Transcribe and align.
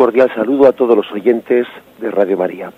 cordial 0.00 0.32
saludo 0.34 0.66
a 0.66 0.72
todos 0.72 0.96
los 0.96 1.12
oyentes 1.12 1.66
de 1.98 2.10
Radio 2.10 2.38
María. 2.38 2.72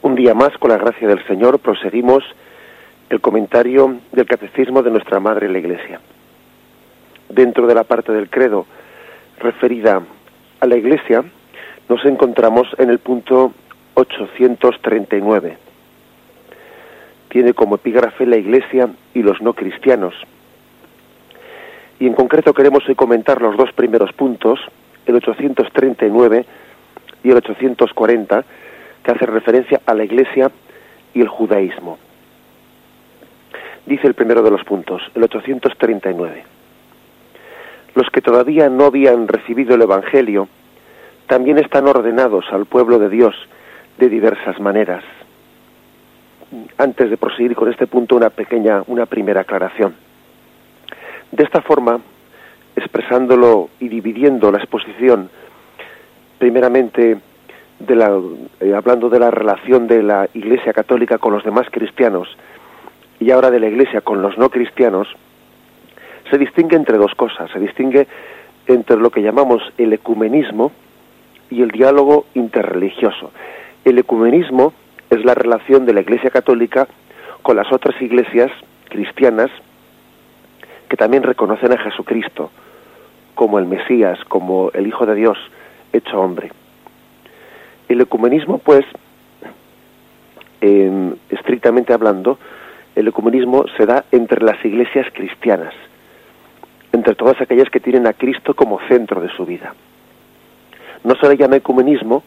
Un 0.00 0.14
día 0.14 0.32
más, 0.32 0.56
con 0.56 0.70
la 0.70 0.78
gracia 0.78 1.06
del 1.06 1.22
Señor, 1.26 1.58
proseguimos 1.58 2.24
el 3.10 3.20
comentario 3.20 3.98
del 4.10 4.24
Catecismo 4.24 4.82
de 4.82 4.90
nuestra 4.90 5.20
Madre 5.20 5.46
la 5.50 5.58
Iglesia. 5.58 6.00
Dentro 7.28 7.66
de 7.66 7.74
la 7.74 7.84
parte 7.84 8.12
del 8.12 8.30
credo 8.30 8.64
referida 9.38 10.00
a 10.58 10.66
la 10.66 10.74
Iglesia, 10.74 11.22
nos 11.90 12.02
encontramos 12.06 12.66
en 12.78 12.88
el 12.88 12.98
punto 12.98 13.52
839. 13.92 15.58
Tiene 17.28 17.52
como 17.52 17.74
epígrafe 17.74 18.24
la 18.24 18.38
Iglesia 18.38 18.88
y 19.12 19.20
los 19.20 19.42
no 19.42 19.52
cristianos. 19.52 20.14
Y 22.00 22.06
en 22.06 22.14
concreto 22.14 22.54
queremos 22.54 22.88
hoy 22.88 22.94
comentar 22.94 23.42
los 23.42 23.54
dos 23.58 23.70
primeros 23.74 24.14
puntos, 24.14 24.60
el 25.06 25.16
839 25.16 26.46
y 27.22 27.30
el 27.30 27.36
840, 27.36 28.44
que 29.02 29.10
hace 29.10 29.26
referencia 29.26 29.80
a 29.86 29.94
la 29.94 30.04
Iglesia 30.04 30.50
y 31.12 31.20
el 31.20 31.28
judaísmo. 31.28 31.98
Dice 33.86 34.06
el 34.06 34.14
primero 34.14 34.42
de 34.42 34.50
los 34.50 34.64
puntos, 34.64 35.02
el 35.14 35.22
839. 35.24 36.44
Los 37.94 38.10
que 38.10 38.20
todavía 38.20 38.68
no 38.68 38.86
habían 38.86 39.28
recibido 39.28 39.74
el 39.74 39.82
Evangelio 39.82 40.48
también 41.26 41.58
están 41.58 41.86
ordenados 41.86 42.44
al 42.50 42.66
pueblo 42.66 42.98
de 42.98 43.08
Dios 43.08 43.34
de 43.98 44.08
diversas 44.08 44.58
maneras. 44.60 45.04
Antes 46.76 47.10
de 47.10 47.16
proseguir 47.16 47.54
con 47.54 47.70
este 47.70 47.86
punto, 47.86 48.16
una 48.16 48.30
pequeña, 48.30 48.82
una 48.86 49.06
primera 49.06 49.42
aclaración. 49.42 49.94
De 51.30 51.42
esta 51.42 51.62
forma, 51.62 52.00
expresándolo 52.76 53.70
y 53.80 53.88
dividiendo 53.88 54.50
la 54.50 54.58
exposición, 54.58 55.30
primeramente 56.38 57.18
de 57.78 57.96
la, 57.96 58.20
eh, 58.60 58.74
hablando 58.74 59.08
de 59.08 59.18
la 59.18 59.30
relación 59.30 59.86
de 59.86 60.02
la 60.02 60.28
Iglesia 60.34 60.72
Católica 60.72 61.18
con 61.18 61.32
los 61.32 61.44
demás 61.44 61.66
cristianos 61.70 62.28
y 63.20 63.30
ahora 63.30 63.50
de 63.50 63.60
la 63.60 63.68
Iglesia 63.68 64.00
con 64.00 64.22
los 64.22 64.36
no 64.38 64.50
cristianos, 64.50 65.08
se 66.30 66.38
distingue 66.38 66.76
entre 66.76 66.98
dos 66.98 67.14
cosas. 67.14 67.50
Se 67.52 67.60
distingue 67.60 68.06
entre 68.66 68.96
lo 68.96 69.10
que 69.10 69.22
llamamos 69.22 69.62
el 69.78 69.92
ecumenismo 69.92 70.72
y 71.50 71.62
el 71.62 71.70
diálogo 71.70 72.26
interreligioso. 72.34 73.30
El 73.84 73.98
ecumenismo 73.98 74.72
es 75.10 75.24
la 75.24 75.34
relación 75.34 75.86
de 75.86 75.92
la 75.92 76.00
Iglesia 76.00 76.30
Católica 76.30 76.88
con 77.42 77.56
las 77.56 77.70
otras 77.72 78.00
iglesias 78.00 78.50
cristianas 78.88 79.50
que 80.88 80.96
también 80.96 81.22
reconocen 81.22 81.72
a 81.72 81.78
Jesucristo 81.78 82.50
como 83.34 83.58
el 83.58 83.66
Mesías, 83.66 84.18
como 84.28 84.70
el 84.72 84.86
Hijo 84.86 85.06
de 85.06 85.14
Dios 85.14 85.38
hecho 85.92 86.20
hombre. 86.20 86.52
El 87.88 88.00
ecumenismo, 88.00 88.58
pues, 88.58 88.84
estrictamente 91.30 91.92
hablando, 91.92 92.38
el 92.94 93.08
ecumenismo 93.08 93.64
se 93.76 93.86
da 93.86 94.04
entre 94.12 94.42
las 94.42 94.64
iglesias 94.64 95.06
cristianas, 95.12 95.74
entre 96.92 97.14
todas 97.14 97.40
aquellas 97.40 97.68
que 97.70 97.80
tienen 97.80 98.06
a 98.06 98.12
Cristo 98.12 98.54
como 98.54 98.80
centro 98.88 99.20
de 99.20 99.28
su 99.30 99.44
vida. 99.44 99.74
No 101.02 101.14
se 101.16 101.28
le 101.28 101.36
llama 101.36 101.56
ecumenismo 101.56 102.22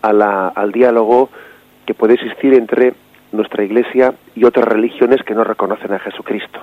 al 0.00 0.72
diálogo 0.72 1.28
que 1.84 1.94
puede 1.94 2.14
existir 2.14 2.54
entre 2.54 2.94
nuestra 3.32 3.64
iglesia 3.64 4.14
y 4.34 4.44
otras 4.44 4.66
religiones 4.66 5.22
que 5.24 5.34
no 5.34 5.44
reconocen 5.44 5.92
a 5.92 5.98
Jesucristo. 5.98 6.60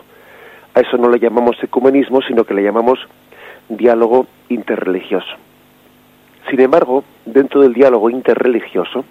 A 0.76 0.82
eso 0.82 0.98
no 0.98 1.10
le 1.10 1.20
llamamos 1.20 1.56
ecumenismo, 1.64 2.22
sino 2.22 2.44
que 2.44 2.54
le 2.54 2.64
llamamos 2.64 3.00
diálogo 3.70 4.28
interreligioso. 4.50 5.36
Sin 6.50 6.60
embargo, 6.60 7.04
dentro 7.26 7.62
del 7.62 7.74
diálogo 7.74 8.10
interreligioso, 8.10 9.06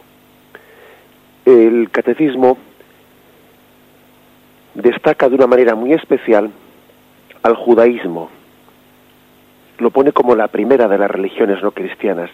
el 1.45 1.91
catecismo 1.91 2.57
destaca 4.75 5.29
de 5.29 5.35
una 5.35 5.47
manera 5.47 5.75
muy 5.75 5.93
especial 5.93 6.51
al 7.43 7.55
judaísmo. 7.57 8.31
Lo 9.79 9.91
pone 9.91 10.13
como 10.13 10.35
la 10.35 10.49
primera 10.49 10.87
de 10.87 10.99
las 10.99 11.11
religiones 11.11 11.63
no 11.63 11.73
cristianas. 11.73 12.31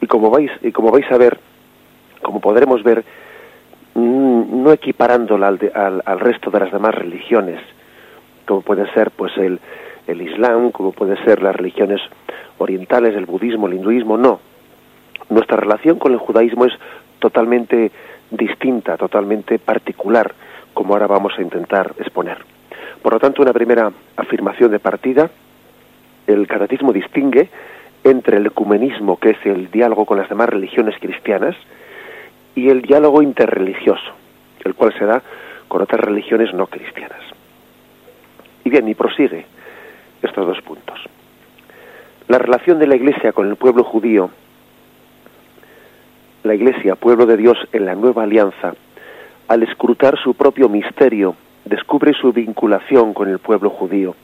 Y 0.00 0.06
como 0.06 0.30
vais, 0.30 0.50
y 0.62 0.72
como 0.72 0.90
vais 0.90 1.10
a 1.10 1.18
ver, 1.18 1.38
como 2.22 2.40
podremos 2.40 2.82
ver, 2.82 3.04
mm, 3.94 4.62
no 4.62 4.72
equiparándola 4.72 5.48
al, 5.48 6.02
al, 6.04 6.20
resto 6.20 6.50
de 6.50 6.60
las 6.60 6.72
demás 6.72 6.94
religiones, 6.94 7.60
como 8.46 8.62
puede 8.62 8.90
ser 8.92 9.10
pues 9.10 9.36
el, 9.36 9.60
el 10.06 10.22
Islam, 10.22 10.70
como 10.70 10.92
puede 10.92 11.16
ser 11.24 11.42
las 11.42 11.54
religiones 11.54 12.00
orientales, 12.58 13.14
el 13.14 13.26
budismo, 13.26 13.66
el 13.66 13.74
hinduismo, 13.74 14.16
no. 14.16 14.40
Nuestra 15.30 15.56
relación 15.56 15.98
con 15.98 16.12
el 16.12 16.18
judaísmo 16.18 16.66
es 16.66 16.72
totalmente 17.18 17.90
distinta, 18.30 18.96
totalmente 18.96 19.58
particular, 19.58 20.34
como 20.72 20.94
ahora 20.94 21.06
vamos 21.06 21.32
a 21.38 21.42
intentar 21.42 21.94
exponer. 21.98 22.38
Por 23.02 23.14
lo 23.14 23.20
tanto, 23.20 23.42
una 23.42 23.52
primera 23.52 23.92
afirmación 24.16 24.70
de 24.70 24.78
partida, 24.78 25.30
el 26.26 26.46
catecismo 26.46 26.92
distingue 26.92 27.48
entre 28.02 28.36
el 28.36 28.46
ecumenismo, 28.46 29.18
que 29.18 29.30
es 29.30 29.38
el 29.44 29.70
diálogo 29.70 30.04
con 30.04 30.18
las 30.18 30.28
demás 30.28 30.48
religiones 30.48 30.94
cristianas, 31.00 31.56
y 32.54 32.68
el 32.68 32.82
diálogo 32.82 33.22
interreligioso, 33.22 34.12
el 34.64 34.74
cual 34.74 34.94
se 34.98 35.06
da 35.06 35.22
con 35.68 35.82
otras 35.82 36.00
religiones 36.00 36.52
no 36.54 36.66
cristianas. 36.66 37.20
Y 38.64 38.70
bien, 38.70 38.88
y 38.88 38.94
prosigue 38.94 39.46
estos 40.22 40.46
dos 40.46 40.60
puntos. 40.62 40.98
La 42.28 42.38
relación 42.38 42.78
de 42.78 42.86
la 42.86 42.96
Iglesia 42.96 43.32
con 43.32 43.48
el 43.48 43.56
pueblo 43.56 43.84
judío, 43.84 44.30
la 46.42 46.54
Iglesia, 46.54 46.96
pueblo 46.96 47.26
de 47.26 47.36
Dios 47.36 47.58
en 47.72 47.84
la 47.84 47.94
nueva 47.94 48.22
alianza, 48.22 48.74
al 49.48 49.62
escrutar 49.62 50.18
su 50.18 50.34
propio 50.34 50.68
misterio, 50.68 51.36
descubre 51.64 52.12
su 52.14 52.32
vinculación 52.32 53.12
con 53.12 53.28
el 53.28 53.38
pueblo 53.38 53.70
judío, 53.70 54.14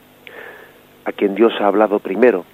a 1.05 1.11
quien 1.11 1.35
Dios 1.35 1.53
ha 1.59 1.67
hablado 1.67 1.99
primero. 1.99 2.45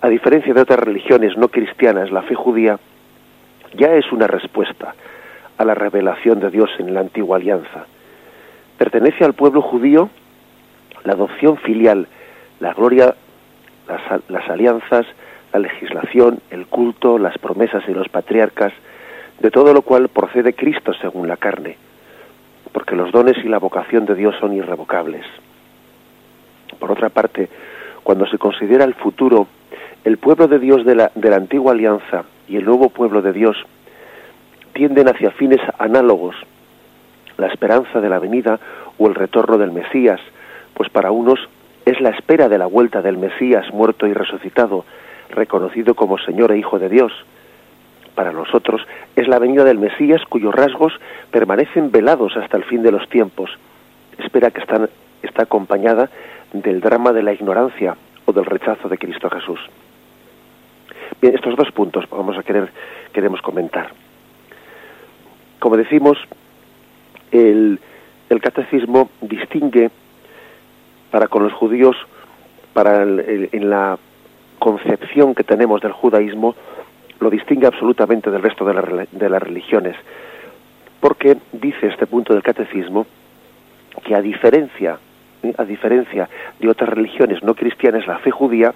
A 0.00 0.08
diferencia 0.08 0.52
de 0.52 0.60
otras 0.60 0.80
religiones 0.80 1.36
no 1.36 1.48
cristianas, 1.48 2.10
la 2.10 2.22
fe 2.22 2.34
judía 2.34 2.78
ya 3.74 3.94
es 3.94 4.10
una 4.10 4.26
respuesta 4.26 4.94
a 5.56 5.64
la 5.64 5.74
revelación 5.74 6.40
de 6.40 6.50
Dios 6.50 6.70
en 6.78 6.92
la 6.92 7.00
antigua 7.00 7.36
alianza. 7.36 7.86
Pertenece 8.82 9.24
al 9.24 9.34
pueblo 9.34 9.62
judío 9.62 10.10
la 11.04 11.12
adopción 11.12 11.56
filial, 11.56 12.08
la 12.58 12.74
gloria, 12.74 13.14
las, 13.86 14.50
alianzas, 14.50 15.06
la 15.52 15.60
legislación, 15.60 16.40
el 16.50 16.66
culto, 16.66 17.16
las 17.16 17.38
promesas 17.38 17.84
y 17.86 17.94
los 17.94 18.08
patriarcas, 18.08 18.72
de 19.38 19.52
todo 19.52 19.72
lo 19.72 19.82
cual 19.82 20.08
procede 20.08 20.54
Cristo 20.54 20.92
según 20.94 21.28
la 21.28 21.36
carne, 21.36 21.76
porque 22.72 22.96
los 22.96 23.12
dones 23.12 23.36
y 23.44 23.48
la 23.48 23.58
vocación 23.58 24.04
de 24.04 24.16
Dios 24.16 24.34
son 24.40 24.52
irrevocables. 24.52 25.26
Por 26.80 26.90
otra 26.90 27.08
parte, 27.08 27.48
cuando 28.02 28.26
se 28.26 28.38
considera 28.38 28.82
el 28.82 28.94
futuro, 28.94 29.46
el 30.02 30.18
pueblo 30.18 30.48
de 30.48 30.58
Dios 30.58 30.84
de 30.84 30.96
la, 30.96 31.12
de 31.14 31.30
la 31.30 31.36
antigua 31.36 31.70
alianza 31.70 32.24
y 32.48 32.56
el 32.56 32.64
nuevo 32.64 32.88
pueblo 32.88 33.22
de 33.22 33.32
Dios 33.32 33.56
tienden 34.72 35.06
hacia 35.08 35.30
fines 35.30 35.60
análogos, 35.78 36.34
la 37.42 37.48
esperanza 37.48 38.00
de 38.00 38.08
la 38.08 38.18
venida 38.18 38.58
o 38.98 39.08
el 39.08 39.14
retorno 39.14 39.58
del 39.58 39.72
Mesías, 39.72 40.20
pues 40.74 40.88
para 40.88 41.10
unos 41.10 41.38
es 41.84 42.00
la 42.00 42.10
espera 42.10 42.48
de 42.48 42.56
la 42.56 42.66
vuelta 42.66 43.02
del 43.02 43.18
Mesías 43.18 43.66
muerto 43.72 44.06
y 44.06 44.14
resucitado, 44.14 44.84
reconocido 45.30 45.94
como 45.94 46.18
Señor 46.18 46.52
e 46.52 46.58
Hijo 46.58 46.78
de 46.78 46.88
Dios. 46.88 47.12
Para 48.14 48.32
nosotros 48.32 48.80
es 49.16 49.26
la 49.26 49.40
venida 49.40 49.64
del 49.64 49.78
Mesías 49.78 50.22
cuyos 50.28 50.54
rasgos 50.54 50.92
permanecen 51.30 51.90
velados 51.90 52.36
hasta 52.36 52.56
el 52.56 52.64
fin 52.64 52.82
de 52.82 52.92
los 52.92 53.08
tiempos. 53.08 53.50
Espera 54.18 54.50
que 54.50 54.60
está, 54.60 54.88
está 55.22 55.42
acompañada 55.42 56.10
del 56.52 56.80
drama 56.80 57.12
de 57.12 57.22
la 57.22 57.32
ignorancia 57.32 57.96
o 58.24 58.32
del 58.32 58.44
rechazo 58.44 58.88
de 58.88 58.98
Cristo 58.98 59.28
Jesús. 59.30 59.58
Bien, 61.20 61.34
estos 61.34 61.56
dos 61.56 61.70
puntos 61.72 62.04
vamos 62.08 62.38
a 62.38 62.42
querer 62.42 62.70
queremos 63.12 63.42
comentar. 63.42 63.90
Como 65.58 65.76
decimos, 65.76 66.18
el, 67.32 67.80
el 68.28 68.40
catecismo 68.40 69.10
distingue 69.20 69.90
para 71.10 71.28
con 71.28 71.42
los 71.42 71.52
judíos, 71.52 71.96
para 72.72 73.02
en 73.02 73.70
la 73.70 73.98
concepción 74.58 75.34
que 75.34 75.44
tenemos 75.44 75.80
del 75.80 75.92
judaísmo, 75.92 76.54
lo 77.20 77.30
distingue 77.30 77.66
absolutamente 77.66 78.30
del 78.30 78.42
resto 78.42 78.64
de, 78.64 79.28
las 79.28 79.42
religiones, 79.42 79.96
porque 81.00 81.36
dice 81.52 81.88
este 81.88 82.06
punto 82.06 82.32
del 82.32 82.42
catecismo 82.42 83.06
que 84.04 84.14
a 84.14 84.22
diferencia, 84.22 84.98
a 85.56 85.64
diferencia 85.64 86.28
de 86.58 86.68
otras 86.68 86.90
religiones 86.90 87.42
no 87.42 87.54
cristianas, 87.54 88.06
la 88.06 88.18
fe 88.18 88.30
judía 88.30 88.72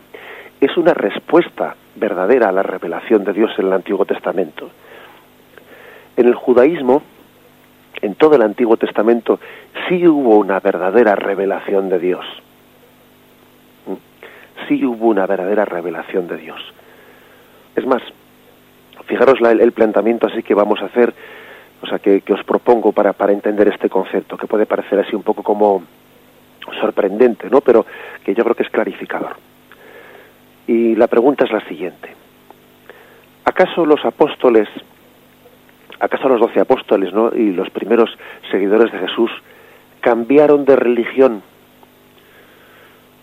es 0.61 0.77
una 0.77 0.93
respuesta 0.95 1.77
verdadera 1.97 2.49
a 2.49 2.53
la 2.53 2.63
revelación 2.63 3.25
de 3.25 3.33
Dios 3.33 3.51
en 3.59 3.67
el 3.67 3.73
Antiguo 3.73 4.05
Testamento. 4.05 4.71
En 6.17 6.27
el 6.27 6.35
judaísmo, 6.35 7.03
en 8.03 8.15
todo 8.15 8.37
el 8.37 8.43
Antiguo 8.43 8.77
Testamento 8.77 9.39
sí 9.89 10.07
hubo 10.07 10.37
una 10.37 10.61
verdadera 10.61 11.15
revelación 11.15 11.89
de 11.89 11.99
Dios. 11.99 12.27
Sí 14.69 14.85
hubo 14.85 15.09
una 15.09 15.27
verdadera 15.27 15.65
revelación 15.65 16.27
de 16.27 16.37
Dios. 16.37 16.61
Es 17.75 17.87
más, 17.87 18.03
fijaros 19.07 19.39
el, 19.41 19.73
planteamiento 19.73 20.27
así 20.27 20.43
que 20.43 20.55
vamos 20.55 20.81
a 20.83 20.87
hacer, 20.87 21.15
o 21.83 21.87
sea, 21.87 21.99
que, 21.99 22.23
os 22.33 22.43
propongo 22.45 22.93
para, 22.93 23.13
para 23.13 23.33
entender 23.33 23.69
este 23.69 23.89
concepto, 23.89 24.37
que 24.37 24.47
puede 24.47 24.67
parecer 24.67 24.99
así 24.99 25.15
un 25.15 25.23
poco 25.23 25.43
como 25.43 25.85
sorprendente, 26.81 27.49
¿no? 27.49 27.61
Pero 27.61 27.87
que 28.25 28.35
yo 28.35 28.43
creo 28.43 28.57
que 28.57 28.65
es 28.65 28.71
clarificador. 28.71 29.37
Y 30.67 30.97
la 30.97 31.07
pregunta 31.07 31.45
es 31.45 31.53
la 31.53 31.61
siguiente. 31.69 32.15
¿Acaso 33.45 33.87
los 33.87 34.05
apóstoles, 34.05 34.69
acaso 36.01 36.29
los 36.29 36.41
doce 36.41 36.61
apóstoles, 36.61 37.13
¿no? 37.13 37.35
Y 37.35 37.53
los 37.53 37.71
primeros 37.71 38.11
seguidores 38.51 38.93
de 38.93 38.99
Jesús 38.99 39.31
cambiaron 40.01 40.65
de 40.65 40.77
religión 40.77 41.43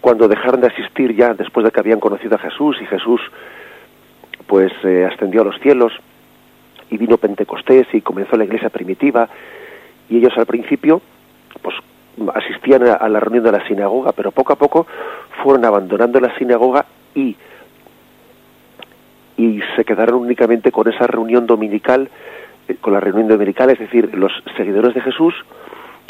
cuando 0.02 0.28
dejaron 0.28 0.60
de 0.60 0.68
asistir 0.68 1.16
ya 1.16 1.34
después 1.34 1.64
de 1.64 1.72
que 1.72 1.80
habían 1.80 2.02
conocido 2.02 2.36
a 2.36 2.40
Jesús 2.40 2.76
y 2.82 2.86
Jesús 2.88 3.22
pues 4.48 4.74
eh, 4.84 5.08
ascendió 5.10 5.44
a 5.44 5.46
los 5.46 5.58
cielos 5.62 5.94
y 6.90 6.98
vino 6.98 7.18
Pentecostés 7.18 7.88
y 7.94 8.02
comenzó 8.02 8.36
la 8.36 8.44
iglesia 8.44 8.70
primitiva 8.70 9.30
y 10.10 10.18
ellos 10.18 10.34
al 10.36 10.46
principio 10.46 11.02
pues 11.62 11.76
asistían 12.36 12.84
a, 12.84 13.08
la 13.08 13.22
reunión 13.22 13.46
de 13.46 13.54
la 13.54 13.66
sinagoga 13.66 14.12
pero 14.12 14.32
poco 14.32 14.52
a 14.52 14.58
poco 14.58 14.88
fueron 15.42 15.64
abandonando 15.64 16.20
la 16.20 16.38
sinagoga 16.38 16.86
y 17.16 17.38
y 19.38 19.62
se 19.78 19.86
quedaron 19.86 20.16
únicamente 20.16 20.70
con 20.70 20.92
esa 20.92 21.08
reunión 21.08 21.48
dominical 21.48 22.10
con 22.82 22.94
la 22.94 23.00
reunión 23.00 23.28
dominical 23.28 23.70
es 23.70 23.80
decir 23.80 24.16
los 24.16 24.32
seguidores 24.58 24.94
de 24.94 25.02
Jesús 25.02 25.34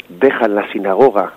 dejan 0.08 0.54
la 0.54 0.70
sinagoga 0.72 1.34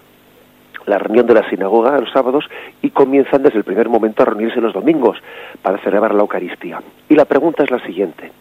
la 0.88 0.98
reunión 0.98 1.28
de 1.28 1.34
la 1.34 1.48
sinagoga 1.50 2.00
los 2.00 2.12
sábados 2.12 2.46
y 2.81 2.90
comienzan 2.90 3.44
desde 3.44 3.58
el 3.58 3.66
primer 3.66 3.90
momento 3.90 4.24
a 4.24 4.25
reunirse 4.25 4.62
los 4.62 4.74
domingos 4.74 5.18
para 5.62 5.78
celebrar 5.80 6.16
la 6.16 6.22
Eucaristía. 6.22 6.81
Y 7.10 7.16
la 7.16 7.25
pregunta 7.25 7.64
es 7.64 7.69
la 7.69 7.86
siguiente. 7.86 8.31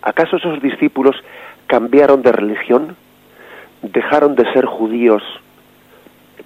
¿Acaso 0.00 0.36
esos 0.36 0.60
discípulos 0.62 1.14
cambiaron 1.66 2.22
de 2.22 2.32
religión? 2.32 2.96
¿Dejaron 3.82 4.34
de 4.34 4.50
ser 4.54 4.64
judíos 4.64 5.22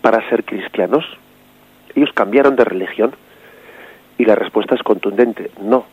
para 0.01 0.29
ser 0.29 0.45
cristianos? 0.45 1.05
¿Ellos 1.95 2.11
cambiaron 2.15 2.57
de 2.57 2.65
religión? 2.65 3.13
Y 4.19 4.25
la 4.25 4.35
respuesta 4.35 4.75
es 4.75 4.83
contundente. 4.83 5.53
No, 5.61 5.87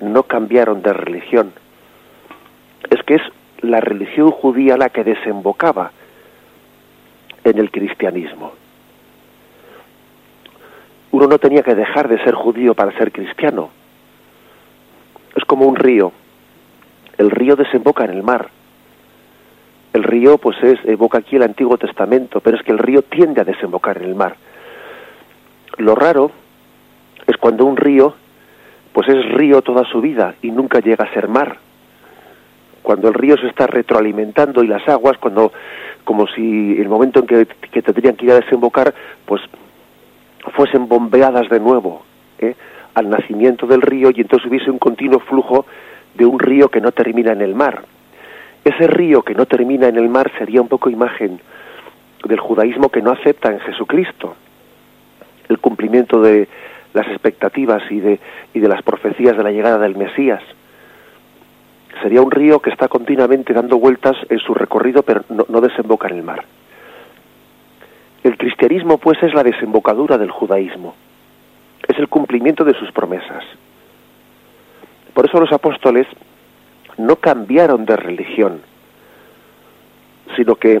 no 0.00 0.22
cambiaron 0.22 0.80
de 0.80 0.94
religión. 0.94 1.52
Es 2.90 3.02
que 3.04 3.14
es 3.14 3.22
la 3.60 3.80
religión 3.80 4.30
judía 4.30 4.76
la 4.76 4.90
que 4.90 5.04
desembocaba 5.04 5.92
en 7.44 7.58
el 7.58 7.70
cristianismo 7.70 8.52
uno 11.12 11.26
no 11.26 11.38
tenía 11.38 11.62
que 11.62 11.74
dejar 11.74 12.08
de 12.08 12.18
ser 12.24 12.34
judío 12.34 12.74
para 12.74 12.96
ser 12.98 13.12
cristiano. 13.12 13.70
Es 15.36 15.44
como 15.44 15.66
un 15.66 15.76
río. 15.76 16.10
El 17.18 17.30
río 17.30 17.54
desemboca 17.54 18.04
en 18.04 18.10
el 18.12 18.22
mar. 18.22 18.48
El 19.92 20.02
río, 20.02 20.38
pues 20.38 20.56
es, 20.62 20.78
evoca 20.86 21.18
aquí 21.18 21.36
el 21.36 21.42
Antiguo 21.42 21.76
Testamento, 21.76 22.40
pero 22.40 22.56
es 22.56 22.62
que 22.62 22.72
el 22.72 22.78
río 22.78 23.02
tiende 23.02 23.42
a 23.42 23.44
desembocar 23.44 23.98
en 23.98 24.04
el 24.04 24.14
mar. 24.14 24.36
Lo 25.76 25.94
raro 25.94 26.30
es 27.26 27.36
cuando 27.36 27.66
un 27.66 27.76
río, 27.76 28.14
pues 28.94 29.06
es 29.08 29.32
río 29.32 29.60
toda 29.60 29.84
su 29.84 30.00
vida 30.00 30.34
y 30.40 30.50
nunca 30.50 30.80
llega 30.80 31.04
a 31.04 31.12
ser 31.12 31.28
mar. 31.28 31.58
Cuando 32.82 33.08
el 33.08 33.14
río 33.14 33.36
se 33.36 33.46
está 33.46 33.66
retroalimentando 33.66 34.62
y 34.62 34.66
las 34.66 34.86
aguas, 34.88 35.16
cuando, 35.18 35.52
como 36.04 36.26
si 36.26 36.76
el 36.78 36.88
momento 36.88 37.20
en 37.20 37.26
que, 37.26 37.46
que 37.70 37.82
tendrían 37.82 38.16
que 38.16 38.26
ir 38.26 38.32
a 38.32 38.40
desembocar, 38.40 38.94
pues 39.24 39.40
fuesen 40.54 40.88
bombeadas 40.88 41.48
de 41.48 41.60
nuevo 41.60 42.02
¿eh? 42.38 42.54
al 42.94 43.08
nacimiento 43.08 43.66
del 43.66 43.82
río 43.82 44.10
y 44.14 44.20
entonces 44.20 44.48
hubiese 44.48 44.70
un 44.70 44.78
continuo 44.78 45.20
flujo 45.20 45.66
de 46.14 46.26
un 46.26 46.38
río 46.38 46.68
que 46.68 46.80
no 46.80 46.92
termina 46.92 47.32
en 47.32 47.40
el 47.40 47.54
mar. 47.54 47.84
Ese 48.64 48.86
río 48.86 49.22
que 49.22 49.34
no 49.34 49.46
termina 49.46 49.88
en 49.88 49.96
el 49.96 50.08
mar 50.08 50.30
sería 50.38 50.60
un 50.60 50.68
poco 50.68 50.90
imagen 50.90 51.40
del 52.24 52.38
judaísmo 52.38 52.90
que 52.90 53.02
no 53.02 53.10
acepta 53.12 53.50
en 53.50 53.60
Jesucristo 53.60 54.36
el 55.48 55.58
cumplimiento 55.58 56.20
de 56.20 56.48
las 56.94 57.06
expectativas 57.08 57.82
y 57.90 58.00
de, 58.00 58.20
y 58.54 58.60
de 58.60 58.68
las 58.68 58.82
profecías 58.82 59.36
de 59.36 59.42
la 59.42 59.50
llegada 59.50 59.78
del 59.78 59.96
Mesías. 59.96 60.42
Sería 62.00 62.22
un 62.22 62.30
río 62.30 62.60
que 62.60 62.70
está 62.70 62.88
continuamente 62.88 63.52
dando 63.52 63.78
vueltas 63.78 64.16
en 64.28 64.38
su 64.38 64.54
recorrido, 64.54 65.02
pero 65.02 65.24
no 65.28 65.60
desemboca 65.60 66.08
en 66.08 66.16
el 66.16 66.22
mar. 66.22 66.44
El 68.22 68.36
cristianismo, 68.38 68.98
pues, 68.98 69.22
es 69.22 69.34
la 69.34 69.42
desembocadura 69.42 70.16
del 70.16 70.30
judaísmo, 70.30 70.94
es 71.86 71.98
el 71.98 72.08
cumplimiento 72.08 72.64
de 72.64 72.74
sus 72.74 72.90
promesas. 72.92 73.44
Por 75.12 75.26
eso 75.26 75.40
los 75.40 75.52
apóstoles 75.52 76.06
no 76.96 77.16
cambiaron 77.16 77.84
de 77.84 77.96
religión, 77.96 78.62
sino 80.36 80.54
que 80.54 80.80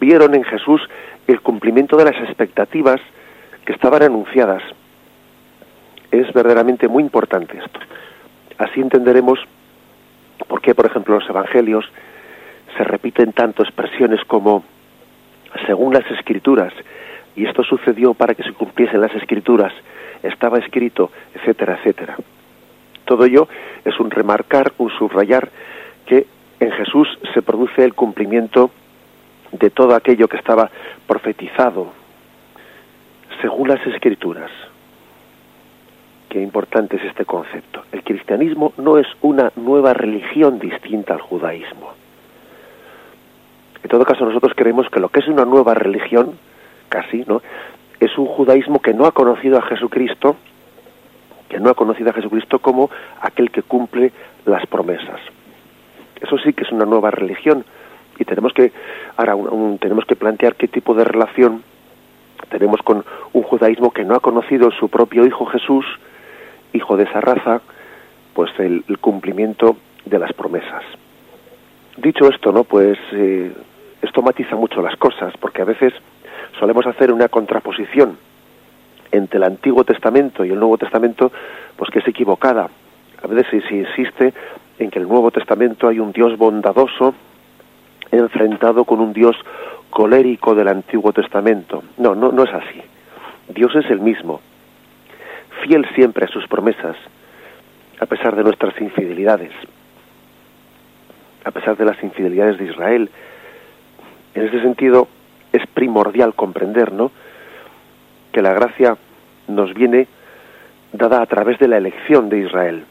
vieron 0.00 0.34
en 0.34 0.44
Jesús 0.44 0.82
el 1.26 1.40
cumplimiento 1.40 1.96
de 1.96 2.04
las 2.04 2.16
expectativas 2.22 3.00
que 3.64 3.72
estaban 3.72 4.02
anunciadas. 4.02 4.62
Es 6.10 6.32
verdaderamente 6.32 6.88
muy 6.88 7.02
importante 7.02 7.58
esto. 7.58 7.80
Así 8.58 8.80
entenderemos 8.80 9.38
por 10.46 10.60
qué, 10.60 10.74
por 10.74 10.86
ejemplo, 10.86 11.18
los 11.18 11.28
evangelios 11.28 11.84
se 12.76 12.84
repiten 12.84 13.32
tanto 13.32 13.62
expresiones 13.62 14.20
como 14.26 14.64
según 15.66 15.94
las 15.94 16.08
escrituras, 16.10 16.72
y 17.34 17.46
esto 17.46 17.62
sucedió 17.64 18.14
para 18.14 18.34
que 18.34 18.42
se 18.42 18.52
cumpliesen 18.52 19.00
las 19.00 19.14
escrituras, 19.14 19.72
estaba 20.22 20.58
escrito, 20.58 21.10
etcétera, 21.34 21.78
etcétera. 21.78 22.16
Todo 23.04 23.24
ello 23.24 23.48
es 23.84 23.98
un 23.98 24.10
remarcar, 24.10 24.72
un 24.78 24.90
subrayar 24.90 25.48
que 26.06 26.26
en 26.60 26.72
Jesús 26.72 27.08
se 27.32 27.42
produce 27.42 27.84
el 27.84 27.94
cumplimiento 27.94 28.70
de 29.52 29.70
todo 29.70 29.94
aquello 29.94 30.28
que 30.28 30.36
estaba 30.36 30.70
profetizado 31.06 31.92
según 33.40 33.68
las 33.68 33.86
escrituras. 33.86 34.50
Qué 36.28 36.40
importante 36.42 36.96
es 36.96 37.04
este 37.04 37.24
concepto. 37.24 37.82
El 37.92 38.02
cristianismo 38.02 38.72
no 38.76 38.98
es 38.98 39.06
una 39.22 39.50
nueva 39.56 39.94
religión 39.94 40.58
distinta 40.58 41.14
al 41.14 41.20
judaísmo. 41.20 41.92
En 43.82 43.88
todo 43.88 44.04
caso, 44.04 44.26
nosotros 44.26 44.52
creemos 44.54 44.88
que 44.90 45.00
lo 45.00 45.08
que 45.08 45.20
es 45.20 45.28
una 45.28 45.44
nueva 45.44 45.74
religión, 45.74 46.38
casi, 46.88 47.24
¿no? 47.26 47.40
Es 48.00 48.16
un 48.18 48.26
judaísmo 48.26 48.80
que 48.80 48.92
no 48.92 49.06
ha 49.06 49.12
conocido 49.12 49.58
a 49.58 49.62
Jesucristo, 49.62 50.36
que 51.48 51.58
no 51.58 51.70
ha 51.70 51.74
conocido 51.74 52.10
a 52.10 52.12
Jesucristo 52.12 52.58
como 52.58 52.90
aquel 53.22 53.50
que 53.50 53.62
cumple 53.62 54.12
las 54.44 54.66
promesas. 54.66 55.20
Eso 56.20 56.36
sí 56.38 56.52
que 56.52 56.64
es 56.64 56.72
una 56.72 56.84
nueva 56.84 57.10
religión 57.10 57.64
y 58.18 58.24
tenemos 58.24 58.52
que 58.52 58.72
ahora 59.16 59.36
tenemos 59.80 60.04
que 60.04 60.16
plantear 60.16 60.56
qué 60.56 60.68
tipo 60.68 60.94
de 60.94 61.04
relación 61.04 61.62
tenemos 62.50 62.80
con 62.82 63.04
un 63.32 63.42
judaísmo 63.42 63.90
que 63.90 64.04
no 64.04 64.14
ha 64.14 64.20
conocido 64.20 64.70
su 64.70 64.88
propio 64.88 65.26
hijo 65.26 65.46
Jesús, 65.46 65.84
hijo 66.72 66.96
de 66.96 67.04
esa 67.04 67.20
raza, 67.20 67.60
pues 68.34 68.50
el, 68.58 68.84
cumplimiento 69.00 69.76
de 70.04 70.18
las 70.18 70.32
promesas. 70.32 70.84
Dicho 71.96 72.28
esto, 72.28 72.52
no, 72.52 72.64
pues 72.64 72.98
eh, 73.12 73.52
esto 74.02 74.22
matiza 74.22 74.56
mucho 74.56 74.80
las 74.80 74.96
cosas, 74.96 75.34
porque 75.40 75.62
a 75.62 75.64
veces 75.64 75.92
solemos 76.58 76.86
hacer 76.86 77.12
una 77.12 77.28
contraposición 77.28 78.16
entre 79.10 79.38
el 79.38 79.44
Antiguo 79.44 79.84
Testamento 79.84 80.44
y 80.44 80.50
el 80.50 80.58
Nuevo 80.58 80.78
Testamento, 80.78 81.32
pues 81.76 81.90
que 81.90 81.98
es 82.00 82.08
equivocada. 82.08 82.68
A 83.22 83.26
veces 83.26 83.64
se 83.68 83.74
insiste 83.74 84.32
en 84.78 84.90
que 84.90 84.98
el 84.98 85.08
Nuevo 85.08 85.30
Testamento 85.30 85.88
hay 85.88 85.98
un 85.98 86.12
Dios 86.12 86.36
bondadoso 86.38 87.14
enfrentado 88.10 88.84
con 88.84 89.00
un 89.00 89.12
Dios 89.12 89.36
colérico 89.90 90.54
del 90.54 90.68
Antiguo 90.68 91.12
Testamento. 91.12 91.82
No, 91.96 92.14
no, 92.14 92.30
no 92.30 92.44
es 92.44 92.54
así. 92.54 92.80
Dios 93.48 93.74
es 93.74 93.90
el 93.90 94.00
mismo, 94.00 94.40
fiel 95.64 95.86
siempre 95.94 96.24
a 96.24 96.28
sus 96.28 96.46
promesas, 96.48 96.96
a 98.00 98.06
pesar 98.06 98.36
de 98.36 98.44
nuestras 98.44 98.80
infidelidades, 98.80 99.52
a 101.44 101.50
pesar 101.50 101.76
de 101.76 101.84
las 101.84 102.02
infidelidades 102.02 102.58
de 102.58 102.66
Israel, 102.66 103.10
en 104.34 104.46
ese 104.46 104.60
sentido, 104.60 105.08
es 105.52 105.66
primordial 105.68 106.34
comprender, 106.34 106.92
¿no? 106.92 107.10
Que 108.32 108.42
la 108.42 108.52
gracia 108.52 108.96
nos 109.48 109.74
viene 109.74 110.06
dada 110.92 111.22
a 111.22 111.26
través 111.26 111.58
de 111.58 111.68
la 111.68 111.78
elección 111.78 112.28
de 112.28 112.38
Israel. 112.40 112.84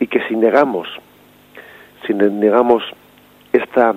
Y 0.00 0.06
que 0.06 0.20
si 0.28 0.36
negamos, 0.36 0.88
si 2.06 2.14
negamos 2.14 2.82
esta 3.52 3.94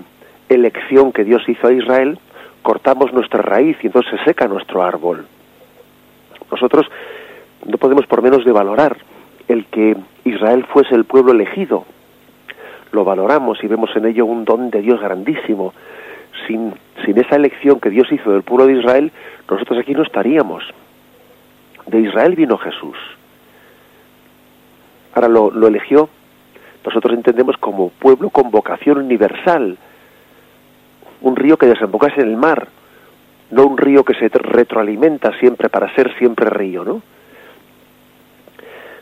elección 0.50 1.12
que 1.12 1.24
Dios 1.24 1.48
hizo 1.48 1.68
a 1.68 1.74
Israel, 1.74 2.20
cortamos 2.62 3.14
nuestra 3.14 3.42
raíz 3.42 3.78
y 3.82 3.88
entonces 3.88 4.20
se 4.20 4.26
seca 4.26 4.48
nuestro 4.48 4.84
árbol. 4.84 5.26
Nosotros 6.52 6.86
no 7.66 7.78
podemos 7.78 8.06
por 8.06 8.22
menos 8.22 8.46
de 8.46 8.52
valorar 8.52 8.98
el 9.48 9.66
que 9.66 9.96
Israel 10.26 10.66
fuese 10.66 10.96
el 10.96 11.06
pueblo 11.06 11.32
elegido 11.32 11.86
lo 12.92 13.04
valoramos 13.04 13.64
y 13.64 13.68
vemos 13.68 13.96
en 13.96 14.06
ello 14.06 14.26
un 14.26 14.46
don 14.46 14.70
de 14.70 14.82
Dios 14.82 15.00
grandísimo. 15.00 15.74
Sin, 16.46 16.74
sin 17.06 17.18
esa 17.18 17.36
elección 17.36 17.80
que 17.80 17.90
Dios 17.90 18.12
hizo 18.12 18.32
del 18.32 18.44
pueblo 18.44 18.68
de 18.68 18.80
Israel, 18.80 19.12
nosotros 19.50 19.80
aquí 19.80 19.94
no 19.94 20.04
estaríamos. 20.04 20.64
De 21.88 22.00
Israel 22.00 22.36
vino 22.36 22.58
Jesús. 22.58 22.98
Ahora 25.14 25.28
lo, 25.28 25.52
lo 25.52 25.68
eligió, 25.68 26.10
nosotros 26.86 27.14
entendemos 27.14 27.58
como 27.58 27.90
pueblo 27.90 28.30
con 28.30 28.52
vocación 28.52 29.00
universal, 29.00 29.78
un 31.22 31.36
río 31.36 31.58
que 31.58 31.66
desembocase 31.66 32.22
en 32.22 32.30
el 32.30 32.38
mar, 32.38 32.68
no 33.52 33.66
un 33.66 33.78
río 33.78 34.04
que 34.04 34.14
se 34.16 34.30
retroalimenta 34.30 35.38
siempre 35.40 35.70
para 35.70 35.94
ser 35.96 36.14
siempre 36.18 36.50
río, 36.50 36.84
¿no? 36.84 37.02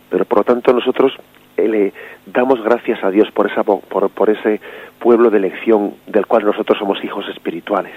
Pero 0.09 0.25
por 0.25 0.39
lo 0.39 0.43
tanto 0.43 0.71
nosotros 0.71 1.13
eh, 1.57 1.67
le 1.67 1.93
damos 2.25 2.61
gracias 2.63 3.03
a 3.03 3.09
Dios 3.09 3.29
por, 3.31 3.49
esa, 3.49 3.63
por, 3.63 4.09
por 4.09 4.29
ese 4.29 4.61
pueblo 4.99 5.29
de 5.29 5.37
elección 5.37 5.95
del 6.07 6.25
cual 6.25 6.45
nosotros 6.45 6.77
somos 6.77 7.03
hijos 7.03 7.27
espirituales. 7.29 7.93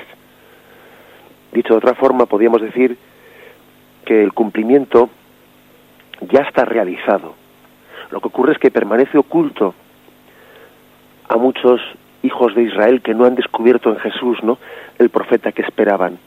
Dicho 1.52 1.75
de 1.75 1.78
otra 1.78 1.95
forma, 1.95 2.26
podríamos 2.26 2.62
decir 2.62 2.97
que 4.05 4.23
el 4.23 4.33
cumplimiento 4.33 5.11
ya 6.21 6.40
está 6.40 6.64
realizado. 6.64 7.35
Lo 8.11 8.21
que 8.21 8.28
ocurre 8.28 8.52
es 8.52 8.59
que 8.59 8.71
permanece 8.71 9.19
oculto 9.19 9.75
a 11.28 11.37
muchos 11.37 11.81
hijos 12.23 12.55
de 12.55 12.62
Israel 12.62 13.02
que 13.02 13.14
no 13.14 13.25
han 13.25 13.35
descubierto 13.35 13.90
en 13.90 13.99
Jesús, 13.99 14.43
¿no? 14.43 14.59
el 14.99 15.11
profeta 15.11 15.52
que 15.52 15.62
esperaban. 15.62 16.19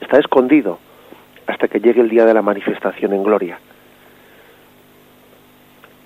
Está 0.00 0.18
escondido 0.18 0.78
hasta 1.46 1.68
que 1.68 1.80
llegue 1.80 2.00
el 2.00 2.08
día 2.08 2.24
de 2.24 2.34
la 2.34 2.42
manifestación 2.42 3.12
en 3.12 3.22
gloria. 3.22 3.58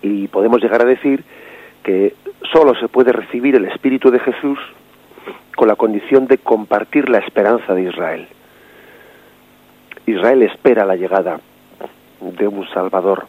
Y 0.03 0.29
podemos 0.29 0.63
llegar 0.63 0.83
a 0.83 0.87
decir 0.87 1.25
que 1.83 2.15
solo 2.53 2.75
se 2.75 2.89
puede 2.89 3.13
recibir 3.13 3.57
el 3.57 3.67
Espíritu 3.67 4.11
de 4.11 4.21
Jesús 4.21 4.59
con 5.57 5.69
la 5.69 5.77
condición 5.77 6.27
de 6.27 6.39
compartir 6.39 7.09
la 7.09 7.19
esperanza 7.19 7.75
de 7.75 7.83
Israel. 7.83 8.29
Israel 10.07 10.43
espera 10.43 10.85
la 10.85 10.97
llegada 10.97 11.41
de 12.21 12.49
un 12.49 12.67
Salvador. 12.69 13.27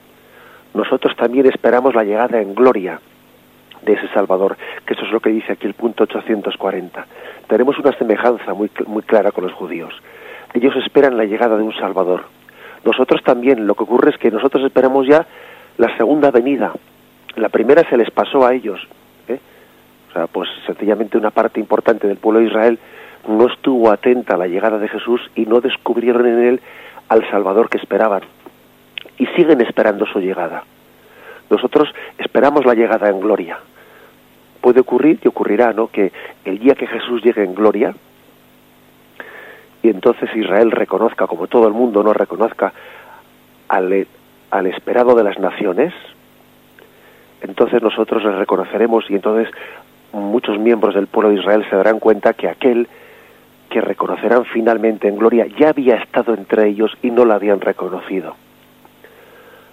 Nosotros 0.74 1.15
también 1.18 1.46
esperamos 1.48 1.94
la 1.94 2.03
llegada 2.03 2.41
en 2.41 2.56
gloria 2.56 3.00
de 3.82 3.94
ese 3.94 4.08
Salvador, 4.10 4.58
que 4.86 4.94
eso 4.94 5.06
es 5.06 5.12
lo 5.12 5.20
que 5.20 5.30
dice 5.30 5.53
aquí 5.53 5.68
el 5.68 5.74
punto 5.74 6.03
840. 6.03 7.06
Tenemos 7.48 7.77
una 7.80 7.91
semejanza 7.98 8.53
muy, 8.53 8.70
muy 8.86 9.03
clara 9.03 9.32
con 9.32 9.44
los 9.44 9.53
judíos. 9.53 9.94
Ellos 10.53 10.75
esperan 10.75 11.17
la 11.17 11.25
llegada 11.25 11.58
de 11.58 11.63
un 11.63 11.74
Salvador. 11.74 12.25
Nosotros 12.84 13.24
también, 13.24 13.67
lo 13.67 13.75
que 13.75 13.84
ocurre 13.84 14.12
es 14.12 14.17
que 14.17 14.31
nosotros 14.31 14.63
esperamos 14.63 15.08
ya 15.08 15.25
la 15.77 15.96
segunda 15.98 16.31
venida. 16.31 16.74
La 17.36 17.50
primera 17.50 17.88
se 17.89 17.98
les 17.98 18.10
pasó 18.12 18.46
a 18.46 18.53
ellos. 18.53 18.79
¿eh? 19.27 19.39
O 20.10 20.13
sea, 20.13 20.27
pues 20.27 20.50
sencillamente 20.65 21.17
una 21.17 21.31
parte 21.31 21.60
importante 21.60 22.08
del 22.08 22.17
pueblo 22.17 22.39
de 22.39 22.48
Israel 22.48 22.79
no 23.27 23.48
estuvo 23.48 23.91
atenta 23.91 24.34
a 24.34 24.38
la 24.38 24.48
llegada 24.48 24.79
de 24.79 24.89
Jesús 24.89 25.22
y 25.36 25.46
no 25.46 25.62
descubrieron 25.62 26.25
en 26.25 26.43
él 26.43 26.62
al 27.08 27.29
Salvador 27.29 27.70
que 27.70 27.77
esperaban. 27.77 28.24
Y 29.17 29.27
siguen 29.27 29.62
esperando 29.62 30.05
su 30.08 30.20
llegada. 30.20 30.63
Nosotros 31.50 31.89
esperamos 32.17 32.65
la 32.65 32.74
llegada 32.74 33.10
en 33.10 33.20
gloria. 33.20 33.60
Puede 34.60 34.79
ocurrir 34.79 35.20
y 35.24 35.27
ocurrirá, 35.27 35.74
¿no? 35.74 35.88
Que 35.88 36.12
el 36.46 36.60
día 36.60 36.75
que 36.75 36.88
Jesús 36.88 37.22
llegue 37.24 37.43
en 37.43 37.53
gloria 37.53 37.93
y 39.83 39.89
entonces 39.89 40.29
Israel 40.35 40.71
reconozca, 40.71 41.27
como 41.27 41.47
todo 41.47 41.67
el 41.67 41.73
mundo 41.73 42.03
no 42.03 42.13
reconozca 42.13 42.73
al, 43.67 44.07
al 44.51 44.67
esperado 44.67 45.15
de 45.15 45.23
las 45.23 45.39
naciones, 45.39 45.93
entonces 47.41 47.81
nosotros 47.81 48.23
le 48.23 48.31
reconoceremos 48.33 49.09
y 49.09 49.15
entonces 49.15 49.51
muchos 50.13 50.59
miembros 50.59 50.93
del 50.93 51.07
pueblo 51.07 51.29
de 51.29 51.39
Israel 51.39 51.65
se 51.69 51.75
darán 51.75 52.00
cuenta 52.00 52.33
que 52.33 52.50
aquel 52.50 52.88
que 53.69 53.81
reconocerán 53.81 54.45
finalmente 54.45 55.07
en 55.07 55.17
gloria 55.17 55.47
ya 55.57 55.69
había 55.69 55.95
estado 55.95 56.33
entre 56.33 56.67
ellos 56.67 56.91
y 57.01 57.09
no 57.09 57.25
la 57.25 57.35
habían 57.35 57.61
reconocido 57.61 58.35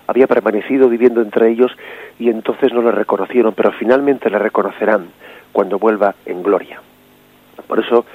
había 0.08 0.26
permanecido 0.26 0.88
viviendo 0.88 1.20
entre 1.20 1.50
ellos 1.50 1.70
y 2.18 2.30
entonces 2.30 2.72
no 2.72 2.82
le 2.82 2.90
reconocieron, 2.90 3.52
pero 3.52 3.72
finalmente 3.72 4.30
le 4.30 4.38
reconocerán 4.38 5.08
cuando 5.52 5.78
vuelva 5.78 6.14
en 6.24 6.42
gloria. 6.42 6.80
Por 7.66 7.78
eso 7.78 8.06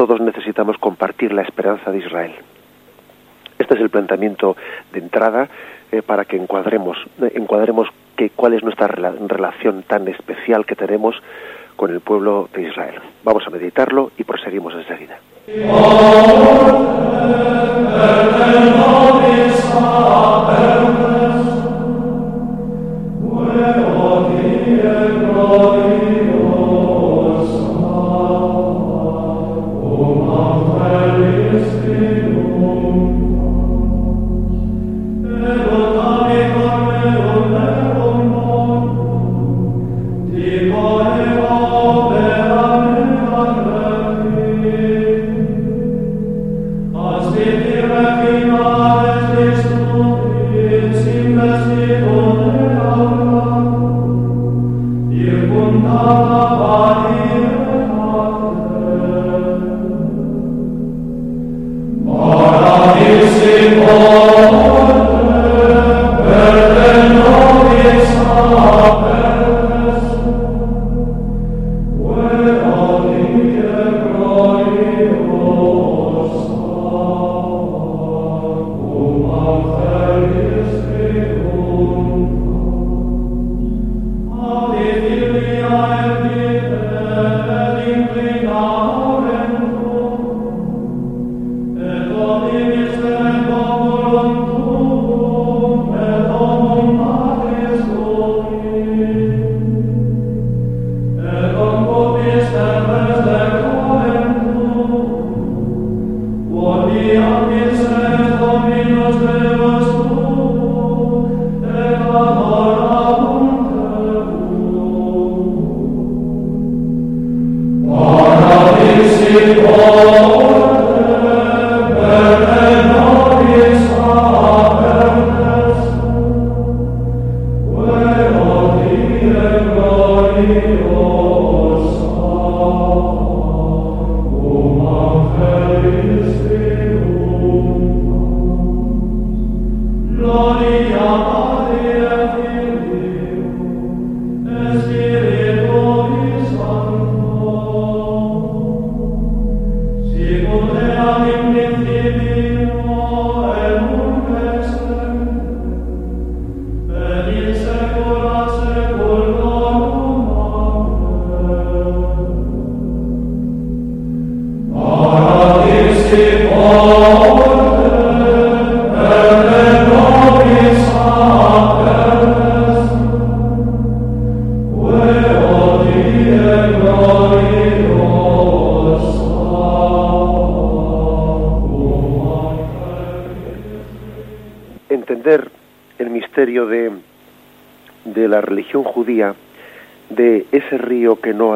todos 0.00 0.18
necesitamos 0.18 0.78
compartir 0.78 1.30
la 1.30 1.42
esperanza 1.42 1.90
de 1.90 1.98
Israel. 1.98 2.32
Este 3.58 3.74
es 3.74 3.80
el 3.82 3.90
planteamiento 3.90 4.56
de 4.94 4.98
entrada 4.98 5.46
eh, 5.92 6.00
para 6.00 6.24
que 6.24 6.38
encuadremos, 6.38 6.96
eh, 7.20 7.32
encuadremos 7.34 7.86
cuál 8.34 8.54
es 8.54 8.62
nuestra 8.62 8.86
relación 8.86 9.82
tan 9.82 10.08
especial 10.08 10.64
que 10.64 10.74
tenemos 10.74 11.16
con 11.76 11.90
el 11.90 12.00
pueblo 12.00 12.48
de 12.54 12.62
Israel. 12.62 12.94
Vamos 13.24 13.46
a 13.46 13.50
meditarlo 13.50 14.10
y 14.16 14.24
proseguimos 14.24 14.72
enseguida. 14.72 15.18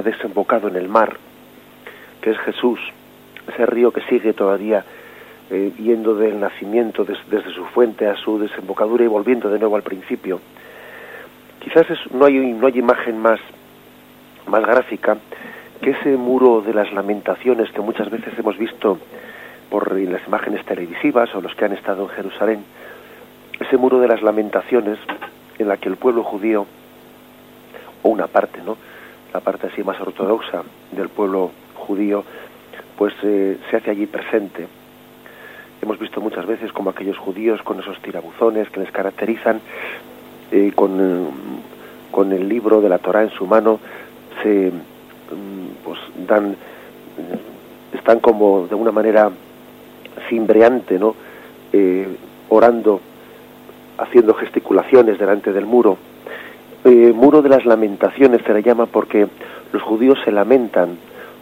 Desembocado 0.05 0.69
en 0.69 0.77
el 0.77 0.89
mar, 0.89 1.17
que 2.21 2.31
es 2.31 2.39
Jesús, 2.39 2.79
ese 3.49 3.67
río 3.67 3.91
que 3.91 4.03
sigue 4.03 4.33
todavía 4.33 4.85
eh, 5.51 5.73
yendo 5.79 6.15
del 6.15 6.41
nacimiento 6.41 7.05
desde 7.05 7.51
su 7.53 7.65
fuente 7.67 8.07
a 8.07 8.17
su 8.17 8.39
desembocadura 8.39 9.05
y 9.05 9.09
volviendo 9.09 9.51
de 9.51 9.59
nuevo 9.59 9.77
al 9.77 9.83
principio. 9.83 10.41
Quizás 11.61 11.87
no, 12.13 12.25
hay, 12.25 12.39
no 12.39 12.67
hay 12.67 12.79
imagen 12.79 13.19
más, 13.19 13.41
más 14.47 14.63
gráfica 14.63 15.17
que 15.81 15.91
ese 15.91 16.17
muro 16.17 16.63
de 16.63 16.73
las 16.73 16.93
lamentaciones 16.93 17.71
que 17.73 17.81
muchas 17.81 18.11
veces 18.11 18.33
hemos 18.39 18.57
visto 18.57 18.99
por 19.71 19.93
las 19.99 20.27
imágenes 20.27 20.65
televisivas 20.65 21.35
o 21.35 21.41
los 21.41 21.55
que 21.55 21.65
han 21.65 21.73
estado 21.73 22.05
en 22.05 22.09
Jerusalén, 22.11 22.65
ese 23.61 23.77
muro 23.77 24.01
de 24.01 24.09
las 24.09 24.23
lamentaciones 24.23 24.99
en 25.59 25.69
la 25.69 25.77
que 25.77 25.89
el 25.89 25.97
pueblo 25.97 26.23
judío, 26.23 26.67
o 28.03 28.09
una 28.09 28.27
parte, 28.29 28.61
¿no? 28.65 28.77
La 29.35 29.41
parte 29.41 29.67
así 29.67 29.83
más 29.83 30.01
ortodoxa 30.01 30.63
del 30.93 31.09
pueblo 31.09 31.51
judío, 31.75 32.23
pues 32.97 33.13
eh, 33.25 33.59
se 33.69 33.77
hace 33.77 33.91
allí 33.91 34.07
presente. 34.07 34.69
Hemos 35.83 35.99
visto 35.99 36.21
muchas 36.21 36.47
veces 36.47 36.73
como 36.73 36.91
aquellos 36.91 37.19
judíos 37.19 37.61
con 37.63 37.81
esos 37.81 38.01
tirabuzones 38.01 38.71
que 38.71 38.79
les 38.79 38.93
caracterizan, 38.93 39.61
eh, 40.53 40.71
con, 40.73 41.33
con 42.13 42.33
el 42.33 42.49
libro 42.49 42.81
de 42.81 42.89
la 42.89 42.99
Torah 42.99 43.25
en 43.25 43.31
su 43.31 43.45
mano, 43.45 43.81
se 44.45 44.71
mm, 44.71 45.85
pues 45.85 45.99
dan 46.29 46.53
eh, 46.53 47.39
están 47.93 48.21
como 48.21 48.69
de 48.69 48.77
una 48.77 48.93
manera 48.93 49.31
cimbreante, 50.29 50.99
¿no? 50.99 51.15
orando, 52.51 53.01
haciendo 53.99 54.33
gesticulaciones 54.35 55.19
delante 55.19 55.53
del 55.53 55.67
muro. 55.67 55.99
Muro 56.85 57.41
de 57.41 57.49
las 57.49 57.65
lamentaciones 57.65 58.43
se 58.43 58.53
le 58.53 58.63
llama 58.63 58.87
porque 58.87 59.27
los 59.73 59.83
judíos 59.83 60.19
se 60.25 60.33
lamentan 60.33 60.99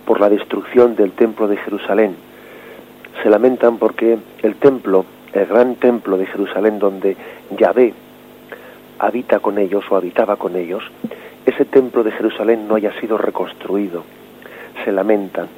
por 0.06 0.20
la 0.20 0.28
destrucción 0.28 0.96
del 0.96 1.12
templo 1.12 1.48
de 1.48 1.56
Jerusalén. 1.56 2.14
Se 3.22 3.30
lamentan 3.30 3.78
porque 3.78 4.18
el 4.42 4.54
templo, 4.56 5.04
el 5.32 5.46
gran 5.46 5.76
templo 5.76 6.16
de 6.16 6.26
Jerusalén 6.26 6.78
donde 6.78 7.16
Yahvé 7.56 7.94
habita 8.98 9.40
con 9.40 9.58
ellos 9.58 9.84
o 9.90 9.96
habitaba 9.96 10.36
con 10.36 10.56
ellos, 10.56 10.84
ese 11.44 11.64
templo 11.64 12.04
de 12.04 12.12
Jerusalén 12.12 12.68
no 12.68 12.76
haya 12.76 12.92
sido 13.00 13.18
reconstruido. 13.18 14.04
Se 14.84 14.92
lamentan. 14.92 15.48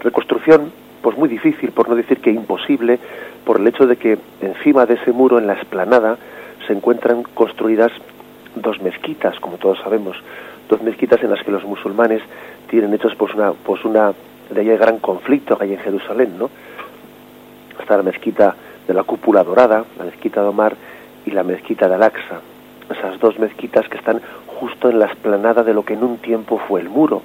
Reconstrucción, 0.00 0.72
pues 1.00 1.16
muy 1.16 1.28
difícil, 1.28 1.70
por 1.70 1.88
no 1.88 1.94
decir 1.94 2.18
que 2.18 2.30
imposible, 2.30 2.98
por 3.44 3.60
el 3.60 3.66
hecho 3.66 3.86
de 3.86 3.96
que 3.96 4.18
encima 4.40 4.84
de 4.84 4.94
ese 4.94 5.12
muro, 5.12 5.38
en 5.38 5.46
la 5.46 5.54
esplanada, 5.54 6.18
se 6.66 6.72
encuentran 6.72 7.22
construidas 7.22 7.92
dos 8.54 8.80
mezquitas, 8.80 9.38
como 9.40 9.56
todos 9.56 9.78
sabemos, 9.78 10.16
dos 10.68 10.82
mezquitas 10.82 11.22
en 11.22 11.30
las 11.30 11.42
que 11.42 11.50
los 11.50 11.64
musulmanes 11.64 12.22
tienen 12.68 12.92
hechos 12.94 13.14
pues 13.16 13.34
una 13.34 13.52
pues 13.52 13.84
una 13.84 14.12
de 14.50 14.60
ahí 14.60 14.70
hay 14.70 14.76
gran 14.76 14.98
conflicto 14.98 15.56
que 15.56 15.64
hay 15.64 15.72
en 15.74 15.80
Jerusalén, 15.80 16.38
¿no? 16.38 16.50
Está 17.80 17.96
la 17.96 18.02
mezquita 18.02 18.54
de 18.86 18.94
la 18.94 19.02
cúpula 19.02 19.42
dorada, 19.42 19.84
la 19.98 20.04
mezquita 20.04 20.42
de 20.42 20.48
Omar 20.48 20.74
y 21.24 21.30
la 21.30 21.42
mezquita 21.42 21.88
de 21.88 21.94
Al-Aqsa. 21.94 22.40
Esas 22.90 23.18
dos 23.18 23.38
mezquitas 23.38 23.88
que 23.88 23.96
están 23.96 24.20
justo 24.46 24.90
en 24.90 24.98
la 24.98 25.06
esplanada 25.06 25.62
de 25.62 25.72
lo 25.72 25.84
que 25.84 25.94
en 25.94 26.04
un 26.04 26.18
tiempo 26.18 26.60
fue 26.68 26.80
el 26.80 26.88
muro. 26.88 27.22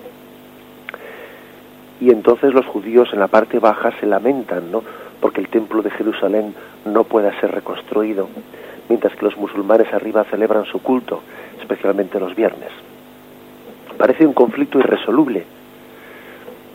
Y 2.00 2.12
entonces 2.12 2.54
los 2.54 2.66
judíos 2.66 3.10
en 3.12 3.20
la 3.20 3.28
parte 3.28 3.60
baja 3.60 3.92
se 4.00 4.06
lamentan, 4.06 4.72
¿no? 4.72 4.84
Porque 5.20 5.42
el 5.42 5.50
templo 5.50 5.82
de 5.82 5.90
Jerusalén 5.90 6.54
no 6.86 7.04
pueda 7.04 7.38
ser 7.40 7.52
reconstruido, 7.52 8.30
mientras 8.90 9.16
que 9.16 9.26
los 9.26 9.38
musulmanes 9.38 9.92
arriba 9.94 10.24
celebran 10.26 10.66
su 10.66 10.82
culto, 10.82 11.22
especialmente 11.60 12.20
los 12.20 12.36
viernes. 12.36 12.70
Parece 13.98 14.26
un 14.26 14.34
conflicto 14.34 14.80
irresoluble. 14.80 15.44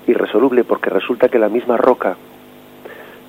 Irresoluble 0.06 0.64
porque 0.64 0.90
resulta 0.90 1.28
que 1.28 1.38
la 1.38 1.48
misma 1.48 1.76
roca, 1.76 2.16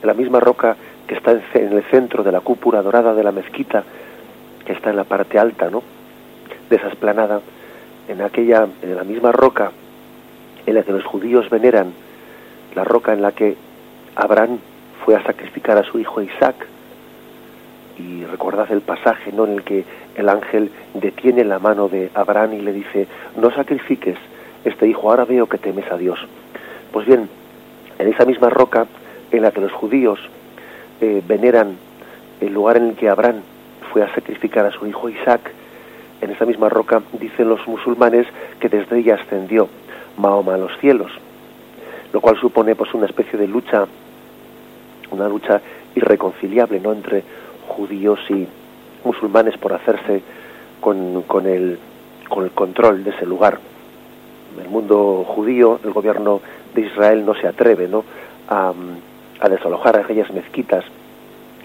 la 0.02 0.14
misma 0.14 0.40
roca 0.40 0.76
que 1.08 1.16
está 1.16 1.32
en 1.32 1.74
el 1.74 1.84
centro 1.84 2.24
de 2.24 2.32
la 2.32 2.40
cúpula 2.40 2.82
dorada 2.82 3.14
de 3.14 3.24
la 3.24 3.32
mezquita, 3.32 3.84
que 4.66 4.74
está 4.74 4.90
en 4.90 4.96
la 4.96 5.04
parte 5.04 5.38
alta, 5.38 5.70
¿no? 5.70 5.84
De 6.70 6.76
esa 6.76 6.88
esplanada, 6.88 7.42
en 8.08 8.22
aquella, 8.22 8.68
en 8.82 8.96
la 8.96 9.04
misma 9.04 9.32
roca 9.32 9.72
en 10.66 10.76
la 10.76 10.84
que 10.84 10.92
los 10.92 11.04
judíos 11.04 11.50
veneran, 11.50 11.94
la 12.76 12.84
roca 12.84 13.14
en 13.14 13.22
la 13.22 13.34
que 13.34 13.56
Abraham 14.16 14.60
fue 15.06 15.16
a 15.16 15.24
sacrificar 15.24 15.78
a 15.78 15.84
su 15.84 16.00
hijo 16.00 16.22
Isaac, 16.22 16.56
y 17.98 18.26
recordad 18.26 18.72
el 18.72 18.82
pasaje 18.82 19.32
¿no? 19.32 19.46
en 19.46 19.54
el 19.54 19.64
que 19.64 19.86
el 20.16 20.30
ángel 20.30 20.72
detiene 20.94 21.44
la 21.44 21.60
mano 21.60 21.88
de 21.88 22.10
Abraham 22.14 22.54
y 22.54 22.62
le 22.62 22.74
dice, 22.74 23.08
no 23.38 23.52
sacrifiques 23.52 24.18
este 24.66 24.88
hijo, 24.88 25.10
ahora 25.10 25.26
veo 25.26 25.48
que 25.48 25.58
temes 25.58 25.90
a 25.92 25.98
Dios. 25.98 26.20
Pues 26.92 27.06
bien, 27.06 27.30
en 28.00 28.08
esa 28.08 28.26
misma 28.26 28.50
roca 28.50 28.88
en 29.32 29.42
la 29.42 29.52
que 29.52 29.62
los 29.62 29.72
judíos 29.72 30.20
eh, 31.02 31.22
veneran 31.28 31.78
el 32.40 32.54
lugar 32.54 32.78
en 32.78 32.90
el 32.90 32.96
que 32.96 33.10
Abraham 33.10 33.42
fue 33.92 34.04
a 34.04 34.14
sacrificar 34.14 34.66
a 34.66 34.72
su 34.72 34.88
hijo 34.88 35.10
Isaac, 35.10 35.52
en 36.22 36.32
esa 36.32 36.46
misma 36.46 36.70
roca 36.70 37.02
dicen 37.20 37.50
los 37.50 37.68
musulmanes 37.68 38.26
que 38.60 38.70
desde 38.70 39.00
ella 39.00 39.16
ascendió 39.16 39.68
Mahoma 40.18 40.56
a 40.56 40.58
los 40.58 40.72
cielos, 40.80 41.12
lo 42.14 42.22
cual 42.22 42.40
supone 42.40 42.76
pues 42.76 42.94
una 42.94 43.08
especie 43.08 43.38
de 43.38 43.48
lucha, 43.48 43.86
una 45.12 45.28
lucha 45.28 45.62
irreconciliable, 45.96 46.80
¿no? 46.80 46.94
entre 46.94 47.24
judíos 47.68 48.20
y 48.30 48.48
musulmanes 49.04 49.58
por 49.58 49.74
hacerse 49.74 50.22
con, 50.80 51.24
con, 51.24 51.46
el, 51.48 51.80
con 52.30 52.44
el 52.44 52.52
control 52.52 53.04
de 53.04 53.12
ese 53.12 53.26
lugar. 53.26 53.60
El 54.62 54.70
mundo 54.70 55.26
judío, 55.28 55.80
el 55.84 55.92
gobierno 55.92 56.42
de 56.76 56.82
Israel 56.82 57.26
no 57.26 57.34
se 57.36 57.48
atreve 57.48 57.88
¿no? 57.88 58.04
A, 58.50 58.74
desalojar 59.50 59.98
aquellas 59.98 60.32
mezquitas 60.32 60.86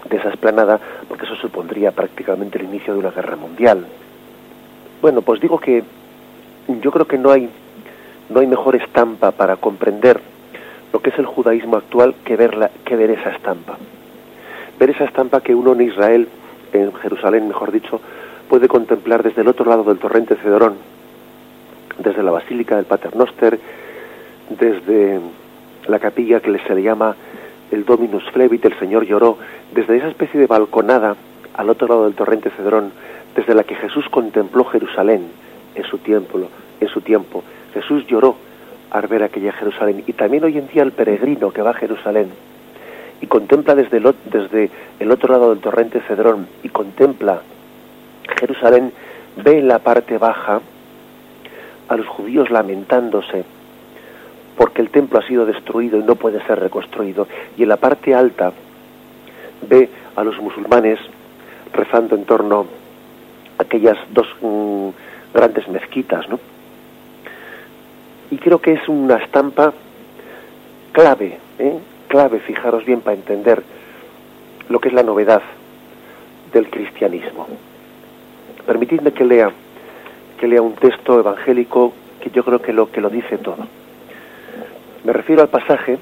de 0.09 0.17
esa 0.17 0.29
esplanada 0.29 0.79
porque 1.07 1.25
eso 1.25 1.35
supondría 1.35 1.91
prácticamente 1.91 2.57
el 2.57 2.65
inicio 2.65 2.93
de 2.93 2.99
una 2.99 3.11
guerra 3.11 3.37
mundial. 3.37 3.85
Bueno, 5.01 5.21
pues 5.21 5.39
digo 5.39 5.59
que 5.59 5.83
yo 6.67 6.91
creo 6.91 7.07
que 7.07 7.17
no 7.17 7.31
hay 7.31 7.49
no 8.29 8.41
hay 8.41 8.47
mejor 8.47 8.75
estampa 8.75 9.31
para 9.31 9.55
comprender 9.55 10.19
lo 10.91 11.01
que 11.01 11.09
es 11.09 11.17
el 11.19 11.25
judaísmo 11.25 11.77
actual 11.77 12.15
que 12.25 12.35
ver, 12.35 12.69
que 12.83 12.95
ver 12.95 13.11
esa 13.11 13.31
estampa 13.31 13.77
ver 14.79 14.91
esa 14.91 15.03
estampa 15.03 15.41
que 15.41 15.53
uno 15.53 15.73
en 15.73 15.81
Israel, 15.81 16.27
en 16.71 16.93
Jerusalén, 16.93 17.47
mejor 17.47 17.71
dicho, 17.71 17.99
puede 18.47 18.67
contemplar 18.67 19.21
desde 19.21 19.41
el 19.41 19.47
otro 19.49 19.69
lado 19.69 19.83
del 19.83 19.99
torrente 19.99 20.35
Cedrón, 20.37 20.75
desde 21.97 22.23
la 22.23 22.31
Basílica 22.31 22.77
del 22.77 22.85
Paternoster, 22.85 23.59
desde 24.49 25.19
la 25.87 25.99
capilla 25.99 26.39
que 26.39 26.57
se 26.59 26.75
le 26.75 26.81
llama 26.81 27.15
el 27.71 27.85
Dominus 27.85 28.23
Flevit, 28.31 28.65
el 28.65 28.79
Señor 28.79 29.05
lloró, 29.05 29.37
desde 29.73 29.97
esa 29.97 30.07
especie 30.07 30.39
de 30.39 30.47
balconada 30.47 31.15
al 31.53 31.69
otro 31.69 31.87
lado 31.87 32.05
del 32.05 32.15
torrente 32.15 32.49
Cedrón, 32.51 32.91
desde 33.35 33.53
la 33.53 33.63
que 33.63 33.75
Jesús 33.75 34.05
contempló 34.09 34.63
Jerusalén 34.65 35.27
en 35.75 35.83
su 35.83 35.99
tiempo, 35.99 36.39
en 36.79 36.87
su 36.87 37.01
tiempo. 37.01 37.43
Jesús 37.73 38.07
lloró 38.07 38.37
al 38.89 39.07
ver 39.07 39.23
aquella 39.23 39.51
Jerusalén 39.51 40.03
y 40.07 40.13
también 40.13 40.43
hoy 40.43 40.57
en 40.57 40.67
día 40.67 40.81
el 40.81 40.93
peregrino 40.93 41.51
que 41.51 41.61
va 41.61 41.71
a 41.71 41.75
Jerusalén 41.75 42.29
y 43.21 43.27
contempla 43.27 43.75
desde 43.75 43.97
el, 44.99 45.11
otro 45.11 45.33
lado 45.33 45.49
del 45.49 45.59
torrente 45.59 46.01
Cedrón 46.07 46.47
y 46.63 46.69
contempla 46.69 47.41
Jerusalén, 48.37 48.91
ve 49.43 49.59
en 49.59 49.67
la 49.67 49.79
parte 49.79 50.17
baja 50.17 50.61
a 51.87 51.97
los 51.97 52.07
judíos 52.07 52.49
lamentándose 52.49 53.43
porque 54.55 54.81
el 54.81 54.89
templo 54.89 55.19
ha 55.19 55.27
sido 55.27 55.45
destruido 55.45 55.97
y 55.97 56.03
no 56.03 56.15
puede 56.15 56.45
ser 56.45 56.59
reconstruido. 56.59 57.27
Y 57.57 57.63
en 57.63 57.69
la 57.69 57.77
parte 57.77 58.13
alta 58.13 58.51
ve 59.67 59.89
a 60.15 60.23
los 60.23 60.37
musulmanes 60.39 60.99
rezando 61.73 62.15
en 62.15 62.25
torno 62.25 62.65
a 63.57 63.63
aquellas 63.63 63.97
dos 64.09 64.27
mm, 64.41 64.89
grandes 65.33 65.67
mezquitas, 65.69 66.27
¿no? 66.27 66.39
Y 68.31 68.37
creo 68.37 68.59
que 68.59 68.73
es 68.73 68.87
una 68.87 69.15
estampa 69.15 69.73
clave, 70.91 71.37
¿eh? 71.57 71.79
Clave, 72.09 72.39
fijaros 72.39 72.83
bien, 72.83 72.99
para 72.99 73.15
entender 73.15 73.63
lo 74.67 74.79
que 74.79 74.89
es 74.89 74.93
la 74.93 75.03
novedad 75.03 75.41
del 76.51 76.69
cristianismo. 76.69 77.47
Permitidme 78.65 79.13
que 79.13 79.23
lea, 79.23 79.49
que 80.37 80.47
lea 80.47 80.61
un 80.61 80.73
texto 80.73 81.19
evangélico 81.19 81.93
que 82.19 82.31
yo 82.31 82.43
creo 82.43 82.61
que 82.61 82.73
lo, 82.73 82.91
que 82.91 82.99
lo 82.99 83.09
dice 83.09 83.37
todo. 83.37 83.65
Me 85.05 85.13
refiero 85.13 85.41
al 85.41 85.47
pasaje, 85.47 85.97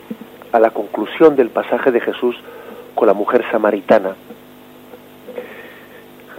a 0.51 0.59
la 0.59 0.71
conclusión 0.71 1.35
del 1.35 1.49
pasaje 1.49 1.91
de 1.91 2.01
Jesús 2.01 2.35
con 2.95 3.07
la 3.07 3.13
mujer 3.13 3.45
samaritana. 3.51 4.15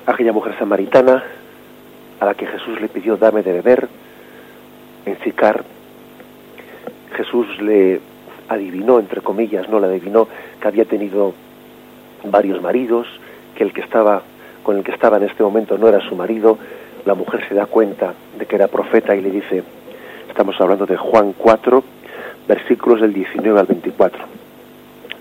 Aquella 0.07 0.33
mujer 0.33 0.59
samaritana 0.59 1.23
a 2.19 2.25
la 2.25 2.35
que 2.35 2.47
Jesús 2.47 2.81
le 2.81 2.89
pidió 2.89 3.17
dame 3.17 3.43
de 3.43 3.53
beber 3.53 3.89
en 5.07 5.19
Sicar. 5.21 5.63
Jesús 7.15 7.47
le 7.61 8.01
adivinó, 8.49 8.99
entre 8.99 9.21
comillas, 9.21 9.69
no 9.69 9.81
la 9.81 9.87
adivinó, 9.87 10.29
que 10.61 10.69
había 10.69 10.85
tenido 10.85 11.35
varios 12.25 12.61
maridos, 12.63 13.07
que 13.55 13.65
el 13.65 13.73
que 13.73 13.81
estaba 13.81 14.23
con 14.63 14.77
el 14.77 14.85
que 14.85 14.93
estaba 14.93 15.17
en 15.17 15.23
este 15.23 15.43
momento 15.43 15.79
no 15.79 15.89
era 15.89 16.01
su 16.01 16.15
marido, 16.15 16.59
la 17.07 17.15
mujer 17.15 17.47
se 17.49 17.55
da 17.55 17.65
cuenta 17.65 18.13
de 18.39 18.45
que 18.45 18.57
era 18.57 18.69
profeta 18.69 19.17
y 19.17 19.23
le 19.23 19.31
dice, 19.31 19.63
estamos 20.29 20.61
hablando 20.61 20.85
de 20.85 20.97
Juan 20.97 21.33
4, 21.39 21.83
versículos 22.47 23.01
del 23.01 23.15
19 23.15 23.59
al 23.59 23.67
24. 23.67 24.25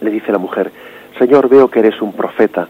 Le 0.01 0.11
dice 0.11 0.31
la 0.31 0.37
mujer, 0.37 0.71
Señor, 1.17 1.47
veo 1.47 1.69
que 1.69 1.79
eres 1.79 2.01
un 2.01 2.13
profeta. 2.13 2.67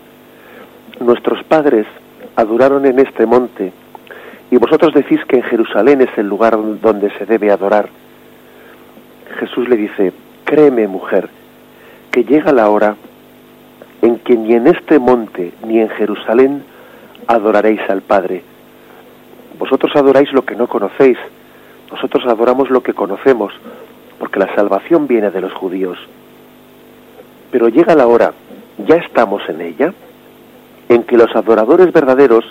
Nuestros 1.00 1.44
padres 1.46 1.88
adoraron 2.36 2.86
en 2.86 3.00
este 3.00 3.26
monte 3.26 3.74
y 4.52 4.58
vosotros 4.58 4.94
decís 4.94 5.20
que 5.28 5.38
en 5.38 5.44
Jerusalén 5.44 6.02
es 6.02 6.16
el 6.18 6.28
lugar 6.28 6.58
donde 6.80 7.10
se 7.18 7.26
debe 7.26 7.52
adorar. 7.52 7.90
Jesús 9.40 9.68
le 9.68 9.78
dice, 9.78 10.14
créeme 10.48 10.88
mujer, 10.88 11.28
que 12.10 12.24
llega 12.24 12.54
la 12.54 12.70
hora 12.70 12.96
en 14.02 14.18
que 14.20 14.38
ni 14.38 14.54
en 14.54 14.68
este 14.68 14.98
monte 14.98 15.52
ni 15.66 15.82
en 15.82 15.90
Jerusalén 15.90 16.64
adoraréis 17.28 17.82
al 17.90 18.02
Padre. 18.02 18.44
Vosotros 19.60 19.94
adoráis 19.94 20.32
lo 20.32 20.46
que 20.46 20.56
no 20.56 20.68
conocéis, 20.68 21.18
nosotros 21.92 22.24
adoramos 22.26 22.70
lo 22.70 22.82
que 22.82 22.94
conocemos, 22.94 23.54
porque 24.20 24.40
la 24.40 24.56
salvación 24.56 25.06
viene 25.06 25.32
de 25.32 25.42
los 25.42 25.52
judíos. 25.52 25.98
Pero 27.52 27.68
llega 27.68 27.94
la 27.94 28.08
hora, 28.08 28.32
ya 28.78 28.96
estamos 28.96 29.42
en 29.50 29.60
ella, 29.60 29.94
en 30.88 31.04
que 31.04 31.18
los 31.18 31.36
adoradores 31.36 31.92
verdaderos 31.92 32.46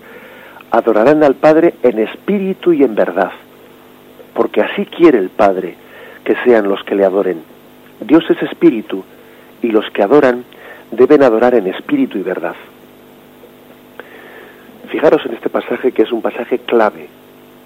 adorarán 0.71 1.25
al 1.25 1.35
Padre 1.35 1.75
en 1.83 1.99
espíritu 2.01 2.75
y 2.75 2.83
en 2.83 2.95
verdad, 2.95 3.33
porque 4.35 4.61
así 4.61 4.85
quiere 4.85 5.19
el 5.19 5.31
Padre 5.31 5.77
que 6.25 6.37
sean 6.45 6.69
los 6.69 6.85
que 6.85 6.95
le 6.95 7.07
adoren. 7.07 7.56
Dios 8.01 8.25
es 8.31 8.43
espíritu 8.43 9.05
y 9.63 9.69
los 9.69 9.89
que 9.91 10.03
adoran 10.03 10.45
deben 10.91 11.23
adorar 11.23 11.55
en 11.55 11.67
espíritu 11.67 12.19
y 12.19 12.23
verdad. 12.23 12.55
Fijaros 14.91 15.25
en 15.27 15.35
este 15.35 15.49
pasaje 15.49 15.93
que 15.93 16.03
es 16.03 16.13
un 16.13 16.23
pasaje 16.23 16.59
clave 16.59 17.09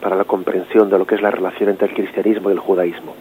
para 0.01 0.16
la 0.16 0.25
comprensión 0.25 0.88
de 0.88 0.99
lo 0.99 1.07
que 1.07 1.16
es 1.16 1.23
la 1.23 1.31
relación 1.31 1.69
entre 1.69 1.88
el 1.88 1.95
cristianismo 1.95 2.49
y 2.49 2.53
el 2.53 2.59
judaísmo. 2.59 3.14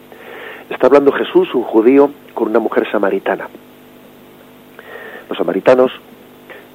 Está 0.69 0.87
hablando 0.87 1.11
Jesús, 1.11 1.53
un 1.53 1.63
judío, 1.63 2.11
con 2.33 2.49
una 2.49 2.59
mujer 2.59 2.89
samaritana. 2.91 3.49
Los 5.27 5.37
samaritanos 5.37 5.91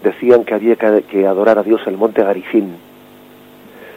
decían 0.03 0.45
que 0.45 0.55
había 0.55 0.77
que 0.77 1.27
adorar 1.27 1.59
a 1.59 1.63
Dios 1.63 1.81
en 1.87 1.95
el 1.95 1.99
monte 1.99 2.23
Garicín. 2.23 2.77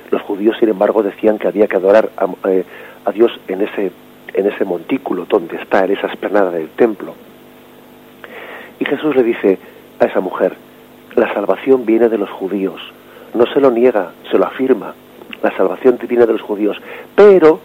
Los 0.10 0.22
judíos, 0.22 0.56
sin 0.60 0.70
embargo, 0.70 1.04
decían 1.04 1.38
que 1.38 1.48
había 1.48 1.68
que 1.68 1.76
adorar 1.76 2.10
a, 2.16 2.50
eh, 2.50 2.64
a 3.04 3.12
Dios 3.12 3.32
en 3.48 3.62
ese, 3.62 3.92
en 4.38 4.46
ese 4.46 4.64
montículo 4.64 5.26
donde 5.28 5.58
está, 5.58 5.84
en 5.84 5.92
esa 5.92 6.08
esplanada 6.08 6.52
del 6.52 6.70
templo. 6.70 7.16
Y 8.80 8.86
Jesús 8.86 9.16
le 9.16 9.24
dice 9.24 9.58
a 10.00 10.06
esa 10.06 10.20
mujer, 10.20 10.54
la 11.16 11.34
salvación 11.34 11.88
viene 11.88 12.08
de 12.08 12.20
los 12.20 12.30
judíos. 12.30 12.80
No 13.34 13.46
se 13.52 13.60
lo 13.60 13.72
niega, 13.72 14.12
se 14.30 14.38
lo 14.38 14.46
afirma. 14.46 14.94
La 15.42 15.56
salvación 15.58 15.98
viene 16.08 16.28
de 16.28 16.34
los 16.34 16.42
judíos. 16.44 16.78
Pero, 17.16 17.60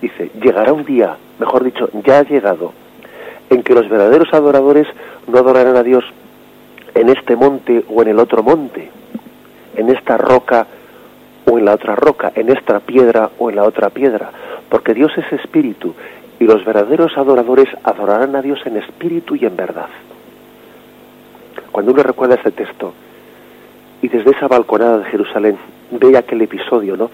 dice, 0.00 0.30
llegará 0.42 0.72
un 0.72 0.86
día, 0.86 1.18
mejor 1.38 1.64
dicho, 1.64 1.90
ya 2.02 2.20
ha 2.20 2.22
llegado, 2.22 2.72
en 3.50 3.62
que 3.62 3.74
los 3.74 3.90
verdaderos 3.90 4.32
adoradores 4.32 4.86
no 5.26 5.38
adorarán 5.38 5.76
a 5.76 5.82
Dios 5.82 6.04
en 6.94 7.10
este 7.10 7.36
monte 7.36 7.84
o 7.90 8.00
en 8.00 8.08
el 8.08 8.18
otro 8.18 8.42
monte, 8.42 8.90
en 9.76 9.90
esta 9.90 10.16
roca 10.16 10.66
o 11.44 11.58
en 11.58 11.66
la 11.66 11.74
otra 11.74 11.94
roca, 11.94 12.32
en 12.34 12.48
esta 12.48 12.80
piedra 12.80 13.30
o 13.38 13.50
en 13.50 13.56
la 13.56 13.64
otra 13.64 13.90
piedra, 13.90 14.30
porque 14.68 14.94
Dios 14.94 15.12
es 15.16 15.32
espíritu 15.32 15.94
y 16.40 16.44
los 16.44 16.64
verdaderos 16.64 17.16
adoradores 17.16 17.68
adorarán 17.82 18.36
a 18.36 18.42
Dios 18.42 18.60
en 18.64 18.76
espíritu 18.76 19.34
y 19.36 19.44
en 19.44 19.56
verdad. 19.56 19.88
Cuando 21.72 21.92
uno 21.92 22.02
recuerda 22.02 22.36
este 22.36 22.52
texto 22.52 22.92
y 24.02 24.08
desde 24.08 24.30
esa 24.30 24.48
balconada 24.48 24.98
de 24.98 25.04
Jerusalén 25.06 25.58
ve 25.90 26.16
aquel 26.16 26.42
episodio, 26.42 26.96
¿no? 26.96 27.10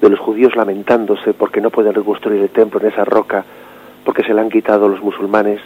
De 0.00 0.08
los 0.08 0.18
judíos 0.18 0.56
lamentándose 0.56 1.32
porque 1.32 1.60
no 1.60 1.70
pueden 1.70 1.94
reconstruir 1.94 2.40
el 2.42 2.50
templo 2.50 2.80
en 2.80 2.88
esa 2.88 3.04
roca, 3.04 3.44
porque 4.04 4.22
se 4.22 4.34
le 4.34 4.40
han 4.40 4.50
quitado 4.50 4.88
los 4.88 5.02
musulmanes, 5.02 5.60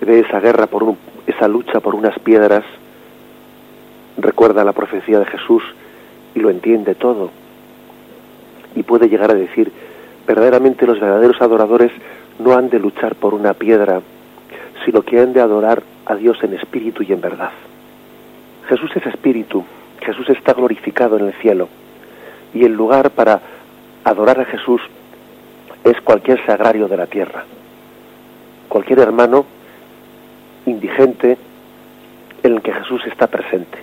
ve 0.00 0.20
esa 0.20 0.40
guerra 0.40 0.66
por 0.66 0.94
esa 1.26 1.48
lucha 1.48 1.80
por 1.80 1.94
unas 1.94 2.18
piedras, 2.18 2.64
recuerda 4.16 4.64
la 4.64 4.72
profecía 4.72 5.18
de 5.18 5.26
Jesús 5.26 5.62
y 6.34 6.40
lo 6.40 6.50
entiende 6.50 6.94
todo. 6.94 7.30
Y 8.74 8.82
puede 8.82 9.08
llegar 9.08 9.30
a 9.30 9.34
decir, 9.34 9.72
verdaderamente 10.26 10.86
los 10.86 11.00
verdaderos 11.00 11.40
adoradores 11.40 11.92
no 12.38 12.54
han 12.54 12.68
de 12.68 12.78
luchar 12.78 13.14
por 13.14 13.34
una 13.34 13.54
piedra, 13.54 14.00
sino 14.84 15.02
que 15.02 15.20
han 15.20 15.32
de 15.32 15.40
adorar 15.40 15.82
a 16.06 16.14
Dios 16.14 16.38
en 16.42 16.54
espíritu 16.54 17.02
y 17.02 17.12
en 17.12 17.20
verdad. 17.20 17.50
Jesús 18.68 18.90
es 18.94 19.06
espíritu, 19.06 19.64
Jesús 20.00 20.28
está 20.30 20.52
glorificado 20.54 21.18
en 21.18 21.26
el 21.26 21.32
cielo, 21.34 21.68
y 22.52 22.64
el 22.64 22.72
lugar 22.72 23.10
para 23.10 23.40
adorar 24.04 24.40
a 24.40 24.44
Jesús 24.44 24.80
es 25.84 26.00
cualquier 26.00 26.44
sagrario 26.46 26.88
de 26.88 26.96
la 26.96 27.06
tierra. 27.06 27.44
Cualquier 28.68 29.00
hermano 29.00 29.44
indigente 30.66 31.36
en 32.42 32.54
el 32.54 32.62
que 32.62 32.72
Jesús 32.72 33.02
está 33.06 33.26
presente. 33.26 33.78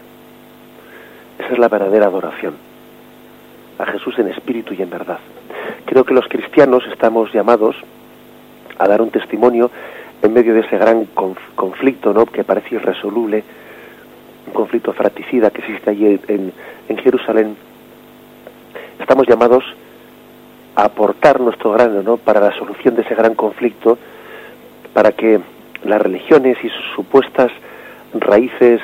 Esa 1.40 1.54
es 1.54 1.60
la 1.60 1.70
verdadera 1.70 2.08
adoración. 2.08 2.56
A 3.78 3.86
Jesús 3.86 4.18
en 4.20 4.28
espíritu 4.28 4.74
y 4.74 4.82
en 4.82 4.90
verdad. 4.90 5.20
Creo 5.86 6.04
que 6.04 6.14
los 6.14 6.28
cristianos 6.28 6.84
estamos 6.92 7.32
llamados 7.34 7.76
a 8.78 8.88
dar 8.88 9.02
un 9.02 9.10
testimonio 9.10 9.70
en 10.22 10.34
medio 10.34 10.54
de 10.54 10.62
ese 10.62 10.78
gran 10.78 11.06
conflicto 11.56 12.14
¿no? 12.14 12.26
que 12.26 12.44
parece 12.44 12.76
irresoluble, 12.76 13.44
un 14.48 14.54
conflicto 14.54 14.94
fratricida 14.94 15.50
que 15.50 15.62
existe 15.62 15.90
allí 15.90 16.20
en, 16.28 16.54
en 16.88 16.98
Jerusalén. 16.98 17.56
Estamos 19.00 19.28
llamados 19.28 19.64
a 20.76 20.86
aportar 20.86 21.40
nuestro 21.40 21.72
grano 21.72 22.02
¿no? 22.04 22.18
para 22.18 22.40
la 22.40 22.56
solución 22.58 22.96
de 22.96 23.02
ese 23.02 23.16
gran 23.16 23.36
conflicto, 23.36 23.98
para 24.94 25.12
que 25.12 25.40
las 25.84 26.02
religiones 26.02 26.58
y 26.64 26.70
sus 26.70 26.86
supuestas 26.96 27.52
raíces, 28.14 28.82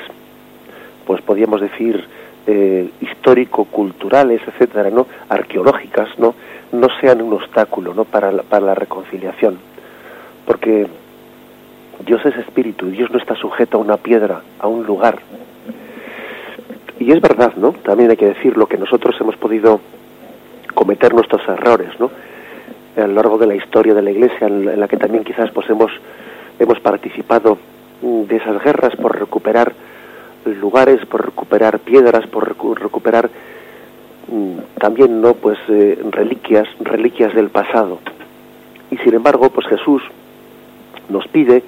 pues 1.06 1.22
podríamos 1.22 1.60
decir, 1.60 2.04
eh, 2.46 2.88
histórico-culturales, 3.00 4.40
etcétera, 4.46 4.90
¿no? 4.90 5.06
arqueológicas, 5.28 6.18
¿no? 6.18 6.34
No 6.72 6.88
sean 7.00 7.22
un 7.22 7.32
obstáculo 7.32 7.94
¿no? 7.94 8.04
para, 8.04 8.32
la, 8.32 8.42
para 8.42 8.66
la 8.66 8.74
reconciliación. 8.74 9.58
Porque 10.46 10.86
Dios 12.06 12.24
es 12.24 12.36
espíritu 12.36 12.86
y 12.86 12.92
Dios 12.92 13.10
no 13.10 13.18
está 13.18 13.34
sujeto 13.36 13.78
a 13.78 13.80
una 13.80 13.96
piedra, 13.96 14.42
a 14.58 14.66
un 14.68 14.86
lugar. 14.86 15.18
Y 16.98 17.12
es 17.12 17.20
verdad, 17.20 17.54
¿no? 17.56 17.72
También 17.72 18.10
hay 18.10 18.16
que 18.16 18.26
decirlo, 18.26 18.66
que 18.66 18.76
nosotros 18.76 19.14
hemos 19.20 19.36
podido 19.36 19.80
cometer 20.74 21.14
nuestros 21.14 21.46
errores, 21.48 21.90
¿no? 22.00 22.10
A 22.96 23.06
lo 23.06 23.14
largo 23.14 23.38
de 23.38 23.46
la 23.46 23.54
historia 23.54 23.94
de 23.94 24.02
la 24.02 24.10
Iglesia, 24.10 24.48
en 24.48 24.80
la 24.80 24.88
que 24.88 24.96
también 24.96 25.22
quizás 25.22 25.50
pues 25.52 25.68
hemos 25.70 25.92
hemos 26.58 26.80
participado 26.80 27.58
de 28.02 28.36
esas 28.36 28.62
guerras 28.62 28.94
por 28.96 29.18
recuperar 29.18 29.72
lugares, 30.60 31.04
por 31.06 31.24
recuperar 31.24 31.78
piedras, 31.80 32.26
por 32.26 32.56
recuperar 32.80 33.30
también 34.78 35.20
no 35.20 35.34
pues 35.34 35.58
eh, 35.68 35.98
reliquias, 36.10 36.68
reliquias 36.80 37.34
del 37.34 37.48
pasado. 37.48 37.98
Y 38.90 38.96
sin 38.98 39.14
embargo, 39.14 39.50
pues 39.50 39.66
Jesús 39.66 40.02
nos 41.08 41.26
pide 41.28 41.62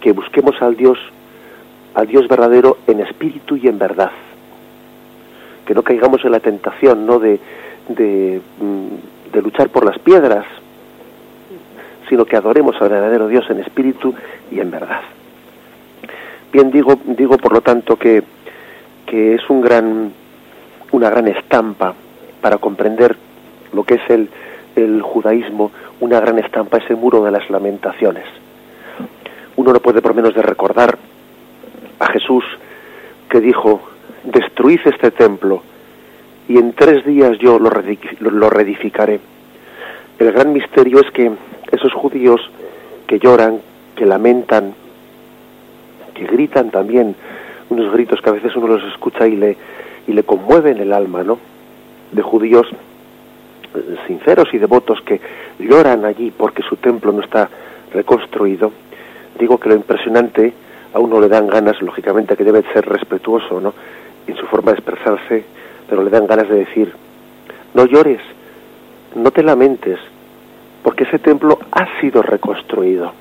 que 0.00 0.12
busquemos 0.12 0.60
al 0.60 0.76
Dios, 0.76 0.98
al 1.94 2.06
Dios 2.06 2.28
verdadero 2.28 2.78
en 2.86 3.00
espíritu 3.00 3.56
y 3.56 3.68
en 3.68 3.78
verdad. 3.78 4.10
Que 5.66 5.74
no 5.74 5.82
caigamos 5.82 6.24
en 6.24 6.32
la 6.32 6.40
tentación, 6.40 7.06
¿no? 7.06 7.18
de, 7.18 7.40
de, 7.88 8.40
mm, 8.60 9.32
de 9.32 9.42
luchar 9.42 9.68
por 9.70 9.84
las 9.84 9.98
piedras, 9.98 10.44
sino 12.08 12.24
que 12.24 12.36
adoremos 12.36 12.76
al 12.80 12.90
verdadero 12.90 13.28
Dios 13.28 13.48
en 13.50 13.60
espíritu 13.60 14.14
y 14.50 14.60
en 14.60 14.70
verdad. 14.70 15.00
Bien, 16.52 16.70
digo, 16.70 16.98
digo 17.04 17.36
por 17.38 17.52
lo 17.52 17.60
tanto 17.60 17.96
que, 17.96 18.22
que 19.06 19.34
es 19.34 19.50
un 19.50 19.60
gran, 19.60 20.12
una 21.04 21.10
gran 21.10 21.28
estampa 21.28 21.92
para 22.40 22.56
comprender 22.56 23.14
lo 23.74 23.84
que 23.84 23.96
es 23.96 24.08
el, 24.08 24.30
el 24.74 25.02
judaísmo, 25.02 25.70
una 26.00 26.18
gran 26.18 26.38
estampa, 26.38 26.78
ese 26.78 26.94
muro 26.94 27.22
de 27.22 27.30
las 27.30 27.50
lamentaciones. 27.50 28.24
Uno 29.56 29.74
no 29.74 29.80
puede 29.80 30.00
por 30.00 30.14
menos 30.14 30.34
de 30.34 30.40
recordar 30.40 30.96
a 31.98 32.06
Jesús 32.06 32.42
que 33.28 33.42
dijo, 33.42 33.82
destruid 34.22 34.80
este 34.86 35.10
templo 35.10 35.62
y 36.48 36.56
en 36.56 36.72
tres 36.72 37.04
días 37.04 37.36
yo 37.38 37.58
lo, 37.58 37.70
lo 38.20 38.48
reedificaré. 38.48 39.20
El 40.18 40.32
gran 40.32 40.54
misterio 40.54 41.00
es 41.00 41.10
que 41.10 41.30
esos 41.70 41.92
judíos 41.92 42.40
que 43.06 43.18
lloran, 43.18 43.60
que 43.94 44.06
lamentan, 44.06 44.72
que 46.14 46.24
gritan 46.24 46.70
también, 46.70 47.14
unos 47.68 47.92
gritos 47.92 48.22
que 48.22 48.30
a 48.30 48.32
veces 48.32 48.56
uno 48.56 48.68
los 48.68 48.84
escucha 48.84 49.26
y 49.26 49.36
le, 49.36 49.58
y 50.06 50.12
le 50.12 50.22
conmueven 50.22 50.78
el 50.78 50.92
alma, 50.92 51.22
¿no? 51.22 51.38
De 52.12 52.22
judíos 52.22 52.66
eh, 53.74 53.96
sinceros 54.06 54.52
y 54.52 54.58
devotos 54.58 55.00
que 55.02 55.20
lloran 55.58 56.04
allí 56.04 56.32
porque 56.36 56.62
su 56.62 56.76
templo 56.76 57.12
no 57.12 57.22
está 57.22 57.48
reconstruido. 57.92 58.72
Digo 59.38 59.58
que 59.58 59.68
lo 59.68 59.74
impresionante 59.74 60.52
a 60.92 61.00
uno 61.00 61.20
le 61.20 61.28
dan 61.28 61.46
ganas, 61.46 61.80
lógicamente 61.82 62.36
que 62.36 62.44
debe 62.44 62.62
ser 62.72 62.86
respetuoso, 62.86 63.60
¿no? 63.60 63.74
En 64.26 64.36
su 64.36 64.46
forma 64.46 64.72
de 64.72 64.78
expresarse, 64.78 65.44
pero 65.88 66.02
le 66.02 66.10
dan 66.10 66.26
ganas 66.26 66.48
de 66.48 66.56
decir, 66.56 66.92
no 67.74 67.84
llores, 67.84 68.20
no 69.16 69.30
te 69.30 69.42
lamentes, 69.42 69.98
porque 70.82 71.04
ese 71.04 71.18
templo 71.18 71.58
ha 71.72 72.00
sido 72.00 72.22
reconstruido. 72.22 73.12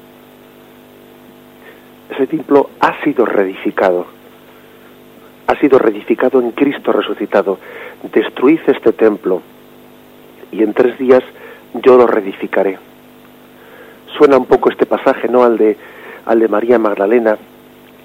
Ese 2.10 2.28
templo 2.28 2.70
ha 2.80 3.04
sido 3.04 3.26
reedificado. 3.26 4.06
Ha 5.48 5.56
sido 5.60 5.78
reedificado 5.78 6.40
en 6.40 6.52
Cristo 6.52 6.92
resucitado. 6.92 7.58
Destruid 8.14 8.60
este 8.68 8.94
templo 8.94 9.42
y 10.52 10.64
en 10.64 10.74
tres 10.74 10.98
días 10.98 11.24
yo 11.74 11.98
lo 11.98 12.08
reedificaré. 12.08 12.78
Suena 14.18 14.38
un 14.38 14.46
poco 14.46 14.70
este 14.70 14.86
pasaje, 14.86 15.28
¿no? 15.28 15.44
Al 15.44 15.58
de, 15.58 15.76
al 16.26 16.40
de 16.40 16.48
María 16.48 16.78
Magdalena, 16.78 17.38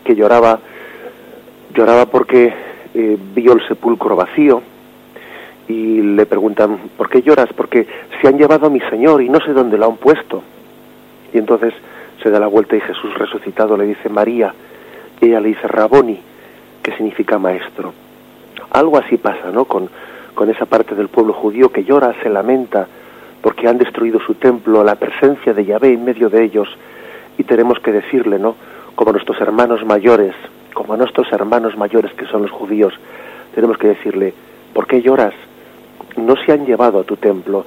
que 0.05 0.17
lloraba, 0.17 0.59
lloraba 1.75 2.07
porque 2.07 2.53
eh, 2.95 3.19
vio 3.35 3.53
el 3.53 3.67
sepulcro 3.69 4.17
vacío 4.17 4.63
y 5.69 6.01
le 6.01 6.25
preguntan, 6.25 6.79
¿por 6.97 7.11
qué 7.11 7.21
lloras? 7.21 7.53
Porque 7.55 7.87
se 8.21 8.29
han 8.29 8.39
llevado 8.39 8.67
a 8.67 8.71
mi 8.71 8.81
Señor 8.81 9.23
y 9.23 9.29
no 9.29 9.39
sé 9.41 9.53
dónde 9.53 9.77
lo 9.77 9.87
han 9.87 9.97
puesto. 9.97 10.43
Y 11.33 11.39
entonces 11.39 11.75
se 12.23 12.31
da 12.31 12.41
la 12.41 12.47
vuelta 12.47 12.75
y 12.77 12.81
Jesús 12.81 13.15
resucitado 13.19 13.77
le 13.77 13.85
dice 13.85 14.09
María, 14.09 14.55
ella 15.21 15.41
le 15.41 15.49
dice 15.49 15.69
Raboni, 15.69 16.19
que 16.89 16.97
significa 16.97 17.39
maestro. 17.39 17.93
Algo 18.71 18.97
así 18.97 19.19
pasa, 19.19 19.51
¿no? 19.53 19.67
Con, 19.67 19.91
con 20.35 20.49
esa 20.49 20.65
parte 20.65 20.95
del 20.95 21.09
pueblo 21.09 21.35
judío 21.35 21.71
que 21.71 21.85
llora, 21.85 22.15
se 22.23 22.31
lamenta, 22.31 22.87
porque 23.43 23.69
han 23.69 23.77
destruido 23.77 24.21
su 24.21 24.35
templo, 24.35 24.83
la 24.83 24.95
presencia 24.95 25.53
de 25.53 25.67
Yahvé 25.67 25.93
en 25.93 26.05
medio 26.05 26.31
de 26.31 26.43
ellos, 26.43 26.69
y 27.37 27.45
tenemos 27.45 27.79
que 27.81 27.93
decirle, 27.93 28.39
¿no? 28.39 28.55
como 28.95 29.13
nuestros 29.13 29.39
hermanos 29.41 29.85
mayores, 29.85 30.35
como 30.73 30.95
a 30.95 30.97
nuestros 30.97 31.31
hermanos 31.31 31.77
mayores 31.77 32.13
que 32.15 32.25
son 32.27 32.43
los 32.43 32.51
judíos, 32.51 32.95
tenemos 33.55 33.77
que 33.77 33.89
decirle, 33.89 34.33
¿por 34.73 34.87
qué 34.87 35.03
lloras? 35.03 35.35
No 36.17 36.37
se 36.37 36.53
han 36.53 36.65
llevado 36.65 37.01
a 37.01 37.05
tu 37.05 37.17
templo, 37.17 37.67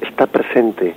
está 0.00 0.26
presente, 0.26 0.94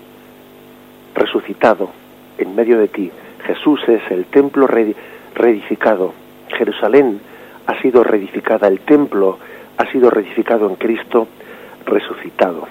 resucitado 1.16 1.90
en 2.38 2.56
medio 2.56 2.78
de 2.78 2.88
ti. 2.88 3.12
Jesús 3.46 3.82
es 3.88 4.02
el 4.12 4.26
templo 4.26 4.68
reedificado. 4.68 6.14
Jerusalén 6.50 7.20
ha 7.68 7.82
sido 7.82 8.04
reedificada, 8.04 8.68
el 8.68 8.80
templo 8.80 9.38
ha 9.78 9.92
sido 9.92 10.10
reedificado 10.10 10.68
en 10.68 10.76
Cristo 10.76 11.28
resucitado. 11.86 12.68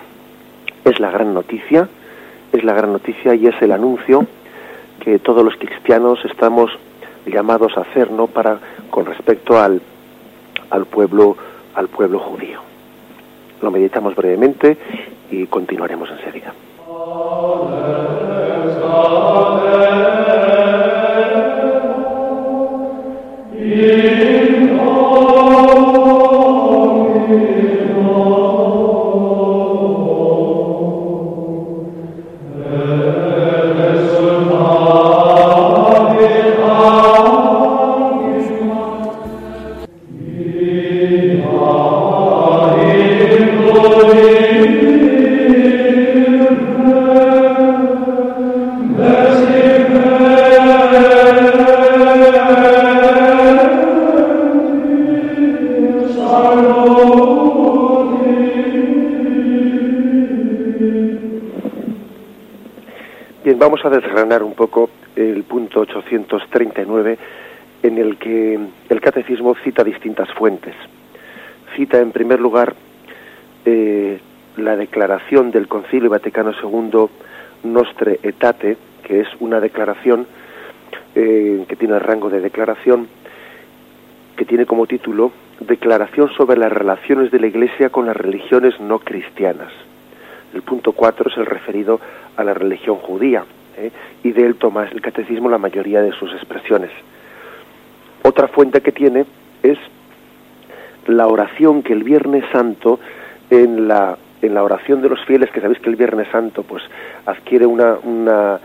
Es 0.84 0.98
la 1.00 1.10
gran 1.10 1.34
noticia, 1.34 1.88
es 2.52 2.64
la 2.64 2.74
gran 2.74 2.92
noticia 2.92 3.34
y 3.34 3.46
es 3.46 3.60
el 3.62 3.72
anuncio 3.72 4.26
que 5.00 5.18
todos 5.18 5.44
los 5.44 5.56
cristianos 5.56 6.24
estamos 6.24 6.70
llamados 7.26 7.76
a 7.76 7.82
hacer 7.82 8.10
no 8.10 8.26
para 8.26 8.58
con 8.90 9.06
respecto 9.06 9.60
al, 9.60 9.80
al 10.70 10.86
pueblo 10.86 11.36
al 11.74 11.88
pueblo 11.88 12.18
judío. 12.18 12.60
Lo 13.62 13.70
meditamos 13.70 14.14
brevemente 14.14 14.76
y 15.30 15.46
continuaremos 15.46 16.10
enseguida 16.10 16.52
el 65.16 65.42
punto 65.44 65.80
839 65.80 67.18
en 67.82 67.98
el 67.98 68.16
que 68.16 68.58
el 68.88 69.00
catecismo 69.00 69.54
cita 69.56 69.84
distintas 69.84 70.32
fuentes. 70.34 70.74
Cita 71.76 71.98
en 71.98 72.12
primer 72.12 72.40
lugar 72.40 72.74
eh, 73.64 74.20
la 74.56 74.76
declaración 74.76 75.50
del 75.50 75.68
Concilio 75.68 76.10
Vaticano 76.10 76.52
II 76.52 77.08
Nostre 77.64 78.20
Etate, 78.22 78.76
que 79.02 79.20
es 79.20 79.28
una 79.40 79.60
declaración 79.60 80.26
eh, 81.14 81.64
que 81.68 81.76
tiene 81.76 81.94
el 81.94 82.00
rango 82.00 82.30
de 82.30 82.40
declaración, 82.40 83.08
que 84.36 84.44
tiene 84.44 84.66
como 84.66 84.86
título 84.86 85.32
Declaración 85.60 86.28
sobre 86.36 86.58
las 86.58 86.72
relaciones 86.72 87.30
de 87.30 87.38
la 87.38 87.46
Iglesia 87.46 87.90
con 87.90 88.06
las 88.06 88.16
religiones 88.16 88.80
no 88.80 88.98
cristianas. 88.98 89.72
El 90.54 90.62
punto 90.62 90.92
4 90.92 91.30
es 91.30 91.36
el 91.36 91.46
referido 91.46 92.00
a 92.36 92.42
la 92.42 92.52
religión 92.52 92.96
judía, 92.96 93.44
¿eh? 93.76 93.90
y 94.22 94.32
de 94.32 94.46
él 94.46 94.56
toma 94.56 94.84
el 94.84 95.00
catecismo 95.00 95.48
la 95.48 95.58
mayoría 95.58 96.02
de 96.02 96.12
sus 96.12 96.32
expresiones. 96.32 96.90
Otra 98.22 98.48
fuente 98.48 98.80
que 98.80 98.92
tiene 98.92 99.24
es 99.62 99.78
la 101.06 101.26
oración 101.26 101.82
que 101.82 101.92
el 101.92 102.04
Viernes 102.04 102.44
Santo 102.52 103.00
en 103.50 103.88
la 103.88 104.16
en 104.42 104.54
la 104.54 104.62
oración 104.64 105.00
de 105.00 105.08
los 105.08 105.24
fieles, 105.24 105.50
que 105.50 105.60
sabéis 105.60 105.78
que 105.78 105.88
el 105.88 105.96
Viernes 105.96 106.28
Santo 106.30 106.64
pues 106.64 106.82
adquiere 107.26 107.64
una, 107.64 107.96
una, 108.02 108.58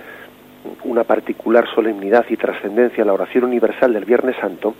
una 0.83 1.03
particular 1.03 1.67
solemnidad 1.73 2.25
y 2.29 2.35
trascendencia, 2.35 3.05
la 3.05 3.13
oración 3.13 3.43
universal 3.43 3.93
del 3.93 4.05
Viernes 4.05 4.35
Santo, 4.41 4.73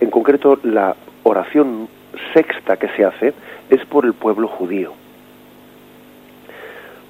en 0.00 0.10
concreto 0.10 0.58
la 0.62 0.96
oración 1.24 1.88
sexta 2.32 2.76
que 2.78 2.88
se 2.96 3.04
hace 3.04 3.34
es 3.68 3.84
por 3.84 4.06
el 4.06 4.14
pueblo 4.14 4.48
judío. 4.48 4.92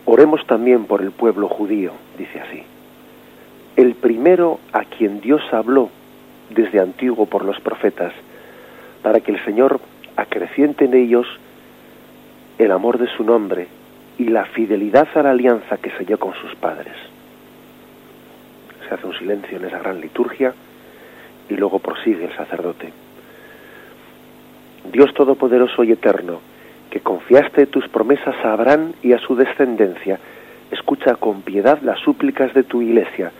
Oremos 0.05 0.47
también 0.47 0.87
por 0.87 1.03
el 1.03 1.11
pueblo 1.11 1.49
judío, 1.49 1.93
dice 2.19 2.41
así. 2.41 2.63
El 3.77 3.95
primero 3.95 4.59
a 4.73 4.85
quien 4.85 5.21
Dios 5.21 5.43
habló 5.53 5.91
desde 6.51 6.81
antiguo 6.81 7.27
por 7.27 7.45
los 7.45 7.61
profetas, 7.61 8.13
para 9.03 9.21
que 9.21 9.33
el 9.33 9.45
Señor 9.45 9.81
acreciente 10.17 10.85
en 10.85 10.95
ellos 10.95 11.27
el 12.59 12.73
amor 12.73 12.99
de 12.99 13.07
su 13.17 13.25
nombre 13.25 13.69
y 14.19 14.25
la 14.25 14.45
fidelidad 14.45 15.09
a 15.15 15.23
la 15.23 15.31
alianza 15.31 15.79
que 15.79 15.91
selló 15.93 16.19
con 16.19 16.35
sus 16.35 16.55
padres. 16.57 16.93
Se 18.87 18.95
hace 18.95 19.07
un 19.07 19.17
silencio 19.17 19.57
en 19.57 19.65
esa 19.65 19.79
gran 19.79 20.01
liturgia 20.01 20.53
y 21.49 21.55
luego 21.55 21.79
prosigue 21.79 22.25
el 22.27 22.37
sacerdote. 22.37 22.93
Dios 24.93 25.15
Todopoderoso 25.15 25.85
y 25.85 25.93
Eterno, 25.93 26.41
que 26.91 27.01
confiaste 27.01 27.67
tus 27.67 27.89
promesas 27.89 28.35
a 28.45 28.53
Abraham 28.53 28.93
y 29.03 29.13
a 29.13 29.19
su 29.19 29.37
descendencia, 29.37 30.19
escucha 30.71 31.15
con 31.15 31.43
piedad 31.43 31.81
las 31.83 32.01
súplicas 32.01 32.53
de 32.53 32.65
tu 32.65 32.83
iglesia, 32.83 33.33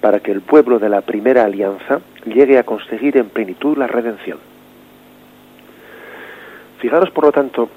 para 0.00 0.20
que 0.20 0.32
el 0.32 0.40
pueblo 0.40 0.78
de 0.78 0.88
la 0.88 1.02
primera 1.02 1.44
alianza 1.44 2.00
llegue 2.26 2.58
a 2.58 2.64
conseguir 2.64 3.16
en 3.16 3.28
plenitud 3.28 3.76
la 3.76 3.86
redención. 3.86 4.38
Fijaros, 6.78 7.10
por 7.10 7.24
lo 7.24 7.32
tanto, 7.32 7.68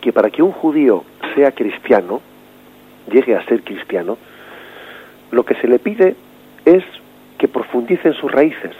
que 0.00 0.12
para 0.12 0.30
que 0.30 0.42
un 0.42 0.52
judío 0.52 1.04
sea 1.34 1.52
cristiano, 1.52 2.20
llegue 3.10 3.34
a 3.34 3.44
ser 3.46 3.62
cristiano, 3.62 4.16
lo 5.30 5.44
que 5.44 5.54
se 5.56 5.68
le 5.68 5.78
pide 5.78 6.16
es 6.64 6.84
que 7.36 7.48
profundice 7.48 8.08
en 8.08 8.14
sus 8.14 8.30
raíces. 8.30 8.74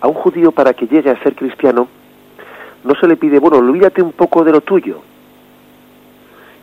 A 0.00 0.08
un 0.08 0.14
judío 0.14 0.52
para 0.52 0.74
que 0.74 0.86
llegue 0.86 1.10
a 1.10 1.22
ser 1.22 1.34
cristiano, 1.34 1.88
no 2.84 2.94
se 2.94 3.06
le 3.06 3.16
pide, 3.16 3.38
bueno, 3.38 3.58
olvídate 3.58 4.02
un 4.02 4.12
poco 4.12 4.44
de 4.44 4.52
lo 4.52 4.60
tuyo 4.60 5.02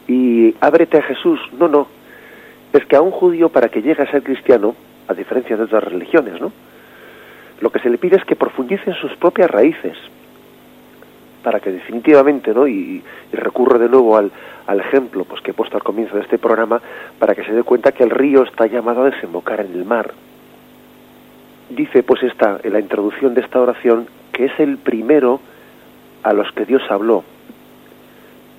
y 0.07 0.55
ábrete 0.61 0.97
a 0.97 1.03
Jesús. 1.03 1.39
No, 1.59 1.67
no. 1.67 1.87
Es 2.73 2.85
que 2.85 2.95
a 2.95 3.01
un 3.01 3.11
judío 3.11 3.49
para 3.49 3.69
que 3.69 3.81
llegue 3.81 4.01
a 4.01 4.11
ser 4.11 4.23
cristiano, 4.23 4.75
a 5.07 5.13
diferencia 5.13 5.55
de 5.55 5.63
otras 5.63 5.83
religiones, 5.83 6.39
¿no? 6.41 6.51
Lo 7.59 7.69
que 7.71 7.79
se 7.79 7.89
le 7.89 7.97
pide 7.97 8.17
es 8.17 8.25
que 8.25 8.35
profundice 8.35 8.89
en 8.89 8.95
sus 8.95 9.15
propias 9.15 9.49
raíces, 9.49 9.97
para 11.43 11.59
que 11.59 11.71
definitivamente, 11.71 12.53
¿no? 12.53 12.67
Y, 12.67 13.03
recurro 13.31 13.77
de 13.77 13.89
nuevo 13.89 14.17
al, 14.17 14.31
al, 14.67 14.79
ejemplo 14.79 15.25
pues, 15.25 15.41
que 15.41 15.51
he 15.51 15.53
puesto 15.53 15.75
al 15.75 15.83
comienzo 15.83 16.15
de 16.15 16.21
este 16.21 16.37
programa, 16.37 16.81
para 17.19 17.35
que 17.35 17.43
se 17.43 17.53
dé 17.53 17.63
cuenta 17.63 17.91
que 17.91 18.03
el 18.03 18.09
río 18.09 18.43
está 18.43 18.67
llamado 18.67 19.03
a 19.03 19.09
desembocar 19.09 19.61
en 19.61 19.73
el 19.73 19.85
mar. 19.85 20.13
Dice 21.69 22.03
pues 22.03 22.23
esta, 22.23 22.59
en 22.63 22.73
la 22.73 22.79
introducción 22.79 23.33
de 23.33 23.41
esta 23.41 23.59
oración, 23.59 24.07
que 24.31 24.45
es 24.45 24.59
el 24.59 24.77
primero 24.77 25.41
a 26.23 26.33
los 26.33 26.51
que 26.51 26.65
Dios 26.65 26.81
habló. 26.89 27.23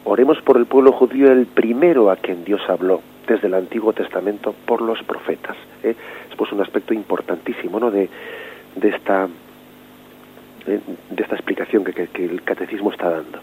Oremos 0.04 0.40
por 0.42 0.56
el 0.56 0.66
pueblo 0.66 0.92
judío, 0.92 1.30
el 1.30 1.46
primero 1.46 2.10
a 2.10 2.16
quien 2.16 2.44
Dios 2.44 2.62
habló. 2.68 3.02
desde 3.26 3.46
el 3.46 3.52
Antiguo 3.52 3.92
Testamento 3.92 4.54
por 4.64 4.80
los 4.80 5.02
profetas. 5.02 5.54
¿eh? 5.82 5.94
Es 6.30 6.36
pues 6.36 6.50
un 6.50 6.62
aspecto 6.62 6.94
importantísimo 6.94 7.78
¿no? 7.78 7.90
de, 7.90 8.08
de, 8.74 8.88
esta, 8.88 9.28
de, 10.64 10.80
esta 11.22 11.34
explicación 11.34 11.84
que, 11.84 11.92
que, 12.08 12.24
el 12.24 12.42
catecismo 12.42 12.90
está 12.90 13.10
dando. 13.10 13.38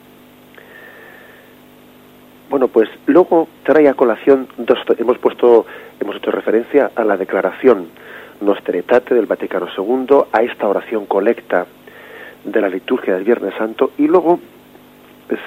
Bueno, 2.50 2.68
pues 2.68 2.90
luego 3.06 3.48
trae 3.62 3.88
a 3.88 3.94
colación 3.94 4.48
dos, 4.58 4.80
hemos 4.98 5.20
puesto, 5.20 5.68
hemos 6.00 6.16
hecho 6.16 6.32
referencia 6.32 6.90
a 6.96 7.04
la 7.04 7.16
declaración 7.16 7.90
Nostretate 8.42 9.14
del 9.14 9.28
Vaticano 9.28 9.68
II, 9.78 10.24
a 10.32 10.42
esta 10.42 10.68
oración 10.68 11.06
colecta 11.06 11.68
de 12.46 12.62
la 12.62 12.70
liturgia 12.70 13.16
del 13.16 13.24
Viernes 13.24 13.54
Santo 13.58 13.92
y 13.98 14.08
luego 14.08 14.40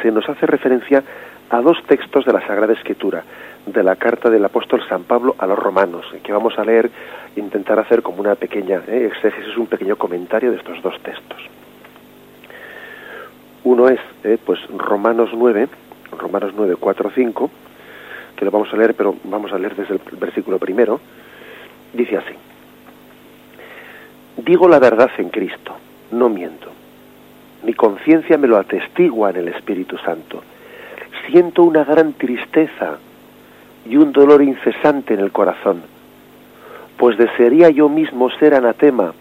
se 0.02 0.10
nos 0.10 0.28
hace 0.28 0.46
referencia 0.46 1.02
a 1.50 1.60
dos 1.60 1.78
textos 1.86 2.24
de 2.26 2.32
la 2.32 2.46
Sagrada 2.46 2.74
Escritura, 2.74 3.24
de 3.64 3.82
la 3.82 3.96
carta 3.96 4.28
del 4.28 4.44
apóstol 4.44 4.82
San 4.88 5.04
Pablo 5.04 5.34
a 5.38 5.46
los 5.46 5.58
romanos, 5.58 6.04
que 6.22 6.32
vamos 6.32 6.58
a 6.58 6.64
leer, 6.64 6.90
intentar 7.36 7.78
hacer 7.78 8.02
como 8.02 8.20
una 8.20 8.34
pequeña 8.34 8.82
eh, 8.86 9.08
exégesis, 9.10 9.56
un 9.56 9.66
pequeño 9.66 9.96
comentario 9.96 10.50
de 10.50 10.58
estos 10.58 10.82
dos 10.82 11.00
textos. 11.02 11.38
Uno 13.64 13.88
es, 13.88 14.00
eh, 14.24 14.38
pues, 14.44 14.58
Romanos 14.76 15.30
9, 15.32 15.68
Romanos 16.18 16.52
9, 16.56 16.76
4, 16.78 17.12
5, 17.14 17.50
que 18.36 18.44
lo 18.44 18.50
vamos 18.50 18.72
a 18.72 18.76
leer, 18.76 18.94
pero 18.94 19.14
vamos 19.24 19.52
a 19.52 19.58
leer 19.58 19.74
desde 19.74 19.94
el 19.94 20.00
versículo 20.18 20.58
primero, 20.58 21.00
dice 21.92 22.18
así, 22.18 22.34
Digo 24.38 24.68
la 24.68 24.78
verdad 24.78 25.10
en 25.18 25.30
Cristo, 25.30 25.76
no 26.12 26.28
miento. 26.28 26.77
Mi 27.62 27.74
conciencia 27.74 28.38
me 28.38 28.46
lo 28.46 28.56
atestigua 28.56 29.30
en 29.30 29.36
el 29.36 29.48
Espíritu 29.48 29.98
Santo. 29.98 30.42
Siento 31.26 31.64
una 31.64 31.84
gran 31.84 32.12
tristeza 32.12 32.98
y 33.84 33.96
un 33.96 34.12
dolor 34.12 34.42
incesante 34.42 35.14
en 35.14 35.20
el 35.20 35.32
corazón, 35.32 35.82
pues 36.96 37.18
desearía 37.18 37.70
yo 37.70 37.88
mismo 37.88 38.30
ser 38.30 38.54
anatema, 38.54 39.12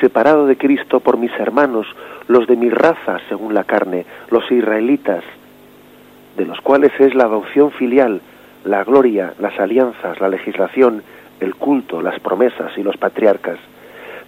separado 0.00 0.46
de 0.46 0.56
Cristo 0.56 1.00
por 1.00 1.16
mis 1.16 1.32
hermanos, 1.38 1.86
los 2.28 2.46
de 2.46 2.56
mi 2.56 2.68
raza 2.68 3.18
según 3.28 3.54
la 3.54 3.64
carne, 3.64 4.04
los 4.30 4.50
israelitas, 4.50 5.24
de 6.36 6.44
los 6.44 6.60
cuales 6.60 6.92
es 6.98 7.14
la 7.14 7.24
adopción 7.24 7.70
filial, 7.70 8.20
la 8.64 8.84
gloria, 8.84 9.32
las 9.38 9.58
alianzas, 9.58 10.20
la 10.20 10.28
legislación, 10.28 11.02
el 11.40 11.54
culto, 11.54 12.02
las 12.02 12.18
promesas 12.20 12.76
y 12.76 12.82
los 12.82 12.96
patriarcas, 12.96 13.58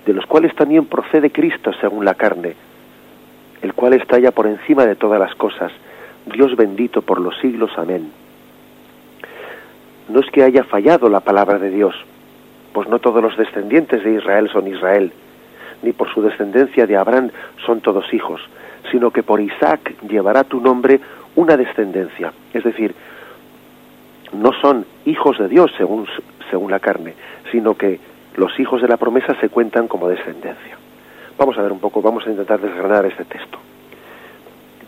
de 0.07 0.15
los 0.15 0.25
cuales 0.27 0.55
también 0.55 0.87
procede 0.87 1.31
Cristo 1.31 1.73
según 1.81 2.05
la 2.05 2.15
carne, 2.15 2.55
el 3.63 3.75
cual 3.75 3.95
está 3.95 4.19
ya 4.19 4.31
por 4.31 4.47
encima 4.47 4.87
de 4.87 4.97
todas 4.97 5.19
las 5.19 5.35
cosas, 5.35 5.73
Dios 6.27 6.57
bendito 6.57 7.03
por 7.03 7.21
los 7.21 7.37
siglos, 7.39 7.71
amén. 7.77 8.13
No 10.09 10.21
es 10.21 10.31
que 10.31 10.43
haya 10.43 10.65
fallado 10.65 11.09
la 11.09 11.21
palabra 11.21 11.59
de 11.59 11.71
Dios, 11.71 11.95
pues 12.73 12.89
no 12.89 12.99
todos 12.99 13.23
los 13.23 13.37
descendientes 13.37 14.05
de 14.05 14.15
Israel 14.15 14.49
son 14.53 14.67
Israel, 14.69 15.13
ni 15.83 15.93
por 15.93 16.13
su 16.13 16.23
descendencia 16.23 16.87
de 16.87 16.97
Abraham 16.97 17.31
son 17.65 17.81
todos 17.81 18.13
hijos, 18.13 18.41
sino 18.91 19.11
que 19.11 19.23
por 19.23 19.41
Isaac 19.41 19.95
llevará 20.09 20.45
tu 20.45 20.61
nombre 20.61 21.01
una 21.37 21.57
descendencia, 21.57 22.33
es 22.53 22.65
decir, 22.65 22.95
no 24.33 24.53
son 24.61 24.85
hijos 25.05 25.39
de 25.39 25.49
Dios 25.49 25.73
según, 25.77 26.07
según 26.51 26.71
la 26.71 26.81
carne, 26.81 27.15
sino 27.51 27.77
que 27.77 27.99
los 28.37 28.59
hijos 28.61 28.83
de 28.83 28.89
la 28.89 28.97
promesa 28.97 29.35
se 29.41 29.49
cuentan 29.49 29.89
como 29.89 30.09
descendencia. 30.09 30.77
Vamos 31.39 31.57
a 31.57 31.63
ver 31.63 31.71
un 31.71 31.79
poco, 31.79 32.03
vamos 32.03 32.27
a 32.27 32.31
intentar 32.31 32.61
desgranar 32.61 33.07
este 33.07 33.25
texto. 33.25 33.59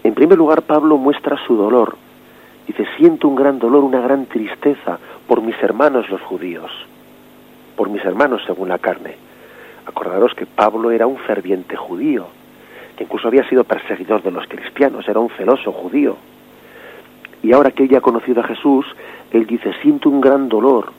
En 0.03 0.15
primer 0.15 0.37
lugar, 0.37 0.63
Pablo 0.63 0.99
muestra 0.99 1.39
su 1.47 1.55
dolor. 1.55 1.97
Dice, 2.67 2.85
siento 2.97 3.29
un 3.29 3.37
gran 3.37 3.61
dolor, 3.61 3.85
una 3.85 4.01
gran 4.01 4.27
tristeza 4.27 4.99
por 5.29 5.43
mis 5.43 5.61
hermanos 5.63 6.11
los 6.11 6.21
judíos, 6.23 6.71
por 7.77 7.89
mis 7.89 8.05
hermanos 8.05 8.43
según 8.47 8.69
la 8.69 8.79
carne. 8.79 9.15
Acordaros 9.87 10.35
que 10.35 10.47
Pablo 10.47 10.91
era 10.91 11.07
un 11.07 11.19
ferviente 11.19 11.77
judío, 11.77 12.27
que 12.97 13.05
incluso 13.05 13.29
había 13.29 13.49
sido 13.49 13.63
perseguidor 13.63 14.23
de 14.23 14.33
los 14.33 14.47
cristianos, 14.49 15.09
era 15.09 15.21
un 15.21 15.31
celoso 15.31 15.71
judío. 15.71 16.17
Y 17.43 17.53
ahora 17.53 17.71
que 17.71 17.85
ella 17.85 17.99
ha 17.99 18.03
conocido 18.03 18.41
a 18.41 18.47
Jesús, 18.47 18.87
él 19.31 19.47
dice, 19.47 19.73
siento 19.83 20.09
un 20.09 20.21
gran 20.21 20.49
dolor 20.49 20.93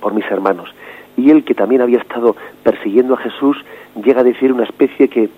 por 0.00 0.14
mis 0.14 0.28
hermanos 0.30 0.68
y 1.16 1.30
él 1.30 1.44
que 1.44 1.54
también 1.54 1.82
había 1.82 1.98
estado 1.98 2.36
persiguiendo 2.62 3.14
a 3.14 3.18
Jesús 3.18 3.56
llega 4.04 4.20
a 4.20 4.24
decir 4.24 4.52
una 4.52 4.64
especie 4.64 5.08
que 5.08 5.28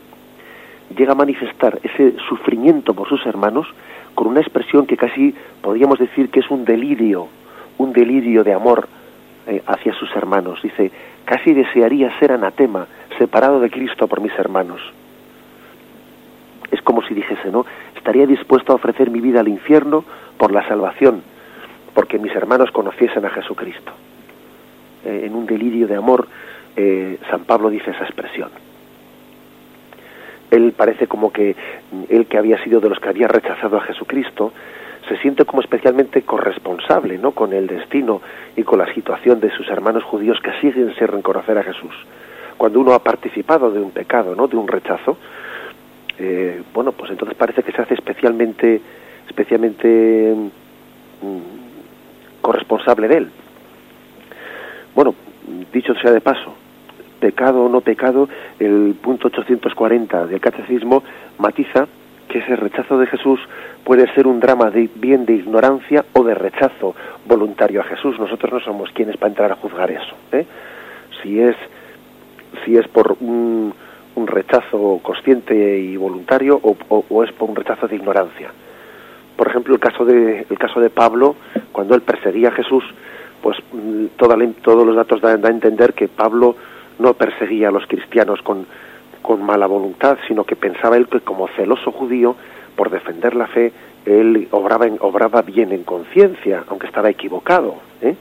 llega 0.96 1.12
a 1.12 1.16
manifestar 1.16 1.78
ese 1.82 2.14
sufrimiento 2.28 2.94
por 2.94 3.08
sus 3.08 3.24
hermanos 3.26 3.66
con 4.14 4.26
una 4.26 4.40
expresión 4.40 4.86
que 4.86 4.96
casi 4.96 5.34
podríamos 5.60 5.98
decir 5.98 6.30
que 6.30 6.40
es 6.40 6.50
un 6.50 6.64
delirio, 6.64 7.28
un 7.78 7.92
delirio 7.92 8.44
de 8.44 8.52
amor 8.52 8.88
eh, 9.46 9.62
hacia 9.66 9.94
sus 9.94 10.14
hermanos. 10.14 10.60
Dice, 10.62 10.90
casi 11.24 11.52
desearía 11.54 12.16
ser 12.18 12.32
anatema, 12.32 12.86
separado 13.18 13.60
de 13.60 13.70
Cristo 13.70 14.06
por 14.06 14.20
mis 14.20 14.36
hermanos. 14.38 14.80
Es 16.70 16.82
como 16.82 17.02
si 17.02 17.14
dijese, 17.14 17.50
¿no? 17.50 17.64
Estaría 17.96 18.26
dispuesto 18.26 18.72
a 18.72 18.76
ofrecer 18.76 19.10
mi 19.10 19.20
vida 19.20 19.40
al 19.40 19.48
infierno 19.48 20.04
por 20.36 20.52
la 20.52 20.66
salvación, 20.68 21.22
porque 21.94 22.18
mis 22.18 22.34
hermanos 22.34 22.70
conociesen 22.70 23.24
a 23.24 23.30
Jesucristo. 23.30 23.92
Eh, 25.04 25.22
en 25.24 25.34
un 25.34 25.46
delirio 25.46 25.86
de 25.86 25.96
amor, 25.96 26.28
eh, 26.76 27.18
San 27.30 27.44
Pablo 27.44 27.70
dice 27.70 27.90
esa 27.90 28.04
expresión. 28.04 28.50
Él 30.50 30.72
parece 30.76 31.06
como 31.06 31.32
que 31.32 31.56
él 32.08 32.26
que 32.26 32.38
había 32.38 32.62
sido 32.62 32.80
de 32.80 32.88
los 32.88 33.00
que 33.00 33.08
había 33.08 33.26
rechazado 33.26 33.78
a 33.78 33.80
Jesucristo, 33.80 34.52
se 35.08 35.16
siente 35.18 35.44
como 35.44 35.62
especialmente 35.62 36.22
corresponsable 36.22 37.18
¿no? 37.18 37.32
con 37.32 37.52
el 37.52 37.66
destino 37.66 38.20
y 38.56 38.62
con 38.62 38.78
la 38.78 38.92
situación 38.94 39.40
de 39.40 39.50
sus 39.50 39.68
hermanos 39.68 40.04
judíos 40.04 40.38
que 40.40 40.52
siguen 40.60 40.94
sin 40.94 41.08
reconocer 41.08 41.58
a 41.58 41.62
Jesús. 41.62 41.94
Cuando 42.56 42.80
uno 42.80 42.92
ha 42.92 43.02
participado 43.02 43.70
de 43.70 43.80
un 43.80 43.90
pecado, 43.90 44.36
¿no? 44.36 44.46
de 44.46 44.56
un 44.56 44.68
rechazo, 44.68 45.16
eh, 46.18 46.62
bueno, 46.72 46.92
pues 46.92 47.10
entonces 47.10 47.36
parece 47.36 47.62
que 47.62 47.72
se 47.72 47.82
hace 47.82 47.94
especialmente, 47.94 48.80
especialmente 49.26 50.34
mm, 51.22 52.40
corresponsable 52.40 53.08
de 53.08 53.16
él. 53.16 53.30
Bueno, 54.94 55.14
dicho 55.72 55.94
sea 55.94 56.12
de 56.12 56.20
paso, 56.20 56.54
pecado 57.20 57.64
o 57.64 57.68
no 57.68 57.80
pecado, 57.80 58.28
el 58.58 58.94
punto 59.00 59.28
840 59.28 60.26
del 60.26 60.40
catecismo 60.40 61.02
matiza 61.38 61.86
que 62.28 62.38
ese 62.38 62.56
rechazo 62.56 62.98
de 62.98 63.06
Jesús 63.06 63.40
puede 63.84 64.12
ser 64.14 64.26
un 64.26 64.40
drama 64.40 64.70
de 64.70 64.88
bien 64.94 65.26
de 65.26 65.34
ignorancia 65.34 66.04
o 66.12 66.24
de 66.24 66.34
rechazo 66.34 66.94
voluntario 67.26 67.80
a 67.80 67.84
Jesús. 67.84 68.18
Nosotros 68.18 68.52
no 68.52 68.60
somos 68.60 68.90
quienes 68.92 69.16
para 69.16 69.28
entrar 69.28 69.52
a 69.52 69.56
juzgar 69.56 69.90
eso. 69.90 70.14
¿eh? 70.32 70.46
Si 71.22 71.40
es 71.40 71.56
si 72.64 72.76
es 72.76 72.86
por 72.88 73.16
un, 73.20 73.74
rechazo 74.26 75.00
consciente 75.02 75.78
y 75.78 75.96
voluntario 75.96 76.58
o, 76.62 76.76
o, 76.88 77.24
es 77.24 77.32
por 77.32 77.50
un 77.50 77.56
rechazo 77.56 77.88
de 77.88 77.96
ignorancia. 77.96 78.50
Por 79.36 79.48
ejemplo, 79.48 79.74
el 79.74 79.80
caso 79.80 80.04
de 80.04 80.46
el 80.48 80.58
caso 80.58 80.80
de 80.80 80.90
Pablo 80.90 81.34
cuando 81.72 81.94
él 81.94 82.02
perseguía 82.02 82.48
a 82.48 82.52
Jesús 82.52 82.84
pues 83.42 83.58
mm, 83.72 84.06
todos 84.16 84.86
los 84.86 84.96
datos 84.96 85.20
dan, 85.20 85.44
a 85.44 85.48
entender 85.48 85.94
que 85.94 86.08
Pablo 86.08 86.56
no 86.98 87.14
perseguía 87.14 87.68
a 87.68 87.72
los 87.72 87.86
cristianos 87.86 88.40
con, 88.42 88.66
con 89.20 89.42
mala 89.42 89.66
voluntad, 89.66 90.18
sino 90.28 90.44
que 90.44 90.56
pensaba 90.56 90.96
él 90.96 91.08
que 91.08 91.20
como 91.20 91.48
celoso 91.48 91.90
judío, 91.90 92.36
por 92.76 92.90
defender 92.90 93.34
la 93.34 93.48
fe, 93.48 93.72
él 94.06 94.48
obraba, 94.50 94.86
obraba 95.00 95.42
bien 95.42 95.72
en 95.72 95.84
conciencia, 95.84 96.64
aunque 96.68 96.86
estaba 96.86 97.10
equivocado. 97.10 97.76
¿eh? 98.00 98.14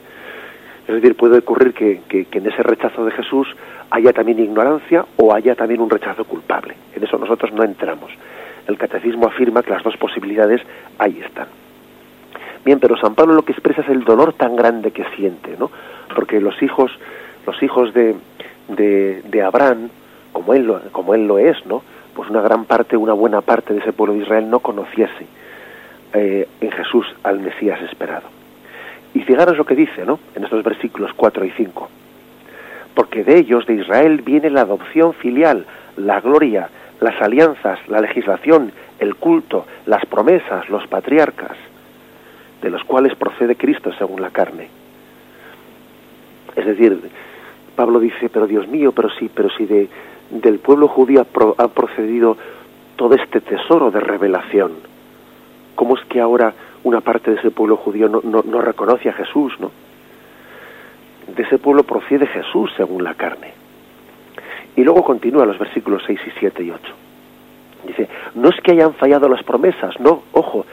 Es 0.88 0.96
decir, 0.96 1.16
puede 1.16 1.38
ocurrir 1.38 1.74
que, 1.74 2.02
que, 2.08 2.28
en 2.32 2.48
ese 2.48 2.64
rechazo 2.64 3.06
de 3.06 3.12
Jesús 3.12 3.48
haya 3.90 4.14
también 4.14 4.40
ignorancia 4.40 5.06
o 5.18 5.34
haya 5.34 5.56
también 5.56 5.82
un 5.82 5.90
rechazo 5.90 6.26
culpable. 6.26 6.76
En 6.96 7.04
eso 7.04 7.18
nosotros 7.18 7.52
no 7.54 7.64
entramos. 7.64 8.12
El 8.68 8.78
catecismo 8.78 9.28
afirma 9.28 9.64
que 9.64 9.72
las 9.72 9.84
dos 9.84 9.98
posibilidades 9.98 10.62
ahí 10.98 11.22
están. 11.26 11.48
Bien, 12.64 12.80
pero 12.80 12.96
San 12.98 13.16
Pablo 13.16 13.34
lo 13.34 13.44
que 13.44 13.54
expresa 13.54 13.82
es 13.82 13.90
el 13.90 14.04
dolor 14.04 14.34
tan 14.34 14.56
grande 14.56 14.92
que 14.92 15.04
siente, 15.16 15.56
¿no? 15.58 15.72
Porque 16.14 16.40
los 16.40 16.62
hijos, 16.62 16.92
los 17.48 17.62
hijos 17.64 17.92
de, 17.94 18.16
de, 18.68 19.42
Abraham, 19.44 19.90
como 20.32 20.54
él, 20.54 20.66
lo, 20.68 20.80
como 20.92 21.16
él 21.16 21.26
lo 21.26 21.40
es, 21.40 21.66
¿no? 21.66 21.82
Pues 22.14 22.30
una 22.30 22.42
gran 22.42 22.66
parte, 22.66 22.98
una 22.98 23.14
buena 23.14 23.42
parte 23.42 23.74
de 23.74 23.80
ese 23.80 23.94
pueblo 23.94 24.14
de 24.14 24.22
Israel 24.22 24.50
no 24.50 24.60
conociese 24.60 25.26
eh, 26.14 26.48
en 26.60 26.72
Jesús 26.72 27.08
al 27.24 27.40
Mesías 27.40 27.82
esperado. 27.82 28.28
Y 29.14 29.22
fijaros 29.22 29.58
lo 29.58 29.66
que 29.66 29.76
dice, 29.76 30.06
¿no? 30.06 30.20
En 30.36 30.44
estos 30.44 30.64
versículos 30.64 31.12
4 31.16 31.44
y 31.46 31.52
5. 31.52 31.90
Porque 32.94 33.24
de 33.24 33.40
ellos, 33.40 33.66
de 33.66 33.74
Israel, 33.74 34.22
viene 34.22 34.52
la 34.52 34.62
adopción 34.62 35.14
filial, 35.14 35.66
la 35.98 36.22
gloria, 36.22 36.70
las 37.00 37.20
alianzas, 37.22 37.80
la 37.88 38.02
legislación, 38.02 38.72
el 39.00 39.16
culto, 39.16 39.66
las 39.88 40.06
promesas, 40.06 40.70
los 40.70 40.86
patriarcas 40.88 41.58
de 42.62 42.70
los 42.70 42.84
cuales 42.84 43.16
procede 43.16 43.56
Cristo 43.56 43.92
según 43.98 44.22
la 44.22 44.30
carne. 44.30 44.70
Es 46.56 46.66
decir, 46.66 47.00
Pablo 47.76 48.00
dice, 48.00 48.30
pero 48.30 48.48
Dios 48.48 48.68
mío, 48.68 48.92
pero 48.92 49.10
sí, 49.10 49.30
pero 49.34 49.50
si 49.50 49.66
de, 49.66 49.90
del 50.30 50.60
pueblo 50.60 50.88
judío 50.88 51.26
ha 51.58 51.68
procedido 51.70 52.38
todo 52.96 53.16
este 53.16 53.42
tesoro 53.42 53.90
de 53.90 54.00
revelación, 54.00 54.74
¿cómo 55.76 55.98
es 55.98 56.06
que 56.06 56.20
ahora 56.20 56.54
una 56.84 57.02
parte 57.02 57.32
de 57.32 57.38
ese 57.38 57.52
pueblo 57.52 57.78
judío 57.78 58.10
no, 58.10 58.22
no, 58.24 58.62
reconoce 58.62 59.10
a 59.10 59.14
Jesús, 59.14 59.54
¿no? 59.60 59.72
De 61.36 61.44
ese 61.44 61.58
pueblo 61.58 61.84
procede 61.84 62.28
Jesús 62.28 62.72
según 62.76 63.04
la 63.04 63.14
carne. 63.14 63.54
Y 64.76 64.84
luego 64.84 65.04
continúa 65.04 65.46
los 65.46 65.60
versículos 65.60 66.04
6 66.06 66.20
y 66.26 66.32
7 66.40 66.64
y 66.64 66.72
8. 66.72 66.82
Dice, 67.88 68.10
no 68.36 68.50
es 68.50 68.60
que 68.62 68.72
hayan 68.72 68.94
fallado 68.94 69.28
las 69.28 69.44
promesas, 69.44 70.00
no, 70.00 70.24
ojo, 70.34 70.66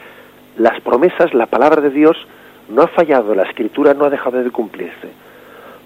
las 0.58 0.80
promesas, 0.80 1.32
la 1.34 1.46
palabra 1.46 1.80
de 1.80 1.90
Dios 1.90 2.16
no 2.68 2.82
ha 2.82 2.88
fallado, 2.88 3.34
la 3.34 3.44
escritura 3.44 3.94
no 3.94 4.04
ha 4.04 4.10
dejado 4.10 4.42
de 4.42 4.50
cumplirse. 4.50 5.08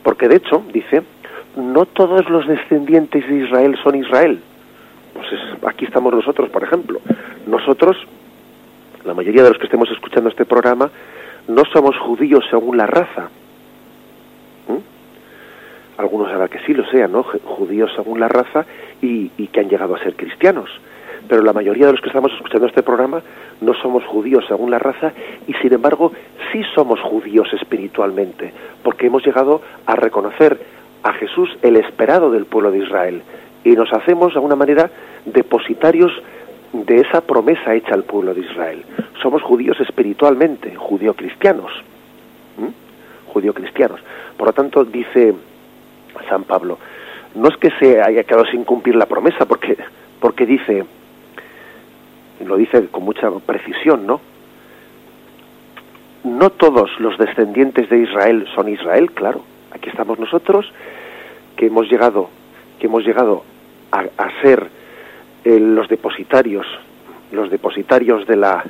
Porque 0.02 0.28
de 0.28 0.36
hecho, 0.36 0.62
dice, 0.72 1.02
no 1.56 1.86
todos 1.86 2.28
los 2.28 2.46
descendientes 2.46 3.28
de 3.28 3.44
Israel 3.44 3.78
son 3.82 3.94
Israel. 3.94 4.40
Pues 5.14 5.26
aquí 5.66 5.84
estamos 5.84 6.12
nosotros, 6.12 6.48
por 6.50 6.64
ejemplo. 6.64 7.00
Nosotros, 7.46 7.96
la 9.04 9.14
mayoría 9.14 9.42
de 9.42 9.50
los 9.50 9.58
que 9.58 9.66
estemos 9.66 9.90
escuchando 9.90 10.30
este 10.30 10.46
programa, 10.46 10.90
no 11.46 11.62
somos 11.72 11.96
judíos 11.98 12.44
según 12.50 12.78
la 12.78 12.86
raza. 12.86 13.28
¿Mm? 14.68 16.00
Algunos 16.00 16.30
sabrán 16.30 16.48
que 16.48 16.60
sí 16.60 16.72
lo 16.72 16.88
sean, 16.90 17.12
¿no? 17.12 17.22
Judíos 17.22 17.92
según 17.94 18.18
la 18.18 18.28
raza 18.28 18.64
y 19.02 19.28
que 19.28 19.60
han 19.60 19.68
llegado 19.68 19.94
a 19.94 19.98
ser 19.98 20.16
cristianos 20.16 20.70
pero 21.28 21.42
la 21.42 21.52
mayoría 21.52 21.86
de 21.86 21.92
los 21.92 22.00
que 22.00 22.08
estamos 22.08 22.32
escuchando 22.32 22.66
este 22.66 22.82
programa 22.82 23.22
no 23.60 23.74
somos 23.74 24.04
judíos 24.04 24.44
según 24.48 24.70
la 24.70 24.78
raza 24.78 25.12
y 25.46 25.54
sin 25.54 25.72
embargo 25.72 26.12
sí 26.52 26.62
somos 26.74 27.00
judíos 27.00 27.48
espiritualmente, 27.52 28.52
porque 28.82 29.06
hemos 29.06 29.24
llegado 29.24 29.62
a 29.86 29.96
reconocer 29.96 30.58
a 31.02 31.12
Jesús 31.14 31.50
el 31.62 31.76
esperado 31.76 32.30
del 32.30 32.46
pueblo 32.46 32.70
de 32.70 32.78
Israel 32.78 33.22
y 33.64 33.70
nos 33.70 33.92
hacemos 33.92 34.32
de 34.32 34.38
alguna 34.38 34.56
manera 34.56 34.90
depositarios 35.24 36.12
de 36.72 37.00
esa 37.00 37.20
promesa 37.20 37.74
hecha 37.74 37.94
al 37.94 38.04
pueblo 38.04 38.34
de 38.34 38.40
Israel. 38.40 38.84
Somos 39.20 39.42
judíos 39.42 39.78
espiritualmente, 39.80 40.74
judío-cristianos. 40.74 41.70
Judío-cristianos. 43.32 44.00
Por 44.36 44.48
lo 44.48 44.52
tanto, 44.52 44.84
dice 44.84 45.34
San 46.28 46.44
Pablo, 46.44 46.78
no 47.34 47.48
es 47.48 47.56
que 47.56 47.70
se 47.78 48.02
haya 48.02 48.24
quedado 48.24 48.44
sin 48.46 48.64
cumplir 48.64 48.96
la 48.96 49.06
promesa, 49.06 49.46
porque, 49.46 49.76
porque 50.20 50.44
dice, 50.44 50.84
lo 52.46 52.56
dice 52.56 52.86
con 52.88 53.04
mucha 53.04 53.30
precisión, 53.30 54.06
¿no? 54.06 54.20
No 56.24 56.50
todos 56.50 56.90
los 57.00 57.18
descendientes 57.18 57.88
de 57.88 57.98
Israel 57.98 58.46
son 58.54 58.68
Israel, 58.68 59.10
claro. 59.12 59.42
Aquí 59.72 59.88
estamos 59.88 60.18
nosotros 60.18 60.72
que 61.56 61.66
hemos 61.66 61.90
llegado, 61.90 62.28
que 62.78 62.86
hemos 62.86 63.04
llegado 63.04 63.44
a, 63.90 64.06
ser 64.40 64.68
eh, 65.44 65.58
los 65.58 65.88
depositarios, 65.88 66.66
los 67.32 67.50
depositarios 67.50 68.26
de 68.26 68.36
la 68.36 68.64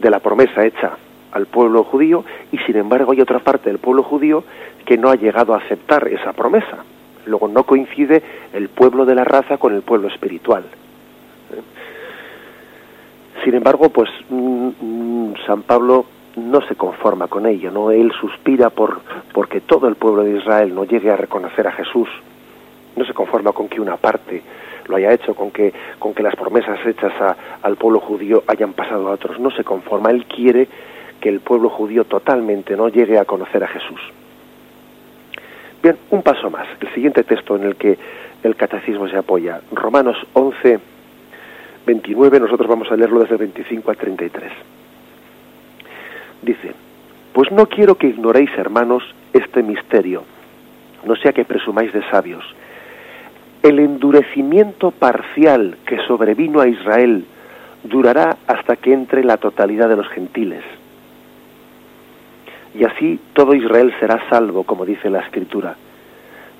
de 0.00 0.10
la 0.10 0.18
promesa 0.18 0.66
hecha 0.66 0.96
al 1.32 1.46
pueblo 1.46 1.84
judío 1.84 2.24
y 2.50 2.58
sin 2.58 2.76
embargo 2.76 3.12
hay 3.12 3.20
otra 3.20 3.38
parte 3.38 3.70
del 3.70 3.78
pueblo 3.78 4.02
judío 4.02 4.44
que 4.84 4.98
no 4.98 5.10
ha 5.10 5.16
llegado 5.16 5.54
a 5.54 5.58
aceptar 5.58 6.08
esa 6.08 6.32
promesa. 6.32 6.84
Luego 7.24 7.48
no 7.48 7.64
coincide 7.64 8.22
el 8.52 8.68
pueblo 8.68 9.06
de 9.06 9.14
la 9.14 9.24
raza 9.24 9.56
con 9.58 9.74
el 9.74 9.82
pueblo 9.82 10.08
espiritual. 10.08 10.64
Sin 13.44 13.54
embargo, 13.54 13.88
pues 13.88 14.08
mm, 14.28 14.68
mm, 14.80 15.34
San 15.46 15.62
Pablo 15.62 16.06
no 16.36 16.60
se 16.66 16.76
conforma 16.76 17.26
con 17.28 17.46
ello, 17.46 17.70
no 17.70 17.90
él 17.90 18.12
suspira 18.20 18.70
por 18.70 19.00
porque 19.32 19.60
todo 19.60 19.88
el 19.88 19.96
pueblo 19.96 20.22
de 20.22 20.38
Israel 20.38 20.74
no 20.74 20.84
llegue 20.84 21.10
a 21.10 21.16
reconocer 21.16 21.66
a 21.66 21.72
Jesús. 21.72 22.08
No 22.94 23.04
se 23.04 23.14
conforma 23.14 23.52
con 23.52 23.68
que 23.68 23.80
una 23.80 23.96
parte 23.96 24.42
lo 24.86 24.96
haya 24.96 25.12
hecho, 25.12 25.34
con 25.34 25.50
que 25.50 25.72
con 25.98 26.14
que 26.14 26.22
las 26.22 26.36
promesas 26.36 26.78
hechas 26.86 27.12
al 27.62 27.76
pueblo 27.76 28.00
judío 28.00 28.44
hayan 28.46 28.74
pasado 28.74 29.08
a 29.08 29.12
otros. 29.12 29.40
No 29.40 29.50
se 29.50 29.64
conforma, 29.64 30.10
él 30.10 30.26
quiere 30.26 30.68
que 31.20 31.28
el 31.28 31.40
pueblo 31.40 31.68
judío 31.68 32.04
totalmente 32.04 32.76
no 32.76 32.88
llegue 32.88 33.18
a 33.18 33.24
conocer 33.24 33.64
a 33.64 33.68
Jesús. 33.68 34.00
Bien, 35.82 35.96
un 36.10 36.22
paso 36.22 36.48
más. 36.50 36.66
El 36.80 36.92
siguiente 36.94 37.24
texto 37.24 37.56
en 37.56 37.64
el 37.64 37.76
que 37.76 37.98
el 38.42 38.56
catecismo 38.56 39.08
se 39.08 39.16
apoya, 39.16 39.60
Romanos 39.72 40.16
11 40.32 40.91
29, 41.86 42.40
nosotros 42.40 42.68
vamos 42.68 42.90
a 42.90 42.96
leerlo 42.96 43.20
desde 43.20 43.34
el 43.34 43.40
25 43.40 43.90
al 43.90 43.96
33. 43.96 44.52
Dice, 46.42 46.72
pues 47.32 47.50
no 47.50 47.66
quiero 47.66 47.96
que 47.96 48.08
ignoréis, 48.08 48.50
hermanos, 48.56 49.02
este 49.32 49.62
misterio, 49.62 50.24
no 51.04 51.16
sea 51.16 51.32
que 51.32 51.44
presumáis 51.44 51.92
de 51.92 52.02
sabios. 52.08 52.44
El 53.62 53.78
endurecimiento 53.78 54.90
parcial 54.90 55.76
que 55.86 55.98
sobrevino 56.06 56.60
a 56.60 56.68
Israel 56.68 57.24
durará 57.84 58.36
hasta 58.46 58.76
que 58.76 58.92
entre 58.92 59.24
la 59.24 59.36
totalidad 59.36 59.88
de 59.88 59.96
los 59.96 60.08
gentiles. 60.08 60.62
Y 62.74 62.84
así 62.84 63.20
todo 63.34 63.54
Israel 63.54 63.94
será 64.00 64.28
salvo, 64.28 64.64
como 64.64 64.84
dice 64.84 65.10
la 65.10 65.20
Escritura. 65.20 65.76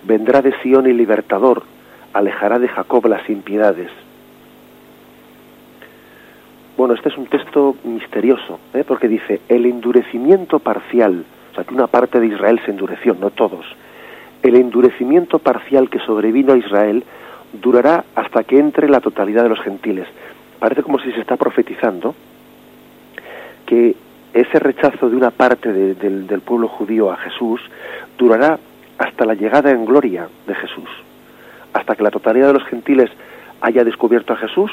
Vendrá 0.05 0.43
de 0.43 0.53
Sión 0.61 0.87
el 0.87 0.97
libertador, 0.97 1.62
alejará 2.12 2.59
de 2.59 2.68
Jacob 2.68 3.07
las 3.07 3.29
impiedades 3.31 3.91
bueno, 6.77 6.95
este 6.95 7.11
es 7.11 7.18
un 7.18 7.27
texto 7.27 7.77
misterioso, 7.85 8.59
¿eh? 8.75 8.85
porque 8.87 9.09
dice, 9.09 9.41
el 9.49 9.66
endurecimiento 9.66 10.59
parcial, 10.59 11.25
o 11.53 11.55
sea, 11.55 11.64
que 11.64 11.75
una 11.75 11.87
parte 11.87 12.18
de 12.18 12.29
Israel 12.29 12.61
se 12.64 12.70
endureció, 12.70 13.14
no 13.14 13.31
todos, 13.31 13.66
el 14.43 14.57
endurecimiento 14.57 15.39
parcial 15.39 15.91
que 15.91 15.99
sobrevino 16.01 16.55
a 16.55 16.57
Israel 16.57 17.05
durará 17.53 18.05
hasta 18.14 18.45
que 18.45 18.59
entre 18.59 18.89
la 18.89 19.01
totalidad 19.01 19.43
de 19.43 19.51
los 19.51 19.61
gentiles. 19.61 20.09
Parece 20.59 20.83
como 20.83 20.99
si 20.99 21.12
se 21.12 21.20
está 21.20 21.37
profetizando 21.37 22.14
que 23.66 23.95
ese 24.33 24.59
rechazo 24.59 25.11
de 25.11 25.16
una 25.16 25.31
parte 25.31 25.73
del 25.73 26.41
pueblo 26.41 26.68
judío 26.68 27.11
a 27.11 27.16
Jesús 27.18 27.61
durará 28.16 28.59
hasta 28.99 29.27
la 29.27 29.35
llegada 29.35 29.70
en 29.70 29.85
gloria 29.85 30.29
de 30.47 30.55
Jesús, 30.55 30.89
hasta 31.73 31.95
que 31.95 32.03
la 32.03 32.11
totalidad 32.11 32.49
de 32.49 32.55
los 32.55 32.64
gentiles 32.64 33.11
haya 33.61 33.85
descubierto 33.85 34.33
a 34.33 34.37
Jesús 34.37 34.70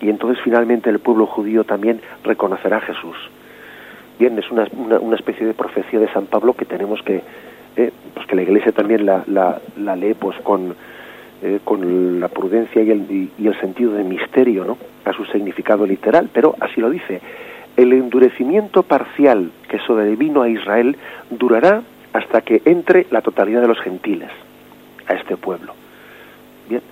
y 0.00 0.10
entonces 0.10 0.42
finalmente 0.42 0.90
el 0.90 0.98
pueblo 0.98 1.26
judío 1.26 1.64
también 1.64 2.00
reconocerá 2.24 2.78
a 2.78 2.80
Jesús. 2.82 3.16
Bien, 4.18 4.38
es 4.38 4.50
una, 4.50 4.66
una, 4.72 5.16
especie 5.16 5.46
de 5.46 5.54
profecía 5.54 6.00
de 6.00 6.08
San 6.08 6.26
Pablo 6.26 6.54
que 6.54 6.64
tenemos 6.64 7.00
que, 7.02 7.22
eh, 7.76 7.92
pues 8.14 8.26
que 8.26 8.34
la 8.34 8.42
Iglesia 8.42 8.72
también 8.72 9.06
la, 9.06 9.22
la, 9.28 9.96
lee 9.96 10.14
pues 10.14 10.36
con, 10.38 10.74
eh, 11.42 11.60
con 11.62 12.18
la 12.18 12.28
prudencia 12.28 12.82
y 12.82 12.90
el, 12.90 13.30
y, 13.38 13.46
el 13.46 13.60
sentido 13.60 13.92
de 13.92 14.02
misterio, 14.02 14.64
¿no? 14.64 14.76
A 15.04 15.12
su 15.12 15.24
significado 15.26 15.86
literal, 15.86 16.30
pero 16.32 16.56
así 16.60 16.80
lo 16.80 16.90
dice. 16.90 17.20
El 17.76 17.92
endurecimiento 17.92 18.82
parcial 18.82 19.52
que 19.68 19.78
sobrevino 19.78 20.42
a 20.42 20.48
Israel 20.48 20.96
durará 21.30 21.82
hasta 22.12 22.40
que 22.40 22.60
entre 22.64 23.06
la 23.12 23.22
totalidad 23.22 23.60
de 23.60 23.68
los 23.68 23.78
gentiles 23.78 24.30
a 25.06 25.14
este 25.14 25.36
pueblo. 25.36 25.74
Bien, 26.68 26.82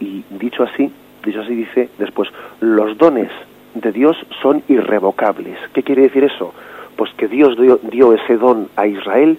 y 0.00 0.24
dicho 0.30 0.62
así, 0.62 0.90
Dicho 1.24 1.40
así 1.40 1.54
dice 1.54 1.88
después, 1.98 2.28
los 2.60 2.96
dones 2.96 3.30
de 3.74 3.92
Dios 3.92 4.16
son 4.42 4.62
irrevocables. 4.68 5.58
¿Qué 5.72 5.82
quiere 5.82 6.02
decir 6.02 6.24
eso? 6.24 6.52
Pues 6.96 7.12
que 7.14 7.28
Dios 7.28 7.56
dio, 7.90 8.12
ese 8.14 8.36
don 8.36 8.68
a 8.76 8.86
Israel 8.86 9.38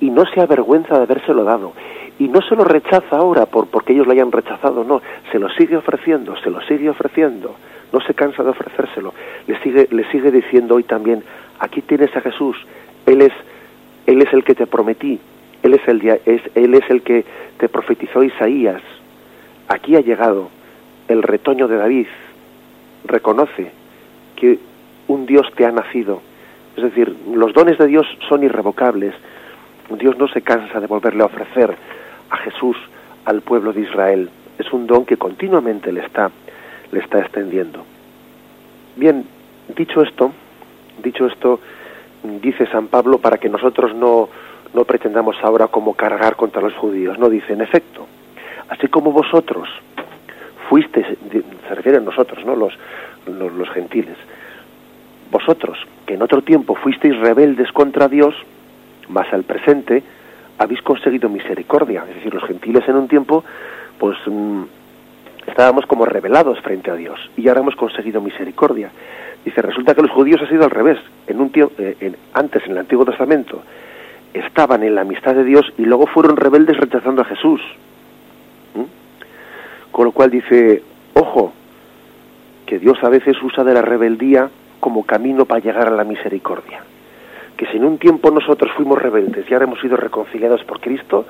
y 0.00 0.10
no 0.10 0.24
se 0.26 0.40
avergüenza 0.40 0.96
de 0.96 1.02
habérselo 1.02 1.44
dado. 1.44 1.72
Y 2.18 2.28
no 2.28 2.40
se 2.42 2.56
lo 2.56 2.64
rechaza 2.64 3.16
ahora 3.16 3.46
por, 3.46 3.68
porque 3.68 3.92
ellos 3.92 4.06
lo 4.06 4.12
hayan 4.12 4.32
rechazado, 4.32 4.82
no, 4.84 5.00
se 5.30 5.38
lo 5.38 5.48
sigue 5.50 5.76
ofreciendo, 5.76 6.36
se 6.42 6.50
lo 6.50 6.60
sigue 6.62 6.90
ofreciendo, 6.90 7.54
no 7.92 8.00
se 8.00 8.14
cansa 8.14 8.42
de 8.42 8.50
ofrecérselo. 8.50 9.14
Le 9.46 9.58
sigue, 9.60 9.88
le 9.90 10.04
sigue 10.10 10.32
diciendo 10.32 10.74
hoy 10.74 10.82
también, 10.82 11.22
aquí 11.60 11.80
tienes 11.82 12.14
a 12.16 12.20
Jesús, 12.20 12.56
Él 13.06 13.22
es, 13.22 13.32
Él 14.06 14.20
es 14.20 14.32
el 14.32 14.42
que 14.42 14.56
te 14.56 14.66
prometí, 14.66 15.20
Él 15.62 15.74
es 15.74 15.86
el, 15.86 16.04
es, 16.08 16.42
él 16.56 16.74
es 16.74 16.90
el 16.90 17.02
que 17.02 17.24
te 17.58 17.68
profetizó 17.68 18.24
Isaías, 18.24 18.82
aquí 19.68 19.94
ha 19.94 20.00
llegado, 20.00 20.50
el 21.08 21.22
retoño 21.22 21.66
de 21.68 21.76
David 21.76 22.06
reconoce 23.04 23.70
que 24.36 24.58
un 25.08 25.26
Dios 25.26 25.46
te 25.56 25.64
ha 25.64 25.72
nacido. 25.72 26.20
Es 26.76 26.84
decir, 26.84 27.14
los 27.32 27.52
dones 27.54 27.78
de 27.78 27.86
Dios 27.86 28.06
son 28.28 28.44
irrevocables. 28.44 29.14
Dios 29.98 30.16
no 30.18 30.28
se 30.28 30.42
cansa 30.42 30.80
de 30.80 30.86
volverle 30.86 31.22
a 31.22 31.26
ofrecer 31.26 31.74
a 32.30 32.36
Jesús 32.36 32.76
al 33.24 33.40
pueblo 33.40 33.72
de 33.72 33.80
Israel. 33.80 34.30
Es 34.58 34.72
un 34.72 34.86
don 34.86 35.04
que 35.04 35.16
continuamente 35.16 35.90
le 35.92 36.00
está, 36.00 36.30
le 36.92 37.00
está 37.00 37.20
extendiendo. 37.20 37.84
Bien, 38.96 39.24
dicho 39.74 40.02
esto, 40.02 40.32
dicho 41.02 41.26
esto, 41.26 41.60
dice 42.42 42.66
San 42.66 42.88
Pablo 42.88 43.18
para 43.18 43.38
que 43.38 43.48
nosotros 43.48 43.94
no, 43.94 44.28
no 44.74 44.84
pretendamos 44.84 45.36
ahora 45.42 45.68
como 45.68 45.94
cargar 45.94 46.36
contra 46.36 46.60
los 46.60 46.74
judíos. 46.74 47.18
No 47.18 47.30
dice, 47.30 47.54
en 47.54 47.62
efecto, 47.62 48.06
así 48.68 48.88
como 48.88 49.10
vosotros 49.10 49.68
fuisteis, 50.68 51.06
se 51.68 51.74
refiere 51.74 51.98
a 51.98 52.00
nosotros, 52.00 52.44
¿no? 52.44 52.54
Los, 52.54 52.72
los, 53.26 53.68
gentiles. 53.70 54.16
Vosotros, 55.30 55.78
que 56.06 56.14
en 56.14 56.22
otro 56.22 56.42
tiempo 56.42 56.74
fuisteis 56.74 57.16
rebeldes 57.18 57.70
contra 57.72 58.08
Dios, 58.08 58.34
más 59.08 59.32
al 59.32 59.44
presente, 59.44 60.02
habéis 60.58 60.82
conseguido 60.82 61.28
misericordia. 61.28 62.04
Es 62.08 62.16
decir, 62.16 62.32
los 62.32 62.44
gentiles 62.44 62.88
en 62.88 62.96
un 62.96 63.08
tiempo, 63.08 63.44
pues 63.98 64.16
mm, 64.26 64.62
estábamos 65.46 65.86
como 65.86 66.04
rebelados 66.04 66.60
frente 66.60 66.90
a 66.90 66.94
Dios 66.94 67.18
y 67.36 67.48
ahora 67.48 67.60
hemos 67.60 67.76
conseguido 67.76 68.20
misericordia. 68.20 68.90
Dice, 69.44 69.62
resulta 69.62 69.94
que 69.94 70.02
los 70.02 70.10
judíos 70.10 70.40
ha 70.42 70.48
sido 70.48 70.64
al 70.64 70.70
revés. 70.70 70.98
En 71.26 71.40
un 71.40 71.50
tiempo, 71.50 71.74
eh, 71.78 72.12
antes, 72.32 72.64
en 72.64 72.72
el 72.72 72.78
Antiguo 72.78 73.04
Testamento, 73.04 73.62
estaban 74.34 74.82
en 74.82 74.94
la 74.94 75.02
amistad 75.02 75.34
de 75.34 75.44
Dios 75.44 75.64
y 75.78 75.82
luego 75.82 76.06
fueron 76.06 76.36
rebeldes 76.36 76.76
rechazando 76.76 77.22
a 77.22 77.26
Jesús. 77.26 77.60
Con 79.98 80.04
lo 80.04 80.12
cual 80.12 80.30
dice, 80.30 80.80
ojo, 81.14 81.52
que 82.66 82.78
Dios 82.78 83.02
a 83.02 83.08
veces 83.08 83.36
usa 83.42 83.64
de 83.64 83.74
la 83.74 83.82
rebeldía 83.82 84.48
como 84.78 85.04
camino 85.04 85.44
para 85.44 85.58
llegar 85.58 85.88
a 85.88 85.90
la 85.90 86.04
misericordia. 86.04 86.84
Que 87.56 87.66
si 87.66 87.78
en 87.78 87.84
un 87.84 87.98
tiempo 87.98 88.30
nosotros 88.30 88.70
fuimos 88.76 89.02
rebeldes 89.02 89.50
y 89.50 89.54
ahora 89.54 89.66
hemos 89.66 89.80
sido 89.80 89.96
reconciliados 89.96 90.62
por 90.62 90.78
Cristo, 90.78 91.26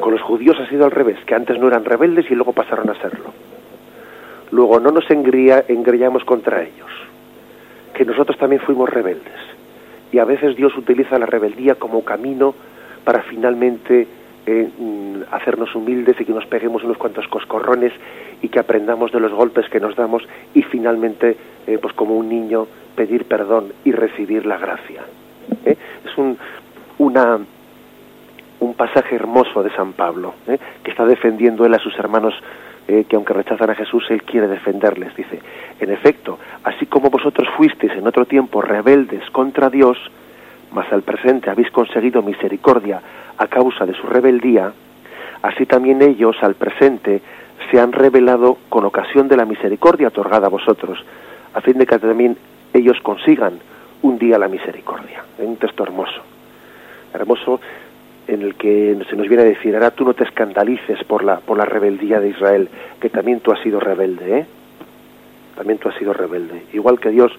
con 0.00 0.10
los 0.10 0.20
judíos 0.20 0.56
ha 0.58 0.68
sido 0.68 0.84
al 0.84 0.90
revés, 0.90 1.20
que 1.26 1.36
antes 1.36 1.60
no 1.60 1.68
eran 1.68 1.84
rebeldes 1.84 2.28
y 2.28 2.34
luego 2.34 2.52
pasaron 2.52 2.90
a 2.90 3.00
serlo. 3.00 3.32
Luego 4.50 4.80
no 4.80 4.90
nos 4.90 5.08
engrillamos 5.08 6.24
contra 6.24 6.64
ellos, 6.64 6.90
que 7.94 8.04
nosotros 8.04 8.36
también 8.36 8.62
fuimos 8.62 8.90
rebeldes. 8.90 9.38
Y 10.10 10.18
a 10.18 10.24
veces 10.24 10.56
Dios 10.56 10.76
utiliza 10.76 11.20
la 11.20 11.26
rebeldía 11.26 11.76
como 11.76 12.02
camino 12.02 12.52
para 13.04 13.22
finalmente 13.22 14.08
eh, 14.50 14.66
mm, 14.78 15.24
hacernos 15.30 15.74
humildes 15.74 16.18
y 16.18 16.24
que 16.24 16.32
nos 16.32 16.46
peguemos 16.46 16.82
unos 16.82 16.96
cuantos 16.96 17.28
coscorrones 17.28 17.92
y 18.40 18.48
que 18.48 18.58
aprendamos 18.58 19.12
de 19.12 19.20
los 19.20 19.30
golpes 19.30 19.68
que 19.68 19.78
nos 19.78 19.94
damos 19.94 20.22
y 20.54 20.62
finalmente, 20.62 21.36
eh, 21.66 21.76
pues 21.76 21.92
como 21.92 22.16
un 22.16 22.30
niño, 22.30 22.66
pedir 22.96 23.26
perdón 23.26 23.74
y 23.84 23.92
recibir 23.92 24.46
la 24.46 24.56
gracia. 24.56 25.02
¿eh? 25.66 25.76
Es 26.02 26.16
un, 26.16 26.38
una, 26.96 27.38
un 28.60 28.72
pasaje 28.72 29.16
hermoso 29.16 29.62
de 29.62 29.70
San 29.72 29.92
Pablo, 29.92 30.32
que 30.82 30.90
está 30.90 31.04
defendiendo 31.04 31.66
él 31.66 31.74
a 31.74 31.78
sus 31.78 31.94
hermanos 31.98 32.32
que 32.86 33.16
aunque 33.16 33.34
rechazan 33.34 33.68
a 33.68 33.74
Jesús, 33.74 34.06
Él 34.08 34.22
quiere 34.22 34.48
defenderles. 34.48 35.14
Dice, 35.14 35.38
en 35.78 35.90
efecto, 35.92 36.38
así 36.64 36.86
como 36.86 37.10
vosotros 37.10 37.46
fuisteis 37.54 37.92
en 37.92 38.06
otro 38.06 38.24
tiempo 38.24 38.62
rebeldes 38.62 39.28
contra 39.28 39.68
Dios, 39.68 39.98
mas 40.72 40.92
al 40.92 41.02
presente 41.02 41.50
habéis 41.50 41.70
conseguido 41.70 42.22
misericordia 42.22 43.00
a 43.36 43.46
causa 43.46 43.86
de 43.86 43.94
su 43.94 44.06
rebeldía, 44.06 44.72
así 45.42 45.66
también 45.66 46.02
ellos 46.02 46.36
al 46.42 46.54
presente 46.54 47.22
se 47.70 47.80
han 47.80 47.92
revelado 47.92 48.58
con 48.68 48.84
ocasión 48.84 49.28
de 49.28 49.36
la 49.36 49.44
misericordia 49.44 50.08
otorgada 50.08 50.46
a 50.46 50.50
vosotros, 50.50 50.98
a 51.54 51.60
fin 51.60 51.78
de 51.78 51.86
que 51.86 51.98
también 51.98 52.36
ellos 52.72 52.98
consigan 53.02 53.58
un 54.02 54.18
día 54.18 54.38
la 54.38 54.48
misericordia. 54.48 55.24
un 55.38 55.56
texto 55.56 55.82
hermoso, 55.82 56.22
hermoso 57.12 57.60
en 58.26 58.42
el 58.42 58.54
que 58.56 58.98
se 59.08 59.16
nos 59.16 59.26
viene 59.26 59.42
a 59.42 59.46
decir, 59.46 59.74
ahora 59.74 59.90
tú 59.90 60.04
no 60.04 60.12
te 60.12 60.24
escandalices 60.24 61.02
por 61.04 61.24
la, 61.24 61.38
por 61.38 61.56
la 61.56 61.64
rebeldía 61.64 62.20
de 62.20 62.28
Israel, 62.28 62.68
que 63.00 63.08
también 63.08 63.40
tú 63.40 63.52
has 63.52 63.60
sido 63.60 63.80
rebelde, 63.80 64.40
¿eh? 64.40 64.46
También 65.56 65.78
tú 65.78 65.88
has 65.88 65.96
sido 65.96 66.12
rebelde. 66.12 66.66
Igual 66.72 67.00
que 67.00 67.08
Dios 67.08 67.32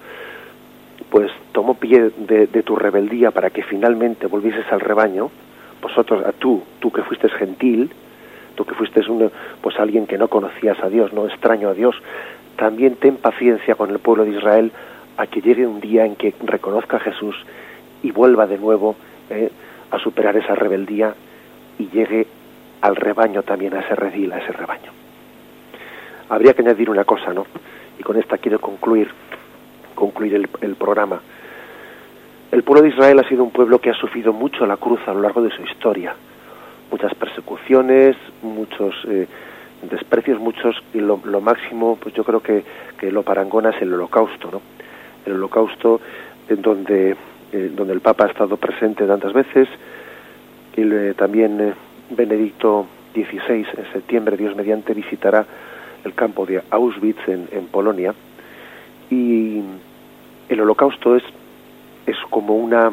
pues 1.09 1.31
tomó 1.51 1.75
pie 1.75 2.11
de, 2.17 2.47
tu 2.63 2.75
rebeldía 2.75 3.31
para 3.31 3.49
que 3.49 3.63
finalmente 3.63 4.27
volvieses 4.27 4.65
al 4.71 4.79
rebaño, 4.79 5.31
vosotros, 5.81 6.25
a 6.25 6.31
tú, 6.31 6.63
tú 6.79 6.91
que 6.91 7.03
fuiste 7.03 7.29
gentil, 7.29 7.91
tú 8.55 8.65
que 8.65 8.75
fuiste 8.75 8.99
un, 9.09 9.31
pues 9.61 9.79
alguien 9.79 10.07
que 10.07 10.17
no 10.17 10.27
conocías 10.27 10.77
a 10.83 10.89
Dios, 10.89 11.13
no 11.13 11.27
extraño 11.27 11.69
a 11.69 11.73
Dios, 11.73 11.95
también 12.57 12.95
ten 12.95 13.15
paciencia 13.17 13.75
con 13.75 13.89
el 13.89 13.99
pueblo 13.99 14.25
de 14.25 14.31
Israel 14.31 14.71
a 15.17 15.27
que 15.27 15.41
llegue 15.41 15.65
un 15.65 15.79
día 15.79 16.05
en 16.05 16.15
que 16.15 16.33
reconozca 16.43 16.97
a 16.97 16.99
Jesús 16.99 17.35
y 18.03 18.11
vuelva 18.11 18.47
de 18.47 18.57
nuevo 18.57 18.95
eh, 19.29 19.49
a 19.91 19.99
superar 19.99 20.35
esa 20.37 20.55
rebeldía 20.55 21.13
y 21.77 21.87
llegue 21.87 22.27
al 22.81 22.95
rebaño 22.95 23.43
también, 23.43 23.73
a 23.73 23.81
ese 23.81 23.95
redil, 23.95 24.31
a 24.33 24.39
ese 24.39 24.51
rebaño. 24.51 24.91
Habría 26.29 26.53
que 26.53 26.61
añadir 26.61 26.89
una 26.89 27.05
cosa, 27.05 27.33
¿no? 27.33 27.45
Y 27.97 28.03
con 28.03 28.17
esta 28.17 28.37
quiero 28.37 28.59
concluir 28.59 29.09
concluir 29.99 30.33
el, 30.61 30.75
programa. 30.75 31.21
El 32.51 32.63
pueblo 32.63 32.81
de 32.81 32.89
Israel 32.89 33.19
ha 33.19 33.27
sido 33.27 33.43
un 33.43 33.51
pueblo 33.51 33.79
que 33.79 33.91
ha 33.91 33.93
sufrido 33.93 34.33
mucho 34.33 34.65
la 34.65 34.77
cruz 34.77 34.99
a 35.05 35.13
lo 35.13 35.21
largo 35.21 35.41
de 35.41 35.51
su 35.51 35.61
historia. 35.63 36.15
Muchas 36.89 37.13
persecuciones, 37.13 38.15
muchos 38.41 38.95
eh, 39.07 39.27
desprecios, 39.89 40.39
muchos, 40.39 40.75
y 40.93 40.99
lo, 40.99 41.17
máximo, 41.41 41.97
pues 42.01 42.15
yo 42.15 42.23
creo 42.23 42.41
que, 42.41 42.63
que, 42.97 43.11
lo 43.11 43.23
parangona 43.23 43.69
es 43.71 43.81
el 43.81 43.93
holocausto, 43.93 44.49
¿no? 44.51 44.61
El 45.25 45.33
holocausto 45.33 46.01
en 46.47 46.61
donde, 46.61 47.15
eh, 47.51 47.71
donde 47.75 47.93
el 47.93 48.01
Papa 48.01 48.25
ha 48.25 48.29
estado 48.29 48.57
presente 48.57 49.05
tantas 49.05 49.33
veces, 49.33 49.67
y 50.75 51.13
también 51.13 51.59
eh, 51.59 51.73
Benedicto 52.11 52.87
XVI, 53.13 53.67
en 53.77 53.93
septiembre, 53.93 54.37
Dios 54.37 54.55
mediante, 54.55 54.93
visitará 54.93 55.45
el 56.05 56.13
campo 56.13 56.45
de 56.45 56.63
Auschwitz 56.71 57.27
en, 57.27 57.49
en 57.51 57.67
Polonia, 57.67 58.13
y 59.11 59.61
el 60.49 60.61
holocausto 60.61 61.15
es, 61.15 61.23
es 62.05 62.17
como 62.29 62.55
una, 62.55 62.89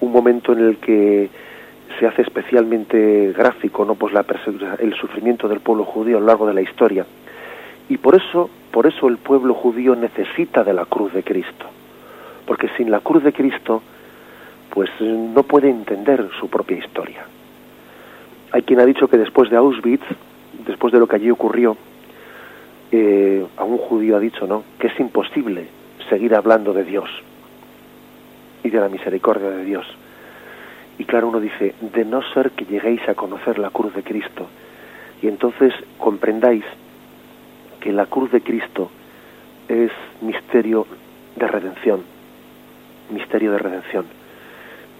un 0.00 0.12
momento 0.12 0.52
en 0.52 0.58
el 0.58 0.76
que 0.78 1.30
se 1.98 2.06
hace 2.06 2.22
especialmente 2.22 3.32
gráfico 3.32 3.84
no 3.84 3.94
pues 3.94 4.12
la 4.12 4.24
el 4.78 4.94
sufrimiento 4.94 5.48
del 5.48 5.60
pueblo 5.60 5.84
judío 5.84 6.16
a 6.16 6.20
lo 6.20 6.26
largo 6.26 6.46
de 6.46 6.54
la 6.54 6.62
historia. 6.62 7.06
Y 7.88 7.96
por 7.96 8.16
eso 8.16 8.50
por 8.70 8.86
eso 8.86 9.08
el 9.08 9.18
pueblo 9.18 9.54
judío 9.54 9.96
necesita 9.96 10.62
de 10.62 10.72
la 10.72 10.84
cruz 10.84 11.12
de 11.12 11.22
Cristo. 11.22 11.66
Porque 12.46 12.68
sin 12.76 12.90
la 12.90 13.00
cruz 13.00 13.22
de 13.22 13.32
Cristo 13.32 13.82
pues 14.70 14.90
no 15.00 15.42
puede 15.42 15.68
entender 15.68 16.28
su 16.38 16.48
propia 16.48 16.78
historia. 16.78 17.24
Hay 18.52 18.62
quien 18.62 18.80
ha 18.80 18.84
dicho 18.84 19.08
que 19.08 19.18
después 19.18 19.50
de 19.50 19.56
Auschwitz 19.56 20.04
después 20.66 20.92
de 20.92 20.98
lo 20.98 21.06
que 21.06 21.16
allí 21.16 21.30
ocurrió 21.30 21.76
eh, 22.92 23.44
a 23.56 23.64
un 23.64 23.78
judío 23.78 24.16
ha 24.16 24.20
dicho 24.20 24.46
no 24.46 24.64
que 24.78 24.88
es 24.88 25.00
imposible 25.00 25.79
seguir 26.10 26.34
hablando 26.34 26.74
de 26.74 26.84
Dios 26.84 27.08
y 28.62 28.68
de 28.68 28.80
la 28.80 28.88
misericordia 28.88 29.48
de 29.48 29.64
Dios. 29.64 29.86
Y 30.98 31.04
claro, 31.04 31.28
uno 31.28 31.40
dice, 31.40 31.74
de 31.80 32.04
no 32.04 32.20
ser 32.34 32.50
que 32.50 32.66
lleguéis 32.66 33.08
a 33.08 33.14
conocer 33.14 33.58
la 33.58 33.70
cruz 33.70 33.94
de 33.94 34.02
Cristo, 34.02 34.46
y 35.22 35.28
entonces 35.28 35.72
comprendáis 35.96 36.64
que 37.80 37.92
la 37.92 38.04
cruz 38.06 38.30
de 38.32 38.42
Cristo 38.42 38.90
es 39.68 39.90
misterio 40.20 40.86
de 41.36 41.46
redención, 41.46 42.02
misterio 43.10 43.52
de 43.52 43.58
redención. 43.58 44.04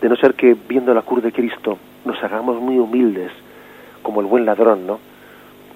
De 0.00 0.08
no 0.08 0.16
ser 0.16 0.34
que 0.34 0.56
viendo 0.68 0.94
la 0.94 1.02
cruz 1.02 1.22
de 1.22 1.32
Cristo 1.32 1.76
nos 2.06 2.22
hagamos 2.22 2.60
muy 2.62 2.78
humildes, 2.78 3.30
como 4.02 4.20
el 4.20 4.26
buen 4.26 4.46
ladrón, 4.46 4.86
¿no? 4.86 4.98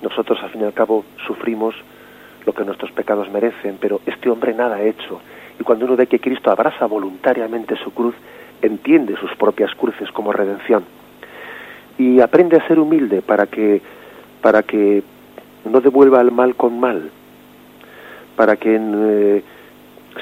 Nosotros 0.01 0.39
al 0.43 0.51
fin 0.51 0.63
y 0.63 0.65
al 0.65 0.73
cabo 0.73 1.05
sufrimos 1.27 1.75
lo 2.47 2.53
que 2.53 2.65
nuestros 2.65 2.93
pecados 2.93 3.31
merecen, 3.31 3.79
pero 3.81 4.01
este 4.07 4.31
hombre 4.31 4.55
nada 4.55 4.77
ha 4.77 4.83
hecho. 4.83 5.21
Y 5.59 5.63
cuando 5.63 5.87
uno 5.87 5.97
ve 5.97 6.07
que 6.07 6.21
Cristo 6.21 6.51
abraza 6.51 6.87
voluntariamente 6.87 7.77
su 7.77 7.93
cruz, 7.93 8.15
entiende 8.61 9.17
sus 9.17 9.35
propias 9.37 9.75
cruces 9.75 10.11
como 10.13 10.33
redención. 10.33 10.85
Y 11.99 12.21
aprende 12.21 12.57
a 12.57 12.67
ser 12.67 12.79
humilde 12.79 13.23
para 13.23 13.47
que, 13.47 13.81
para 14.43 14.63
que 14.63 15.03
no 15.65 15.81
devuelva 15.81 16.21
el 16.21 16.33
mal 16.33 16.55
con 16.57 16.79
mal, 16.79 17.11
para 18.37 18.57
que 18.57 18.79
eh, 18.81 19.43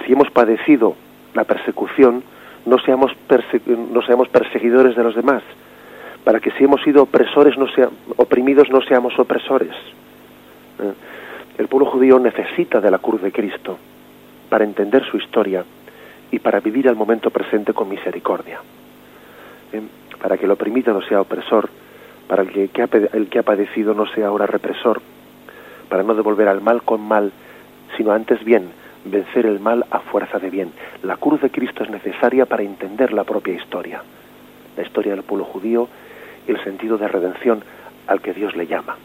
si 0.04 0.12
hemos 0.12 0.30
padecido 0.30 0.94
la 1.34 1.44
persecución, 1.44 2.22
no 2.66 2.78
seamos, 2.78 3.12
no 3.66 4.02
seamos 4.02 4.28
perseguidores 4.28 4.94
de 4.94 5.02
los 5.02 5.14
demás, 5.14 5.42
para 6.24 6.40
que 6.40 6.50
si 6.52 6.64
hemos 6.64 6.82
sido 6.82 7.02
opresores, 7.02 7.56
no 7.58 7.66
sea, 7.68 7.88
oprimidos, 8.16 8.70
no 8.70 8.80
seamos 8.82 9.18
opresores. 9.18 9.74
¿Eh? 10.78 10.92
El 11.58 11.68
pueblo 11.68 11.90
judío 11.90 12.18
necesita 12.18 12.80
de 12.80 12.90
la 12.90 12.98
cruz 12.98 13.22
de 13.22 13.32
Cristo 13.32 13.78
para 14.48 14.64
entender 14.64 15.04
su 15.04 15.16
historia 15.16 15.64
y 16.30 16.38
para 16.38 16.60
vivir 16.60 16.86
el 16.86 16.96
momento 16.96 17.30
presente 17.30 17.72
con 17.72 17.88
misericordia. 17.88 18.60
¿Eh? 19.72 19.82
Para 20.20 20.38
que 20.38 20.46
el 20.46 20.50
oprimido 20.50 20.94
no 20.94 21.02
sea 21.02 21.20
opresor, 21.20 21.68
para 22.26 22.44
que, 22.44 22.70
el 23.12 23.28
que 23.28 23.38
ha 23.38 23.42
padecido 23.42 23.94
no 23.94 24.06
sea 24.06 24.28
ahora 24.28 24.46
represor, 24.46 25.02
para 25.88 26.02
no 26.02 26.14
devolver 26.14 26.48
al 26.48 26.62
mal 26.62 26.82
con 26.82 27.00
mal, 27.00 27.32
sino 27.96 28.12
antes 28.12 28.42
bien 28.44 28.70
vencer 29.04 29.46
el 29.46 29.60
mal 29.60 29.84
a 29.90 30.00
fuerza 30.00 30.38
de 30.38 30.48
bien. 30.48 30.72
La 31.02 31.16
cruz 31.16 31.40
de 31.42 31.50
Cristo 31.50 31.82
es 31.82 31.90
necesaria 31.90 32.46
para 32.46 32.62
entender 32.62 33.12
la 33.12 33.24
propia 33.24 33.54
historia, 33.54 34.02
la 34.76 34.82
historia 34.82 35.12
del 35.12 35.24
pueblo 35.24 35.44
judío 35.44 35.88
y 36.46 36.52
el 36.52 36.62
sentido 36.64 36.98
de 36.98 37.08
redención 37.08 37.62
al 38.06 38.20
que 38.20 38.32
Dios 38.32 38.56
le 38.56 38.66
llama. 38.66 38.96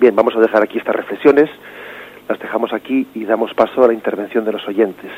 Bien, 0.00 0.14
vamos 0.14 0.36
a 0.36 0.40
dejar 0.40 0.62
aquí 0.62 0.78
estas 0.78 0.94
reflexiones, 0.94 1.50
las 2.28 2.38
dejamos 2.38 2.72
aquí 2.72 3.08
y 3.14 3.24
damos 3.24 3.52
paso 3.54 3.82
a 3.82 3.88
la 3.88 3.94
intervención 3.94 4.44
de 4.44 4.52
los 4.52 4.66
oyentes. 4.68 5.10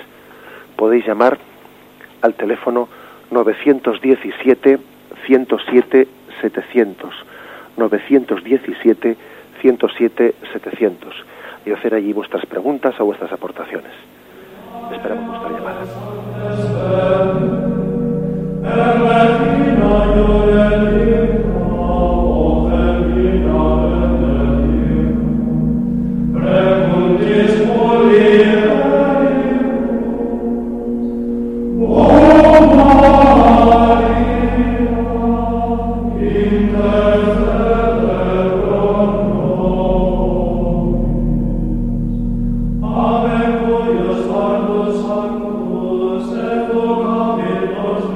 Podéis 0.75 1.07
llamar 1.07 1.37
al 2.23 2.35
teléfono 2.35 2.89
917 3.31 4.79
107 5.27 6.09
700 6.41 7.15
917 7.77 9.17
107 9.61 10.35
700 10.53 11.15
y 11.67 11.73
hacer 11.73 11.95
allí 11.95 12.15
vuestras 12.15 12.47
preguntas 12.47 12.99
o 12.99 13.05
vuestras 13.05 13.31
aportaciones. 13.33 13.93
Esperamos 14.91 15.29
vuestra 15.29 15.51
llamada. 15.59 15.85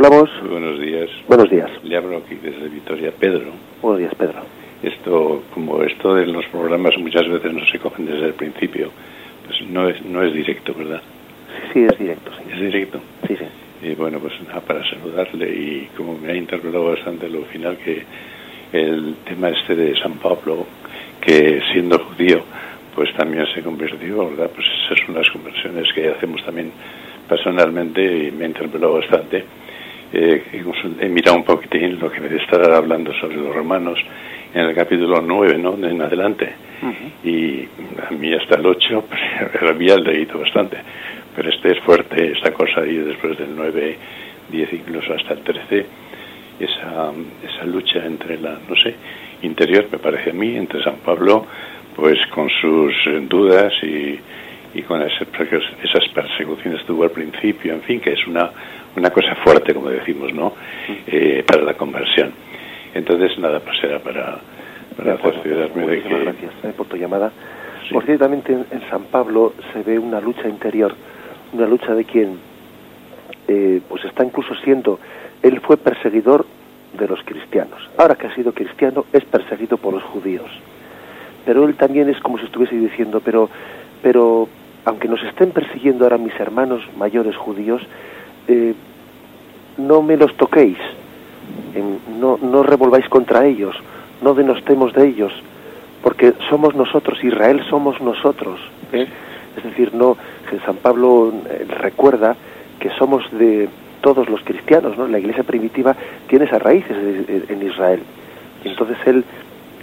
hablamos? 0.00 0.30
Buenos 0.48 0.80
días. 0.80 1.10
Buenos 1.28 1.50
días. 1.50 1.70
Le 1.84 1.94
hablo 1.94 2.16
aquí 2.16 2.34
desde 2.36 2.70
Vitoria, 2.70 3.12
Pedro. 3.12 3.50
Buenos 3.82 3.98
días, 4.00 4.14
Pedro. 4.14 4.40
Esto, 4.82 5.42
como 5.52 5.82
esto 5.82 6.14
de 6.14 6.26
los 6.26 6.46
programas 6.46 6.96
muchas 6.96 7.28
veces 7.28 7.52
no 7.52 7.66
se 7.66 7.78
cogen 7.78 8.06
desde 8.06 8.28
el 8.28 8.32
principio, 8.32 8.90
pues 9.46 9.60
no 9.68 9.90
es, 9.90 10.02
no 10.06 10.22
es 10.22 10.32
directo, 10.32 10.72
¿verdad? 10.72 11.02
Sí, 11.74 11.84
es 11.84 11.98
directo, 11.98 12.30
sí. 12.32 12.44
¿Es 12.50 12.60
directo? 12.60 13.00
Sí, 13.28 13.36
sí. 13.36 13.44
Y 13.86 13.94
bueno, 13.94 14.18
pues 14.20 14.32
nada, 14.48 14.62
para 14.62 14.82
saludarle 14.88 15.50
y 15.50 15.90
como 15.94 16.16
me 16.16 16.32
ha 16.32 16.34
interpretado 16.34 16.86
bastante 16.86 17.28
lo 17.28 17.42
final 17.42 17.76
que 17.76 18.02
el 18.72 19.16
tema 19.26 19.50
este 19.50 19.76
de 19.76 19.94
San 19.96 20.14
Pablo, 20.14 20.64
que 21.20 21.60
siendo 21.72 21.98
judío, 21.98 22.42
pues 22.94 23.12
también 23.18 23.44
se 23.54 23.62
convirtió, 23.62 24.30
¿verdad? 24.30 24.50
Pues 24.54 24.66
esas 24.86 25.04
son 25.04 25.14
las 25.14 25.28
conversiones 25.28 25.92
que 25.92 26.08
hacemos 26.08 26.42
también 26.42 26.72
personalmente 27.28 28.32
me 28.32 28.46
interpeló 28.46 28.94
bastante. 28.94 29.44
Eh, 30.12 30.42
he 31.00 31.08
mirado 31.08 31.36
un 31.36 31.44
poquitín 31.44 31.89
lo 32.00 32.10
que 32.10 32.20
me 32.20 32.34
estar 32.36 32.72
hablando 32.72 33.12
sobre 33.14 33.36
los 33.36 33.54
romanos 33.54 33.98
en 34.54 34.62
el 34.62 34.74
capítulo 34.74 35.20
9, 35.20 35.58
¿no? 35.58 35.74
En 35.86 36.00
adelante. 36.00 36.52
Y 37.22 37.64
a 38.08 38.10
mí 38.10 38.32
hasta 38.34 38.56
el 38.56 38.66
8 38.66 39.04
pues, 39.08 39.62
había 39.62 39.96
leído 39.96 40.38
bastante. 40.38 40.78
Pero 41.36 41.50
este 41.50 41.72
es 41.72 41.80
fuerte, 41.80 42.32
esta 42.32 42.52
cosa, 42.52 42.84
y 42.86 42.96
después 42.96 43.38
del 43.38 43.54
9, 43.54 43.96
10, 44.50 44.72
incluso 44.72 45.14
hasta 45.14 45.34
el 45.34 45.40
13, 45.40 45.86
esa, 46.58 47.12
esa 47.46 47.64
lucha 47.66 48.04
entre 48.04 48.38
la, 48.40 48.58
no 48.68 48.74
sé, 48.76 48.94
interior, 49.42 49.86
me 49.92 49.98
parece 49.98 50.30
a 50.30 50.32
mí, 50.32 50.56
entre 50.56 50.82
San 50.82 50.96
Pablo, 50.96 51.46
pues 51.94 52.18
con 52.32 52.48
sus 52.48 52.94
dudas 53.28 53.72
y 53.82 54.18
y 54.74 54.82
con 54.82 55.02
esas 55.02 56.08
persecuciones 56.14 56.84
tuvo 56.84 57.04
al 57.04 57.10
principio, 57.10 57.74
en 57.74 57.82
fin, 57.82 58.00
que 58.00 58.12
es 58.12 58.26
una, 58.26 58.50
una 58.96 59.10
cosa 59.10 59.34
fuerte, 59.36 59.74
como 59.74 59.90
decimos, 59.90 60.32
¿no? 60.32 60.52
Eh, 61.06 61.44
para 61.46 61.62
la 61.62 61.74
conversión. 61.74 62.32
Entonces, 62.94 63.38
nada, 63.38 63.60
pues 63.60 63.82
era 63.82 63.98
para, 64.00 64.38
para 64.96 65.16
de 65.16 66.02
que... 66.02 66.08
Gracias 66.22 66.52
eh, 66.64 66.72
por 66.76 66.86
tu 66.86 66.96
llamada. 66.96 67.30
Porque 67.92 68.06
ciertamente 68.06 68.52
en, 68.52 68.66
San 68.88 69.04
Pablo 69.04 69.54
se 69.72 69.82
ve 69.82 69.98
una 69.98 70.20
lucha 70.20 70.48
interior, 70.48 70.94
una 71.52 71.66
lucha 71.66 71.94
de 71.94 72.04
quien, 72.04 72.38
eh, 73.48 73.80
pues 73.88 74.04
está 74.04 74.24
incluso 74.24 74.54
siendo, 74.64 75.00
él 75.42 75.60
fue 75.60 75.76
perseguidor 75.76 76.46
de 76.96 77.08
los 77.08 77.20
cristianos. 77.24 77.80
Ahora 77.96 78.14
que 78.14 78.26
ha 78.26 78.34
sido 78.34 78.52
cristiano, 78.52 79.06
es 79.12 79.24
perseguido 79.24 79.76
por 79.76 79.94
los 79.94 80.02
judíos. 80.04 80.50
Pero 81.44 81.64
él 81.66 81.74
también 81.76 82.08
es 82.08 82.20
como 82.20 82.38
si 82.38 82.44
estuviese 82.44 82.76
diciendo, 82.76 83.20
pero, 83.24 83.48
pero 84.02 84.48
aunque 84.84 85.08
nos 85.08 85.22
estén 85.24 85.50
persiguiendo 85.50 86.04
ahora 86.04 86.18
mis 86.18 86.38
hermanos 86.38 86.82
mayores 86.96 87.36
judíos, 87.36 87.82
eh, 88.50 88.74
no 89.78 90.02
me 90.02 90.16
los 90.16 90.36
toquéis, 90.36 90.76
no, 92.18 92.36
no 92.42 92.62
revolváis 92.64 93.08
contra 93.08 93.46
ellos, 93.46 93.76
no 94.22 94.34
denostemos 94.34 94.92
de 94.92 95.06
ellos, 95.06 95.32
porque 96.02 96.34
somos 96.48 96.74
nosotros, 96.74 97.22
Israel 97.22 97.62
somos 97.70 98.00
nosotros. 98.00 98.58
¿eh? 98.92 99.06
Es 99.56 99.62
decir, 99.62 99.94
no, 99.94 100.16
San 100.66 100.76
Pablo 100.76 101.32
eh, 101.48 101.64
recuerda 101.68 102.36
que 102.80 102.90
somos 102.90 103.22
de 103.30 103.68
todos 104.00 104.28
los 104.28 104.40
cristianos, 104.42 104.98
¿no? 104.98 105.06
La 105.06 105.18
iglesia 105.18 105.44
primitiva 105.44 105.94
tiene 106.26 106.46
esas 106.46 106.62
raíces 106.62 106.96
en 107.48 107.62
Israel. 107.66 108.00
Y 108.64 108.68
entonces 108.68 108.96
él 109.06 109.24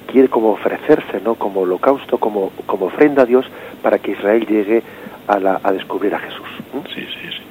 quiere 0.07 0.27
como 0.27 0.51
ofrecerse, 0.51 1.21
¿no? 1.23 1.35
Como 1.35 1.61
holocausto, 1.61 2.17
como, 2.17 2.51
como 2.65 2.87
ofrenda 2.87 3.21
a 3.21 3.25
Dios 3.25 3.45
para 3.81 3.99
que 3.99 4.11
Israel 4.11 4.45
llegue 4.45 4.81
a, 5.27 5.39
la, 5.39 5.59
a 5.63 5.71
descubrir 5.71 6.15
a 6.15 6.19
Jesús. 6.19 6.47
Sí, 6.93 7.01
sí, 7.01 7.29
sí. 7.29 7.46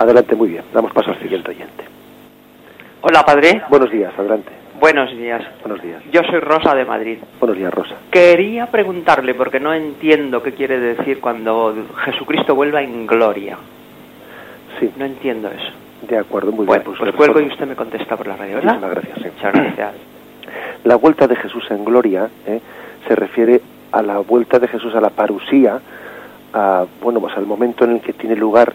Adelante, 0.00 0.34
muy 0.34 0.48
bien. 0.48 0.64
Damos 0.72 0.92
paso 0.92 1.10
al 1.10 1.20
siguiente 1.20 1.50
oyente. 1.50 1.84
Hola, 3.02 3.22
padre. 3.22 3.62
Buenos 3.68 3.90
días, 3.90 4.10
adelante. 4.18 4.50
Buenos 4.80 5.10
días. 5.10 5.42
Buenos 5.62 5.82
días. 5.82 6.02
Yo 6.10 6.22
soy 6.22 6.40
Rosa 6.40 6.74
de 6.74 6.86
Madrid. 6.86 7.18
Buenos 7.38 7.58
días, 7.58 7.72
Rosa. 7.72 7.96
Quería 8.10 8.64
preguntarle, 8.64 9.34
porque 9.34 9.60
no 9.60 9.74
entiendo 9.74 10.42
qué 10.42 10.52
quiere 10.52 10.80
decir 10.80 11.20
cuando 11.20 11.74
Jesucristo 12.06 12.54
vuelva 12.54 12.80
en 12.80 13.06
gloria. 13.06 13.58
Sí. 14.78 14.90
No 14.96 15.04
entiendo 15.04 15.48
eso. 15.48 15.70
De 16.08 16.16
acuerdo, 16.16 16.50
muy 16.50 16.64
bien. 16.64 16.82
Pues, 16.82 16.98
pues 16.98 17.14
cuelgo 17.14 17.38
y 17.40 17.48
usted 17.48 17.66
me 17.66 17.76
contesta 17.76 18.16
por 18.16 18.26
la 18.26 18.36
radio, 18.36 18.54
¿verdad? 18.54 18.76
Muchas 18.76 18.90
gracias. 18.92 19.18
Sí. 19.18 19.28
Muchas 19.34 19.52
gracias. 19.52 19.94
La 20.84 20.96
vuelta 20.96 21.26
de 21.26 21.36
Jesús 21.36 21.70
en 21.70 21.84
gloria 21.84 22.26
¿eh? 22.46 22.58
se 23.06 23.14
refiere 23.14 23.60
a 23.92 24.00
la 24.00 24.16
vuelta 24.16 24.58
de 24.58 24.66
Jesús 24.66 24.94
a 24.94 25.00
la 25.02 25.10
parusía, 25.10 25.78
a, 26.54 26.86
bueno, 27.02 27.20
pues 27.20 27.36
al 27.36 27.44
momento 27.44 27.84
en 27.84 27.90
el 27.90 28.00
que 28.00 28.14
tiene 28.14 28.34
lugar 28.34 28.72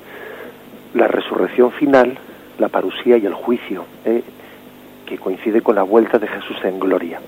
la 0.95 1.07
resurrección 1.07 1.71
final, 1.73 2.17
la 2.57 2.69
parusía 2.69 3.17
y 3.17 3.25
el 3.25 3.33
juicio, 3.33 3.85
¿eh? 4.05 4.23
que 5.05 5.17
coincide 5.17 5.61
con 5.61 5.75
la 5.75 5.83
vuelta 5.83 6.17
de 6.17 6.27
Jesús 6.27 6.57
en 6.63 6.79
gloria. 6.79 7.19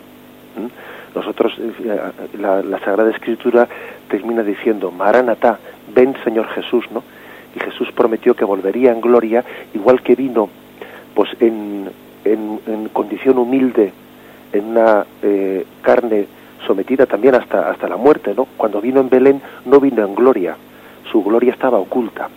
Nosotros, 1.13 1.53
eh, 1.59 1.99
la, 2.39 2.63
la, 2.63 2.79
Sagrada 2.79 3.11
Escritura 3.11 3.67
termina 4.09 4.41
diciendo, 4.41 4.89
Maranatá, 4.89 5.59
ven 5.93 6.15
Señor 6.23 6.47
Jesús, 6.47 6.85
¿no? 6.91 7.03
Y 7.55 7.59
Jesús 7.59 7.91
prometió 7.91 8.35
que 8.35 8.45
volvería 8.45 8.91
en 8.91 9.01
gloria, 9.01 9.43
igual 9.73 10.01
que 10.01 10.15
vino, 10.15 10.49
pues 11.13 11.29
en, 11.39 11.89
en, 12.23 12.89
condición 12.93 13.37
humilde 13.37 13.91
en 14.53 14.65
una 14.65 15.05
eh, 15.21 15.65
carne 15.81 16.27
sometida 16.65 17.05
también 17.05 17.35
hasta, 17.35 17.69
hasta 17.69 17.87
la 17.87 17.97
muerte, 17.97 18.33
¿no? 18.35 18.47
Cuando 18.57 18.79
vino 18.79 19.01
en 19.01 19.09
Belén 19.09 19.41
no 19.65 19.79
vino 19.79 20.05
en 20.05 20.15
gloria, 20.15 20.55
su 21.11 21.23
gloria 21.23 21.51
estaba 21.51 21.79
oculta. 21.79 22.29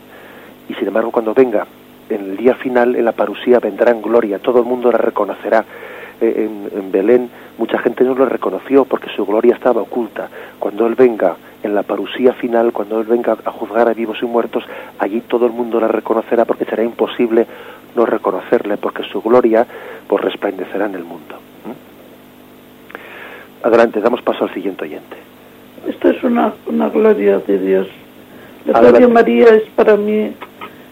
Y 0.71 0.75
sin 0.75 0.87
embargo 0.87 1.11
cuando 1.11 1.35
venga 1.35 1.67
en 2.09 2.21
el 2.31 2.37
día 2.37 2.55
final, 2.55 2.95
en 2.95 3.05
la 3.05 3.13
parusía, 3.13 3.59
vendrá 3.59 3.91
en 3.91 4.01
gloria, 4.01 4.39
todo 4.39 4.61
el 4.61 4.65
mundo 4.65 4.93
la 4.93 4.99
reconocerá. 4.99 5.65
Eh, 6.21 6.49
en, 6.49 6.79
en, 6.79 6.93
Belén 6.93 7.31
mucha 7.59 7.79
gente 7.79 8.05
no 8.05 8.15
lo 8.15 8.27
reconoció 8.27 8.85
porque 8.85 9.09
su 9.17 9.27
gloria 9.27 9.55
estaba 9.55 9.83
oculta. 9.83 10.29
Cuando 10.59 10.87
Él 10.87 10.95
venga 10.95 11.37
en 11.63 11.75
la 11.75 11.83
parusía 11.83 12.35
final, 12.35 12.73
cuando 12.73 13.01
Él 13.01 13.07
venga 13.07 13.37
a 13.45 13.51
juzgar 13.51 13.89
a 13.89 13.95
vivos 13.95 14.19
y 14.23 14.27
muertos, 14.27 14.65
allí 14.99 15.23
todo 15.23 15.47
el 15.47 15.53
mundo 15.53 15.81
la 15.81 15.89
reconocerá 15.89 16.45
porque 16.45 16.67
será 16.67 16.85
imposible 16.85 17.47
no 17.97 18.07
reconocerle 18.07 18.77
porque 18.77 19.03
su 19.05 19.21
gloria 19.21 19.67
pues 20.07 20.23
resplandecerá 20.23 20.87
en 20.87 20.95
el 20.95 21.05
mundo. 21.05 21.37
Adelante, 23.63 24.01
damos 24.01 24.23
paso 24.23 24.45
al 24.45 24.55
siguiente 24.55 24.85
oyente. 24.85 25.17
Esta 25.87 26.11
es 26.11 26.23
una, 26.23 26.53
una 26.67 26.89
gloria 26.89 27.39
de 27.39 27.59
Dios. 27.59 27.89
La 28.67 28.81
Radio 28.81 29.09
María 29.09 29.47
es 29.55 29.65
para 29.75 29.97
mí 29.97 30.33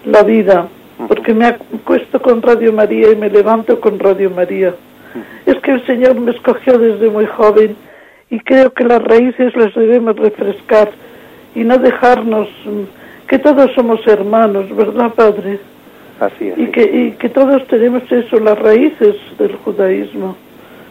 la 0.05 0.23
vida, 0.23 0.69
porque 1.07 1.35
me 1.35 1.47
acuesto 1.47 2.21
con 2.21 2.43
Radio 2.43 2.73
María 2.73 3.13
y 3.13 3.17
me 3.17 3.31
levanto 3.31 3.81
con 3.81 3.99
Radio 3.99 4.31
María. 4.31 4.75
Es 5.47 5.57
que 5.61 5.73
el 5.73 5.87
Señor 5.87 6.21
me 6.21 6.33
escogió 6.33 6.79
desde 6.79 7.09
muy 7.09 7.27
joven 7.27 7.77
y 8.31 8.41
creo 8.41 8.73
que 8.73 8.85
las 8.85 9.03
raíces 9.03 9.55
las 9.57 9.75
debemos 9.75 10.17
refrescar 10.17 10.91
y 11.55 11.65
no 11.65 11.79
dejarnos, 11.79 12.49
que 13.27 13.39
todos 13.39 13.71
somos 13.75 14.07
hermanos, 14.07 14.75
¿verdad, 14.75 15.13
Padre? 15.15 15.59
Así 16.21 16.49
es. 16.49 16.59
Y 16.59 16.67
que, 16.67 16.83
y 16.83 17.11
que 17.13 17.29
todos 17.29 17.67
tenemos 17.69 18.03
eso, 18.11 18.39
las 18.39 18.59
raíces 18.59 19.17
del 19.39 19.57
judaísmo 19.57 20.37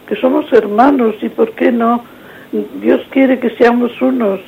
que 0.08 0.16
somos 0.16 0.50
hermanos 0.52 1.16
y 1.20 1.28
por 1.28 1.52
qué 1.52 1.70
no, 1.70 2.02
Dios 2.80 3.02
quiere 3.10 3.38
que 3.38 3.50
seamos 3.50 4.00
unos 4.00 4.40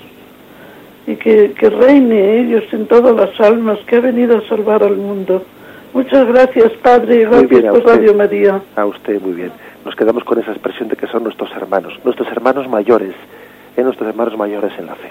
y 1.07 1.17
que, 1.17 1.55
reine 1.61 2.41
ellos 2.41 2.65
en 2.73 2.87
todas 2.87 3.15
las 3.15 3.41
almas 3.41 3.79
que 3.87 3.97
ha 3.97 4.01
venido 4.01 4.39
a 4.39 4.49
salvar 4.49 4.83
al 4.83 4.97
mundo. 4.97 5.45
Muchas 5.93 6.27
gracias, 6.27 6.73
Padre, 6.83 7.25
gracias 7.25 7.65
por 7.65 7.85
Radio 7.85 8.15
María. 8.15 8.61
A 8.77 8.87
usted, 8.87 9.21
muy 9.21 9.33
bien. 9.33 9.53
Nos 9.85 9.97
quedamos 9.97 10.25
con 10.25 10.39
esa 10.39 10.53
expresión 10.53 10.89
de 10.89 10.97
que 10.97 11.07
son 11.07 11.25
nuestros 11.25 11.51
hermanos, 11.57 11.99
nuestros 12.05 12.29
hermanos 12.29 12.69
mayores, 12.69 13.15
¿eh? 13.77 13.83
nuestros 13.83 14.09
hermanos 14.09 14.37
mayores 14.37 14.73
en 14.79 14.87
la 14.87 14.95
fe. 14.95 15.11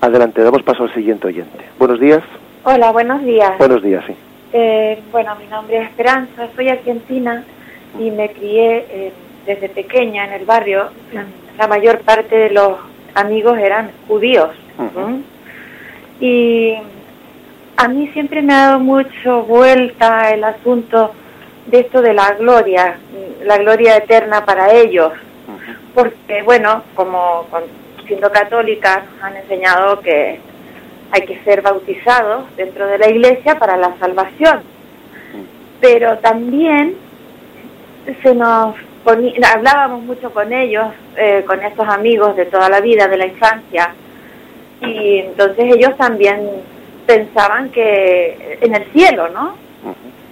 Adelante, 0.00 0.42
damos 0.42 0.62
paso 0.62 0.84
al 0.84 0.94
siguiente 0.94 1.28
oyente. 1.28 1.64
Buenos 1.78 2.00
días. 2.00 2.22
Hola, 2.64 2.90
buenos 2.90 3.22
días. 3.22 3.56
Buenos 3.58 3.82
días, 3.82 4.04
sí. 4.06 4.14
Eh, 4.52 4.98
bueno, 5.12 5.36
mi 5.36 5.46
nombre 5.46 5.78
es 5.78 5.90
Esperanza, 5.90 6.48
soy 6.56 6.68
argentina 6.68 7.44
y 7.98 8.10
me 8.10 8.30
crié 8.30 8.86
en 8.90 9.26
desde 9.46 9.68
pequeña 9.68 10.24
en 10.26 10.32
el 10.32 10.44
barrio, 10.44 10.88
la 11.56 11.68
mayor 11.68 12.00
parte 12.00 12.36
de 12.36 12.50
los 12.50 12.72
amigos 13.14 13.56
eran 13.58 13.90
judíos. 14.08 14.50
Y 16.20 16.74
a 17.76 17.88
mí 17.88 18.08
siempre 18.12 18.42
me 18.42 18.54
ha 18.54 18.66
dado 18.68 18.80
mucho 18.80 19.42
vuelta 19.42 20.30
el 20.30 20.44
asunto 20.44 21.12
de 21.66 21.80
esto 21.80 22.00
de 22.00 22.14
la 22.14 22.32
gloria, 22.32 22.98
la 23.44 23.58
gloria 23.58 23.96
eterna 23.96 24.44
para 24.44 24.72
ellos. 24.72 25.12
Porque, 25.94 26.42
bueno, 26.42 26.82
como 26.94 27.46
siendo 28.06 28.30
católicas 28.30 29.00
han 29.20 29.36
enseñado 29.36 30.00
que 30.00 30.38
hay 31.10 31.22
que 31.22 31.38
ser 31.44 31.62
bautizados 31.62 32.44
dentro 32.56 32.86
de 32.86 32.98
la 32.98 33.08
iglesia 33.08 33.58
para 33.58 33.76
la 33.76 33.96
salvación. 33.98 34.60
Pero 35.80 36.18
también 36.18 36.96
se 38.22 38.34
nos 38.34 38.74
hablábamos 39.54 40.02
mucho 40.02 40.30
con 40.32 40.52
ellos, 40.52 40.86
eh, 41.16 41.44
con 41.46 41.62
estos 41.62 41.88
amigos 41.88 42.36
de 42.36 42.46
toda 42.46 42.68
la 42.68 42.80
vida, 42.80 43.06
de 43.06 43.16
la 43.16 43.26
infancia, 43.26 43.94
y 44.80 45.18
entonces 45.18 45.64
ellos 45.74 45.96
también 45.96 46.40
pensaban 47.06 47.70
que 47.70 48.58
en 48.60 48.74
el 48.74 48.84
cielo, 48.92 49.28
¿no? 49.28 49.56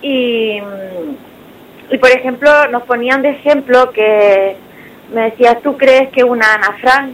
Y, 0.03 0.61
y 1.91 1.99
por 1.99 2.11
ejemplo, 2.11 2.51
nos 2.69 2.83
ponían 2.83 3.23
de 3.23 3.31
ejemplo 3.31 3.91
que 3.93 4.57
me 5.13 5.31
decía, 5.31 5.61
¿tú 5.63 5.77
crees 5.77 6.11
que 6.11 6.25
una 6.25 6.55
Ana 6.55 6.77
Frank 6.81 7.13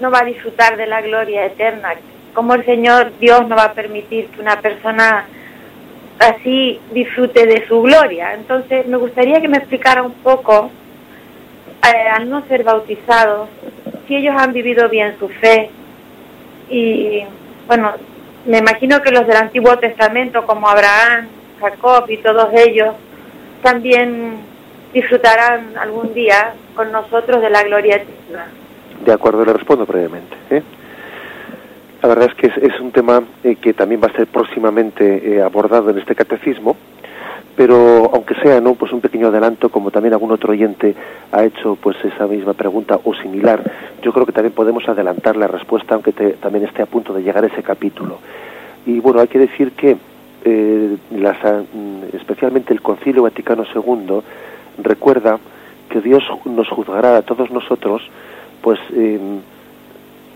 no 0.00 0.10
va 0.10 0.20
a 0.20 0.24
disfrutar 0.24 0.76
de 0.76 0.86
la 0.86 1.00
gloria 1.00 1.46
eterna? 1.46 1.94
¿Cómo 2.34 2.54
el 2.54 2.64
Señor 2.64 3.12
Dios 3.18 3.48
no 3.48 3.56
va 3.56 3.64
a 3.64 3.72
permitir 3.72 4.26
que 4.26 4.40
una 4.40 4.60
persona 4.60 5.26
así 6.18 6.78
disfrute 6.92 7.46
de 7.46 7.66
su 7.66 7.82
gloria? 7.82 8.34
Entonces, 8.34 8.86
me 8.86 8.96
gustaría 8.96 9.40
que 9.40 9.48
me 9.48 9.58
explicara 9.58 10.02
un 10.02 10.12
poco, 10.14 10.70
eh, 11.82 12.08
al 12.08 12.28
no 12.28 12.46
ser 12.46 12.62
bautizados, 12.62 13.48
si 14.06 14.16
ellos 14.16 14.34
han 14.38 14.52
vivido 14.52 14.88
bien 14.88 15.16
su 15.18 15.28
fe 15.28 15.70
y, 16.70 17.22
bueno, 17.66 17.92
me 18.46 18.58
imagino 18.58 19.02
que 19.02 19.10
los 19.10 19.26
del 19.26 19.36
Antiguo 19.36 19.76
Testamento, 19.78 20.46
como 20.46 20.68
Abraham, 20.68 21.28
Jacob 21.60 22.08
y 22.08 22.16
todos 22.18 22.48
ellos, 22.54 22.94
también 23.62 24.38
disfrutarán 24.92 25.76
algún 25.78 26.14
día 26.14 26.54
con 26.74 26.90
nosotros 26.90 27.42
de 27.42 27.50
la 27.50 27.62
gloria 27.62 27.96
eterna. 27.96 28.46
De 29.04 29.12
acuerdo, 29.12 29.44
le 29.44 29.52
respondo 29.52 29.86
brevemente. 29.86 30.36
¿eh? 30.50 30.62
La 32.02 32.08
verdad 32.08 32.30
es 32.30 32.34
que 32.34 32.66
es, 32.66 32.80
un 32.80 32.92
tema 32.92 33.22
eh, 33.44 33.56
que 33.56 33.74
también 33.74 34.00
va 34.02 34.06
a 34.06 34.16
ser 34.16 34.26
próximamente 34.26 35.34
eh, 35.34 35.42
abordado 35.42 35.90
en 35.90 35.98
este 35.98 36.14
catecismo, 36.14 36.76
pero 37.60 38.10
aunque 38.14 38.34
sea 38.36 38.58
no 38.58 38.72
pues 38.72 38.90
un 38.90 39.02
pequeño 39.02 39.26
adelanto 39.26 39.68
como 39.68 39.90
también 39.90 40.14
algún 40.14 40.32
otro 40.32 40.52
oyente 40.52 40.94
ha 41.30 41.44
hecho 41.44 41.76
pues 41.76 41.94
esa 42.02 42.26
misma 42.26 42.54
pregunta 42.54 42.98
o 43.04 43.12
similar. 43.12 43.62
Yo 44.00 44.14
creo 44.14 44.24
que 44.24 44.32
también 44.32 44.54
podemos 44.54 44.88
adelantar 44.88 45.36
la 45.36 45.46
respuesta 45.46 45.94
aunque 45.94 46.12
también 46.12 46.64
esté 46.64 46.80
a 46.80 46.86
punto 46.86 47.12
de 47.12 47.22
llegar 47.22 47.44
ese 47.44 47.62
capítulo. 47.62 48.16
Y 48.86 48.98
bueno 49.00 49.20
hay 49.20 49.28
que 49.28 49.40
decir 49.40 49.72
que 49.72 49.98
eh, 50.42 50.96
mm, 51.10 52.16
especialmente 52.16 52.72
el 52.72 52.80
Concilio 52.80 53.24
Vaticano 53.24 53.64
II 53.74 54.22
recuerda 54.82 55.38
que 55.90 56.00
Dios 56.00 56.22
nos 56.46 56.66
juzgará 56.70 57.18
a 57.18 57.22
todos 57.22 57.50
nosotros 57.50 58.00
pues 58.62 58.80
em, 58.96 59.40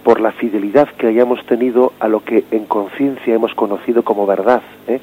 por 0.02 0.20
la 0.20 0.32
fidelidad 0.32 0.88
que 0.88 1.06
hayamos 1.06 1.42
tenido 1.46 1.94
a 2.00 2.08
lo 2.08 2.22
que 2.22 2.44
en 2.50 2.66
conciencia 2.66 3.34
hemos 3.34 3.54
conocido 3.54 4.02
como 4.02 4.26
verdad 4.26 4.60
¿eh? 4.88 5.00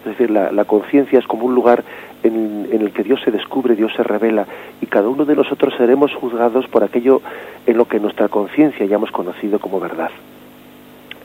Es 0.00 0.16
decir, 0.16 0.30
la, 0.30 0.64
conciencia 0.64 1.18
es 1.18 1.26
como 1.26 1.44
un 1.44 1.54
lugar 1.54 1.84
en, 2.22 2.68
el 2.72 2.90
que 2.92 3.02
Dios 3.02 3.20
se 3.22 3.30
descubre, 3.30 3.76
Dios 3.76 3.92
se 3.94 4.02
revela, 4.02 4.46
y 4.80 4.86
cada 4.86 5.08
uno 5.08 5.26
de 5.26 5.36
nosotros 5.36 5.74
seremos 5.76 6.14
juzgados 6.14 6.66
por 6.68 6.82
aquello 6.82 7.20
en 7.66 7.76
lo 7.76 7.86
que 7.86 8.00
nuestra 8.00 8.28
conciencia 8.28 8.84
hayamos 8.86 9.10
conocido 9.10 9.58
como 9.58 9.78
verdad. 9.78 10.10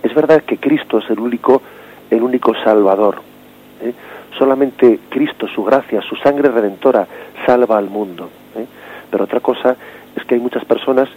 Es 0.04 0.14
verdad 0.14 0.44
que 0.44 0.58
Cristo 0.58 0.98
es 0.98 1.10
el 1.10 1.20
único, 1.20 1.62
el 2.10 2.22
único 2.22 2.54
Salvador. 2.64 3.22
¿eh? 3.82 3.94
Solamente 4.38 5.00
Cristo, 5.10 5.48
su 5.48 5.64
gracia, 5.64 6.02
su 6.02 6.18
sangre 6.18 6.50
redentora, 6.50 7.08
salva 7.46 7.78
al 7.78 7.90
mundo. 7.90 8.30
¿eh? 8.58 8.66
Pero 9.10 9.24
otra 9.24 9.40
cosa 9.40 9.78
es 10.18 10.26
que 10.26 10.36
hay 10.36 10.42
muchas 10.42 10.66
personas 10.66 11.08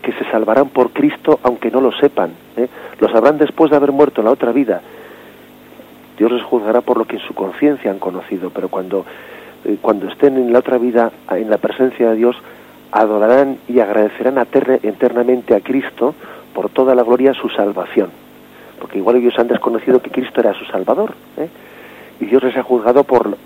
que 0.00 0.12
se 0.12 0.24
salvarán 0.30 0.70
por 0.70 0.90
Cristo 0.90 1.38
aunque 1.42 1.70
no 1.70 1.82
lo 1.82 1.92
sepan. 1.92 2.32
¿eh? 2.56 2.68
Lo 2.98 3.08
sabrán 3.10 3.36
después 3.36 3.70
de 3.70 3.76
haber 3.76 3.92
muerto 3.92 4.22
en 4.22 4.24
la 4.24 4.32
otra 4.32 4.50
vida 4.50 4.80
Dios 6.18 6.32
les 6.32 6.42
juzgará 6.42 6.80
por 6.80 6.98
lo 6.98 7.04
que 7.04 7.16
en 7.16 7.22
su 7.22 7.34
conciencia 7.34 7.90
han 7.90 7.98
conocido, 7.98 8.50
pero 8.50 8.68
cuando, 8.68 9.04
eh, 9.64 9.76
cuando 9.80 10.08
estén 10.08 10.36
en 10.36 10.52
la 10.52 10.58
otra 10.58 10.78
vida, 10.78 11.10
en 11.30 11.50
la 11.50 11.58
presencia 11.58 12.10
de 12.10 12.16
Dios, 12.16 12.36
adorarán 12.90 13.58
y 13.68 13.80
agradecerán 13.80 14.38
eternamente 14.82 15.54
a 15.54 15.60
Cristo 15.60 16.14
por 16.54 16.68
toda 16.68 16.94
la 16.94 17.02
gloria 17.02 17.32
su 17.32 17.48
salvación. 17.48 18.10
Porque 18.78 18.98
igual 18.98 19.16
ellos 19.16 19.38
han 19.38 19.48
desconocido 19.48 20.02
que 20.02 20.10
Cristo 20.10 20.40
era 20.40 20.52
su 20.54 20.64
Salvador. 20.66 21.14
¿eh? 21.38 21.48
Y 22.20 22.26
Dios 22.26 22.42
les 22.42 22.56
ha 22.56 22.62
juzgado 22.62 23.04
por, 23.04 23.36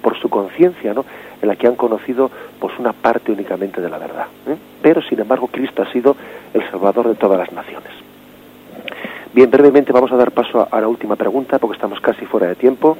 por 0.00 0.18
su 0.18 0.30
conciencia, 0.30 0.94
¿no? 0.94 1.04
en 1.42 1.48
la 1.48 1.56
que 1.56 1.66
han 1.66 1.76
conocido 1.76 2.30
pues 2.58 2.78
una 2.78 2.92
parte 2.92 3.32
únicamente 3.32 3.80
de 3.80 3.90
la 3.90 3.98
verdad. 3.98 4.26
¿eh? 4.46 4.56
Pero 4.80 5.02
sin 5.02 5.20
embargo 5.20 5.48
Cristo 5.48 5.82
ha 5.82 5.92
sido 5.92 6.16
el 6.54 6.62
Salvador 6.70 7.08
de 7.08 7.14
todas 7.16 7.38
las 7.38 7.52
naciones. 7.52 7.92
Bien, 9.36 9.50
brevemente 9.50 9.92
vamos 9.92 10.10
a 10.12 10.16
dar 10.16 10.30
paso 10.30 10.66
a, 10.70 10.80
la 10.80 10.88
última 10.88 11.14
pregunta 11.14 11.58
porque 11.58 11.74
estamos 11.76 12.00
casi 12.00 12.24
fuera 12.24 12.46
de 12.46 12.54
tiempo. 12.54 12.96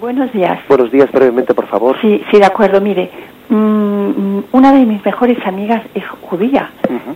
buenos 0.00 0.32
días. 0.32 0.60
Buenos 0.68 0.92
días, 0.92 1.10
brevemente, 1.10 1.54
por 1.54 1.66
favor. 1.66 2.00
Sí, 2.00 2.22
sí, 2.30 2.38
de 2.38 2.44
acuerdo. 2.44 2.80
Mire, 2.80 3.10
mm, 3.48 4.38
una 4.52 4.72
de 4.74 4.86
mis 4.86 5.04
mejores 5.04 5.44
amigas 5.44 5.82
es 5.92 6.04
judía 6.20 6.70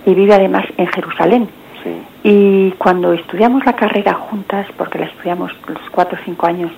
y 0.05 0.15
vive 0.15 0.35
además 0.35 0.65
en 0.77 0.89
Jerusalén. 0.89 1.49
Sí. 1.85 1.91
Y 2.25 2.71
cuando 2.73 3.13
estudiamos 3.13 3.65
la 3.65 3.75
carrera 3.75 4.15
juntas, 4.15 4.67
porque 4.77 4.99
la 4.99 5.05
estudiamos 5.05 5.53
los 5.69 5.89
cuatro 5.93 6.19
o 6.21 6.25
cinco 6.25 6.49
años, 6.49 6.73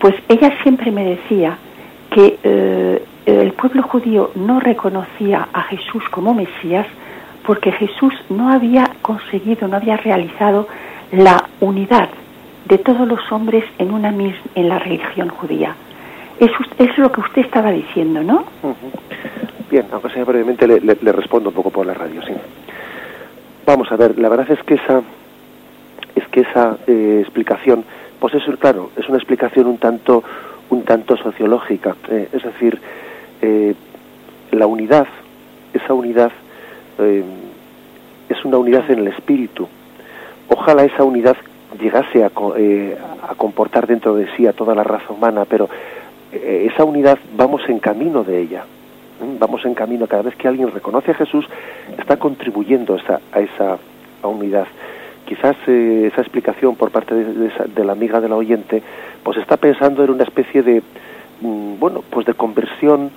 pues 0.00 0.16
ella 0.28 0.52
siempre 0.64 0.90
me 0.90 1.04
decía 1.04 1.56
que 2.10 2.40
eh, 2.42 3.04
el 3.26 3.52
pueblo 3.52 3.84
judío 3.84 4.32
no 4.34 4.58
reconocía 4.58 5.46
a 5.52 5.62
Jesús 5.62 6.02
como 6.10 6.34
Mesías 6.34 6.88
porque 7.46 7.70
Jesús 7.70 8.12
no 8.28 8.50
había 8.50 8.90
conseguido, 9.02 9.68
no 9.68 9.76
había 9.76 9.96
realizado 9.98 10.66
la 11.12 11.48
unidad 11.60 12.08
de 12.64 12.78
todos 12.78 13.06
los 13.06 13.20
hombres 13.30 13.64
en 13.78 13.92
una 13.92 14.10
misma, 14.10 14.40
en 14.54 14.68
la 14.68 14.78
religión 14.78 15.28
judía. 15.28 15.76
Eso 16.40 16.56
es 16.78 16.98
lo 16.98 17.12
que 17.12 17.20
usted 17.20 17.42
estaba 17.42 17.70
diciendo, 17.70 18.22
¿no? 18.22 18.44
Bien, 19.70 19.86
aunque 19.92 20.10
sea 20.10 20.24
brevemente, 20.24 20.66
le, 20.66 21.12
respondo 21.12 21.50
un 21.50 21.54
poco 21.54 21.70
por 21.70 21.86
la 21.86 21.94
radio, 21.94 22.22
sí. 22.22 22.32
Vamos 23.66 23.92
a 23.92 23.96
ver, 23.96 24.18
la 24.18 24.28
verdad 24.28 24.50
es 24.50 24.62
que 24.64 24.74
esa, 24.74 25.02
es 26.16 26.26
que 26.28 26.40
esa 26.40 26.78
eh, 26.86 27.20
explicación, 27.22 27.84
pues 28.18 28.34
eso, 28.34 28.56
claro, 28.56 28.90
es 28.96 29.08
una 29.08 29.18
explicación 29.18 29.66
un 29.66 29.78
tanto, 29.78 30.24
un 30.70 30.82
tanto 30.82 31.16
sociológica. 31.16 31.94
Eh, 32.08 32.28
es 32.32 32.42
decir, 32.42 32.80
eh, 33.42 33.74
la 34.50 34.66
unidad, 34.66 35.06
esa 35.74 35.94
unidad 35.94 36.32
es 38.28 38.44
una 38.44 38.58
unidad 38.58 38.88
en 38.90 39.00
el 39.00 39.08
espíritu, 39.08 39.68
Ojalá 40.52 40.84
esa 40.84 41.02
unidad 41.02 41.36
llegase 41.80 42.22
a, 42.22 42.30
eh, 42.58 42.96
a, 43.26 43.34
comportar 43.36 43.86
dentro 43.86 44.14
de 44.14 44.26
sí 44.36 44.46
a 44.46 44.52
toda 44.52 44.74
la 44.74 44.84
raza 44.84 45.10
humana, 45.10 45.46
pero 45.46 45.66
eh, 46.30 46.68
esa 46.70 46.84
unidad 46.84 47.18
vamos 47.34 47.62
en 47.68 47.78
camino 47.78 48.22
de 48.22 48.42
ella. 48.42 48.64
Vamos 49.38 49.64
en 49.64 49.72
camino, 49.72 50.06
cada 50.06 50.22
vez 50.22 50.36
que 50.36 50.48
alguien 50.48 50.70
reconoce 50.70 51.12
a 51.12 51.14
Jesús, 51.14 51.46
está 51.96 52.18
contribuyendo 52.18 52.98
a 53.32 53.40
esa 53.40 53.78
unidad. 54.24 54.66
Quizás 55.24 55.56
eh, 55.68 56.10
esa 56.12 56.20
explicación 56.20 56.76
por 56.76 56.90
parte 56.90 57.14
de, 57.14 57.84
la 57.84 57.92
amiga 57.92 58.20
de 58.20 58.28
la 58.28 58.36
oyente, 58.36 58.82
pues 59.22 59.38
está 59.38 59.56
pensando 59.56 60.04
en 60.04 60.10
una 60.10 60.24
especie 60.24 60.62
de, 60.62 60.82
mm, 61.40 61.78
bueno, 61.78 62.02
pues 62.10 62.26
de 62.26 62.34
conversión 62.34 63.10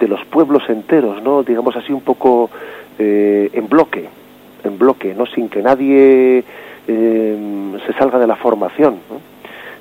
de 0.00 0.08
los 0.08 0.24
pueblos 0.24 0.68
enteros, 0.68 1.22
¿no? 1.22 1.44
Digamos 1.44 1.76
así 1.76 1.92
un 1.92 2.00
poco 2.00 2.50
en 2.98 3.68
bloque, 3.68 4.08
en 4.64 4.78
bloque, 4.78 5.14
¿no? 5.14 5.24
Sin 5.26 5.48
que 5.48 5.62
nadie 5.62 6.44
eh, 6.92 7.36
se 7.86 7.92
salga 7.92 8.18
de 8.18 8.26
la 8.26 8.36
formación. 8.36 8.96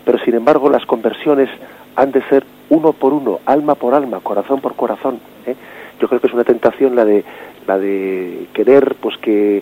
Pero 0.05 0.19
sin 0.19 0.35
embargo 0.35 0.69
las 0.69 0.85
conversiones 0.85 1.49
han 1.95 2.11
de 2.11 2.21
ser 2.29 2.45
uno 2.69 2.93
por 2.93 3.13
uno, 3.13 3.39
alma 3.45 3.75
por 3.75 3.93
alma, 3.95 4.19
corazón 4.19 4.61
por 4.61 4.75
corazón. 4.75 5.19
¿eh? 5.45 5.55
Yo 5.99 6.07
creo 6.07 6.21
que 6.21 6.27
es 6.27 6.33
una 6.33 6.43
tentación 6.43 6.95
la 6.95 7.05
de 7.05 7.23
la 7.67 7.77
de 7.77 8.47
querer 8.53 8.95
pues 9.01 9.17
que, 9.17 9.61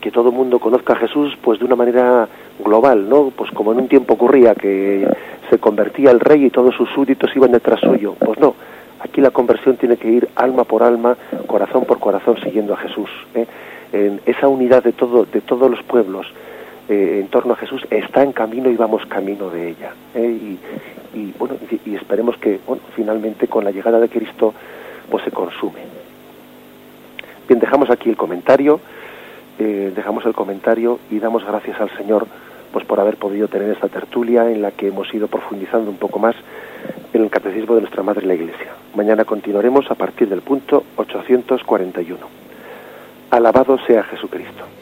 que 0.00 0.10
todo 0.10 0.30
el 0.30 0.34
mundo 0.34 0.58
conozca 0.58 0.94
a 0.94 0.96
Jesús 0.96 1.36
pues 1.40 1.58
de 1.58 1.64
una 1.64 1.76
manera 1.76 2.28
global, 2.58 3.08
¿no? 3.08 3.32
Pues 3.34 3.50
como 3.52 3.72
en 3.72 3.78
un 3.78 3.88
tiempo 3.88 4.14
ocurría 4.14 4.54
que 4.54 5.08
se 5.48 5.58
convertía 5.58 6.10
el 6.10 6.20
rey 6.20 6.46
y 6.46 6.50
todos 6.50 6.74
sus 6.74 6.88
súbditos 6.90 7.34
iban 7.34 7.52
detrás 7.52 7.80
suyo. 7.80 8.14
Pues 8.18 8.38
no, 8.38 8.54
aquí 9.00 9.20
la 9.20 9.30
conversión 9.30 9.76
tiene 9.76 9.96
que 9.96 10.08
ir 10.08 10.28
alma 10.34 10.64
por 10.64 10.82
alma, 10.82 11.16
corazón 11.46 11.84
por 11.84 11.98
corazón 11.98 12.36
siguiendo 12.42 12.74
a 12.74 12.76
Jesús. 12.76 13.10
¿eh? 13.34 13.46
En 13.92 14.20
esa 14.26 14.48
unidad 14.48 14.82
de 14.82 14.92
todo 14.92 15.24
de 15.24 15.40
todos 15.40 15.70
los 15.70 15.82
pueblos 15.84 16.26
eh, 16.88 17.20
en 17.20 17.28
torno 17.28 17.54
a 17.54 17.56
Jesús 17.56 17.86
está 17.90 18.22
en 18.22 18.32
camino 18.32 18.70
y 18.70 18.76
vamos 18.76 19.04
camino 19.06 19.50
de 19.50 19.70
ella. 19.70 19.92
¿eh? 20.14 20.56
Y, 21.14 21.32
bueno, 21.38 21.56
y, 21.84 21.94
esperemos 21.94 22.36
que 22.36 22.60
bueno, 22.66 22.82
finalmente 22.94 23.48
con 23.48 23.64
la 23.64 23.70
llegada 23.70 23.98
de 23.98 24.08
Cristo 24.08 24.54
pues 25.10 25.24
se 25.24 25.30
consume. 25.30 25.80
Bien, 27.48 27.58
dejamos 27.58 27.90
aquí 27.90 28.10
el 28.10 28.16
comentario 28.16 28.80
eh, 29.58 29.92
dejamos 29.94 30.24
el 30.24 30.34
comentario 30.34 31.00
y 31.10 31.18
damos 31.18 31.44
gracias 31.44 31.80
al 31.80 31.90
Señor 31.96 32.28
pues 32.72 32.84
por 32.84 33.00
haber 33.00 33.16
podido 33.16 33.48
tener 33.48 33.70
esta 33.70 33.88
tertulia 33.88 34.48
en 34.50 34.62
la 34.62 34.70
que 34.70 34.88
hemos 34.88 35.12
ido 35.12 35.26
profundizando 35.26 35.90
un 35.90 35.96
poco 35.96 36.20
más 36.20 36.36
en 37.12 37.22
el 37.22 37.30
catecismo 37.30 37.74
de 37.74 37.80
nuestra 37.80 38.04
Madre 38.04 38.26
la 38.26 38.34
Iglesia. 38.34 38.72
Mañana 38.94 39.24
continuaremos 39.24 39.90
a 39.90 39.96
partir 39.96 40.28
del 40.28 40.42
punto 40.42 40.84
841. 40.96 42.18
Alabado 43.30 43.78
sea 43.86 44.04
Jesucristo. 44.04 44.77